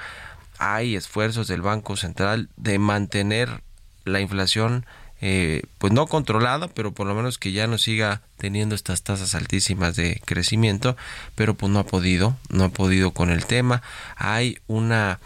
Hay 0.59 0.95
esfuerzos 0.95 1.47
del 1.47 1.63
Banco 1.63 1.97
Central 1.97 2.49
de 2.55 2.77
mantener 2.77 3.63
la 4.05 4.19
inflación 4.19 4.85
eh, 5.25 5.61
pues 5.77 5.93
no 5.93 6.05
controlada, 6.07 6.67
pero 6.67 6.91
por 6.91 7.07
lo 7.07 7.15
menos 7.15 7.37
que 7.37 7.53
ya 7.53 7.65
no 7.65 7.77
siga 7.77 8.19
teniendo 8.37 8.75
estas 8.75 9.03
tasas 9.03 9.35
altísimas 9.35 9.95
de 9.95 10.21
crecimiento, 10.25 10.97
pero 11.35 11.53
pues 11.53 11.71
no 11.71 11.79
ha 11.79 11.85
podido, 11.85 12.35
no 12.49 12.65
ha 12.65 12.69
podido 12.69 13.11
con 13.11 13.29
el 13.29 13.45
tema. 13.45 13.81
Hay 14.17 14.57
una, 14.67 15.21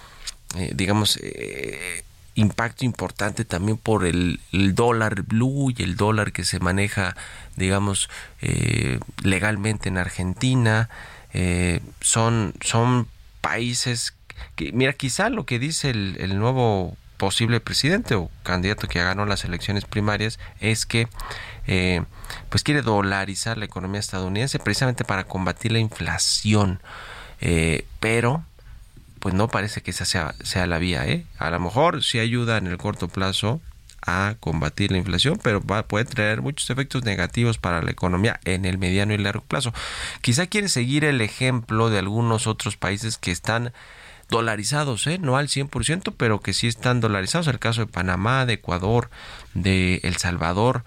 eh, 0.55 0.71
digamos, 0.75 1.17
eh, 1.23 2.03
impacto 2.35 2.85
importante 2.85 3.43
también 3.43 3.79
por 3.79 4.05
el, 4.05 4.39
dólar 4.51 5.23
blue 5.23 5.73
y 5.75 5.81
el 5.81 5.95
dólar 5.95 6.31
que 6.31 6.45
se 6.45 6.59
maneja, 6.59 7.15
digamos, 7.55 8.07
eh, 8.43 8.99
legalmente 9.23 9.89
en 9.89 9.97
Argentina. 9.97 10.89
Son, 12.01 12.53
son 12.61 13.07
países 13.41 14.13
que, 14.55 14.71
mira, 14.73 14.93
quizá 14.93 15.29
lo 15.29 15.47
que 15.47 15.57
dice 15.57 15.89
el, 15.89 16.37
nuevo 16.37 16.97
posible 17.17 17.59
presidente 17.59 18.15
o 18.15 18.29
candidato 18.43 18.87
que 18.87 19.03
ganó 19.03 19.25
las 19.25 19.43
elecciones 19.43 19.85
primarias 19.85 20.39
es 20.59 20.85
que 20.85 21.07
eh, 21.65 22.03
pues 22.49 22.63
quiere 22.63 22.81
dolarizar 22.81 23.57
la 23.57 23.65
economía 23.65 23.99
estadounidense 23.99 24.59
precisamente 24.59 25.03
para 25.03 25.25
combatir 25.25 25.71
la 25.71 25.79
inflación 25.79 26.79
pero 27.99 28.43
pues 29.19 29.35
no 29.35 29.47
parece 29.47 29.81
que 29.81 29.91
esa 29.91 30.05
sea, 30.05 30.35
sea 30.43 30.67
la 30.67 30.77
vía. 30.77 31.05
¿eh? 31.05 31.25
A 31.37 31.49
lo 31.49 31.59
mejor 31.59 32.03
sí 32.03 32.19
ayuda 32.19 32.57
en 32.57 32.67
el 32.67 32.77
corto 32.77 33.07
plazo 33.07 33.61
a 34.01 34.35
combatir 34.39 34.91
la 34.91 34.99
inflación, 34.99 35.39
pero 35.41 35.61
va, 35.61 35.83
puede 35.83 36.05
traer 36.05 36.41
muchos 36.41 36.69
efectos 36.69 37.03
negativos 37.03 37.57
para 37.57 37.81
la 37.81 37.91
economía 37.91 38.39
en 38.45 38.63
el 38.63 38.77
mediano 38.77 39.13
y 39.13 39.17
largo 39.17 39.43
plazo. 39.43 39.73
Quizá 40.21 40.47
quiere 40.47 40.69
seguir 40.69 41.03
el 41.03 41.19
ejemplo 41.19 41.89
de 41.89 41.99
algunos 41.99 42.47
otros 42.47 42.77
países 42.77 43.17
que 43.17 43.31
están 43.31 43.73
dolarizados, 44.29 45.07
¿eh? 45.07 45.19
no 45.19 45.37
al 45.37 45.47
100%, 45.47 46.13
pero 46.17 46.39
que 46.39 46.53
sí 46.53 46.67
están 46.67 46.99
dolarizados. 46.99 47.47
El 47.47 47.59
caso 47.59 47.81
de 47.81 47.87
Panamá, 47.87 48.45
de 48.45 48.53
Ecuador, 48.53 49.09
de 49.53 50.01
El 50.03 50.17
Salvador, 50.17 50.83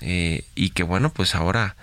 eh, 0.00 0.44
y 0.54 0.70
que 0.70 0.82
bueno, 0.82 1.10
pues 1.10 1.34
ahora 1.34 1.76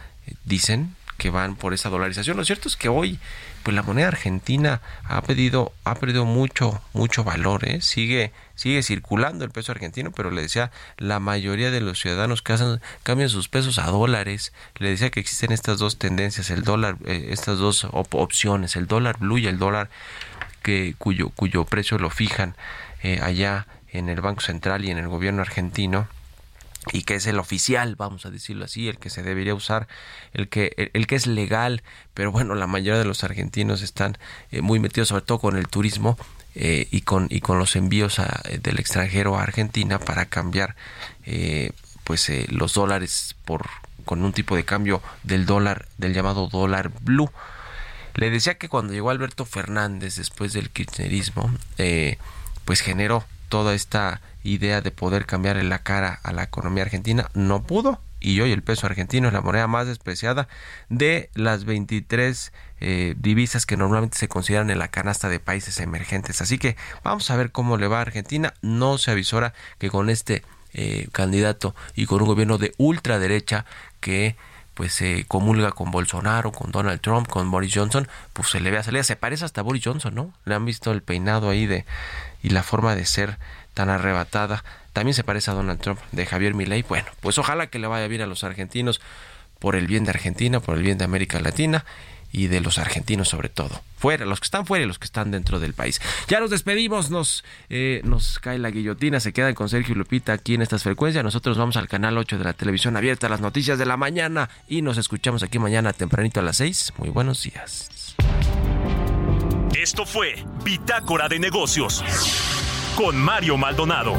dicen 0.45 0.95
que 1.17 1.29
van 1.29 1.55
por 1.55 1.73
esa 1.73 1.89
dolarización. 1.89 2.37
Lo 2.37 2.45
cierto 2.45 2.67
es 2.67 2.75
que 2.75 2.89
hoy 2.89 3.19
pues 3.63 3.75
la 3.75 3.83
moneda 3.83 4.07
argentina 4.07 4.81
ha 5.03 5.21
pedido 5.21 5.71
ha 5.83 5.95
perdido 5.95 6.25
mucho 6.25 6.81
mucho 6.93 7.23
valor 7.23 7.67
¿eh? 7.67 7.81
sigue 7.81 8.31
sigue 8.55 8.81
circulando 8.81 9.45
el 9.45 9.51
peso 9.51 9.71
argentino 9.71 10.11
pero 10.11 10.31
le 10.31 10.41
decía 10.41 10.71
la 10.97 11.19
mayoría 11.19 11.71
de 11.71 11.81
los 11.81 11.99
ciudadanos 11.99 12.41
que 12.41 12.55
cambian 13.03 13.29
sus 13.29 13.49
pesos 13.49 13.77
a 13.79 13.87
dólares 13.87 14.53
le 14.77 14.89
decía 14.89 15.11
que 15.11 15.19
existen 15.19 15.51
estas 15.51 15.77
dos 15.79 15.97
tendencias 15.97 16.49
el 16.49 16.63
dólar 16.63 16.97
eh, 17.05 17.27
estas 17.29 17.59
dos 17.59 17.87
opciones 17.91 18.75
el 18.75 18.87
dólar 18.87 19.19
blue 19.19 19.37
y 19.37 19.47
el 19.47 19.59
dólar 19.59 19.89
que 20.61 20.95
cuyo 20.97 21.29
cuyo 21.29 21.65
precio 21.65 21.97
lo 21.97 22.09
fijan 22.09 22.55
eh, 23.03 23.19
allá 23.21 23.67
en 23.91 24.09
el 24.09 24.21
banco 24.21 24.41
central 24.41 24.85
y 24.85 24.91
en 24.91 24.97
el 24.97 25.07
gobierno 25.07 25.41
argentino 25.41 26.07
y 26.91 27.03
que 27.03 27.15
es 27.15 27.27
el 27.27 27.37
oficial, 27.37 27.95
vamos 27.95 28.25
a 28.25 28.31
decirlo 28.31 28.65
así, 28.65 28.87
el 28.89 28.97
que 28.97 29.09
se 29.09 29.21
debería 29.21 29.53
usar, 29.53 29.87
el 30.33 30.49
que, 30.49 30.89
el, 30.93 31.05
que 31.05 31.15
es 31.15 31.27
legal, 31.27 31.83
pero 32.13 32.31
bueno, 32.31 32.55
la 32.55 32.65
mayoría 32.65 32.97
de 32.97 33.05
los 33.05 33.23
argentinos 33.23 33.81
están 33.81 34.17
eh, 34.51 34.61
muy 34.61 34.79
metidos 34.79 35.09
sobre 35.09 35.23
todo 35.23 35.39
con 35.39 35.57
el 35.57 35.67
turismo 35.67 36.17
eh, 36.55 36.87
y, 36.89 37.01
con, 37.01 37.27
y 37.29 37.41
con 37.41 37.59
los 37.59 37.75
envíos 37.75 38.19
del 38.61 38.79
extranjero 38.79 39.37
a 39.37 39.43
Argentina 39.43 39.99
para 39.99 40.25
cambiar 40.25 40.75
eh, 41.25 41.71
pues 42.03 42.31
los 42.49 42.73
dólares 42.73 43.35
por 43.45 43.69
con 44.03 44.23
un 44.23 44.33
tipo 44.33 44.55
de 44.55 44.65
cambio 44.65 45.01
del 45.23 45.45
dólar, 45.45 45.87
del 45.97 46.13
llamado 46.13 46.47
dólar 46.47 46.91
blue. 47.01 47.29
Le 48.15 48.29
decía 48.29 48.57
que 48.57 48.69
cuando 48.69 48.93
llegó 48.93 49.09
Alberto 49.09 49.45
Fernández 49.45 50.15
después 50.15 50.53
del 50.53 50.69
kirchnerismo, 50.69 51.51
pues 52.65 52.81
generó 52.81 53.23
toda 53.49 53.73
esta 53.73 54.21
idea 54.43 54.81
de 54.81 54.91
poder 54.91 55.25
cambiar 55.25 55.57
la 55.63 55.83
cara 55.83 56.19
a 56.23 56.31
la 56.31 56.43
economía 56.43 56.83
argentina, 56.83 57.29
no 57.33 57.63
pudo. 57.63 57.99
Y 58.23 58.39
hoy 58.39 58.51
el 58.51 58.61
peso 58.61 58.85
argentino 58.85 59.27
es 59.27 59.33
la 59.33 59.41
moneda 59.41 59.67
más 59.67 59.87
despreciada 59.87 60.47
de 60.89 61.29
las 61.33 61.65
23 61.65 62.53
eh, 62.79 63.15
divisas 63.17 63.65
que 63.65 63.77
normalmente 63.77 64.17
se 64.17 64.27
consideran 64.27 64.69
en 64.69 64.77
la 64.77 64.89
canasta 64.89 65.27
de 65.27 65.39
países 65.39 65.79
emergentes. 65.79 66.39
Así 66.39 66.59
que 66.59 66.77
vamos 67.03 67.31
a 67.31 67.35
ver 67.35 67.51
cómo 67.51 67.77
le 67.77 67.87
va 67.87 67.97
a 67.97 68.01
Argentina. 68.01 68.53
No 68.61 68.99
se 68.99 69.09
avisora 69.09 69.53
que 69.79 69.89
con 69.89 70.11
este 70.11 70.43
eh, 70.73 71.07
candidato 71.11 71.75
y 71.95 72.05
con 72.05 72.21
un 72.21 72.27
gobierno 72.27 72.59
de 72.59 72.73
ultraderecha 72.77 73.65
que 73.99 74.35
pues 74.73 74.93
se 74.93 75.25
comulga 75.27 75.71
con 75.71 75.91
Bolsonaro, 75.91 76.51
con 76.51 76.71
Donald 76.71 77.01
Trump, 77.01 77.27
con 77.27 77.51
Boris 77.51 77.73
Johnson, 77.73 78.07
pues 78.33 78.49
se 78.49 78.59
le 78.59 78.71
ve 78.71 78.77
a 78.77 78.83
salir, 78.83 79.03
se 79.03 79.15
parece 79.15 79.45
hasta 79.45 79.61
Boris 79.61 79.83
Johnson, 79.83 80.15
¿no? 80.15 80.33
Le 80.45 80.55
han 80.55 80.65
visto 80.65 80.91
el 80.91 81.01
peinado 81.01 81.49
ahí 81.49 81.65
de 81.65 81.85
y 82.41 82.49
la 82.49 82.63
forma 82.63 82.95
de 82.95 83.05
ser 83.05 83.37
tan 83.73 83.89
arrebatada. 83.89 84.63
También 84.93 85.13
se 85.13 85.23
parece 85.23 85.51
a 85.51 85.53
Donald 85.53 85.79
Trump 85.79 85.99
de 86.11 86.25
Javier 86.25 86.53
Milei. 86.53 86.83
Bueno, 86.83 87.07
pues 87.21 87.37
ojalá 87.37 87.67
que 87.67 87.79
le 87.79 87.87
vaya 87.87 88.07
bien 88.07 88.21
a 88.21 88.25
los 88.25 88.43
argentinos 88.43 89.01
por 89.59 89.75
el 89.75 89.87
bien 89.87 90.03
de 90.05 90.11
Argentina, 90.11 90.59
por 90.59 90.77
el 90.77 90.83
bien 90.83 90.97
de 90.97 91.05
América 91.05 91.39
Latina 91.39 91.85
y 92.31 92.47
de 92.47 92.61
los 92.61 92.77
argentinos 92.77 93.29
sobre 93.29 93.49
todo. 93.49 93.81
Fuera, 93.97 94.25
los 94.25 94.39
que 94.39 94.45
están 94.45 94.65
fuera 94.65 94.83
y 94.83 94.87
los 94.87 94.97
que 94.97 95.05
están 95.05 95.31
dentro 95.31 95.59
del 95.59 95.73
país. 95.73 96.01
Ya 96.27 96.39
nos 96.39 96.49
despedimos, 96.49 97.11
nos, 97.11 97.43
eh, 97.69 98.01
nos 98.03 98.39
cae 98.39 98.57
la 98.57 98.71
guillotina, 98.71 99.19
se 99.19 99.33
quedan 99.33 99.53
con 99.53 99.69
Sergio 99.69 99.95
Lupita 99.95 100.33
aquí 100.33 100.55
en 100.55 100.61
estas 100.61 100.83
frecuencias. 100.83 101.23
Nosotros 101.23 101.57
vamos 101.57 101.77
al 101.77 101.87
canal 101.87 102.17
8 102.17 102.37
de 102.37 102.43
la 102.43 102.53
televisión 102.53 102.97
abierta, 102.97 103.29
las 103.29 103.41
noticias 103.41 103.77
de 103.77 103.85
la 103.85 103.97
mañana 103.97 104.49
y 104.67 104.81
nos 104.81 104.97
escuchamos 104.97 105.43
aquí 105.43 105.59
mañana 105.59 105.93
tempranito 105.93 106.39
a 106.39 106.43
las 106.43 106.57
6. 106.57 106.93
Muy 106.97 107.09
buenos 107.09 107.43
días. 107.43 108.15
Esto 109.75 110.05
fue 110.05 110.43
Bitácora 110.63 111.27
de 111.27 111.39
Negocios 111.39 112.03
con 112.95 113.17
Mario 113.17 113.57
Maldonado. 113.57 114.13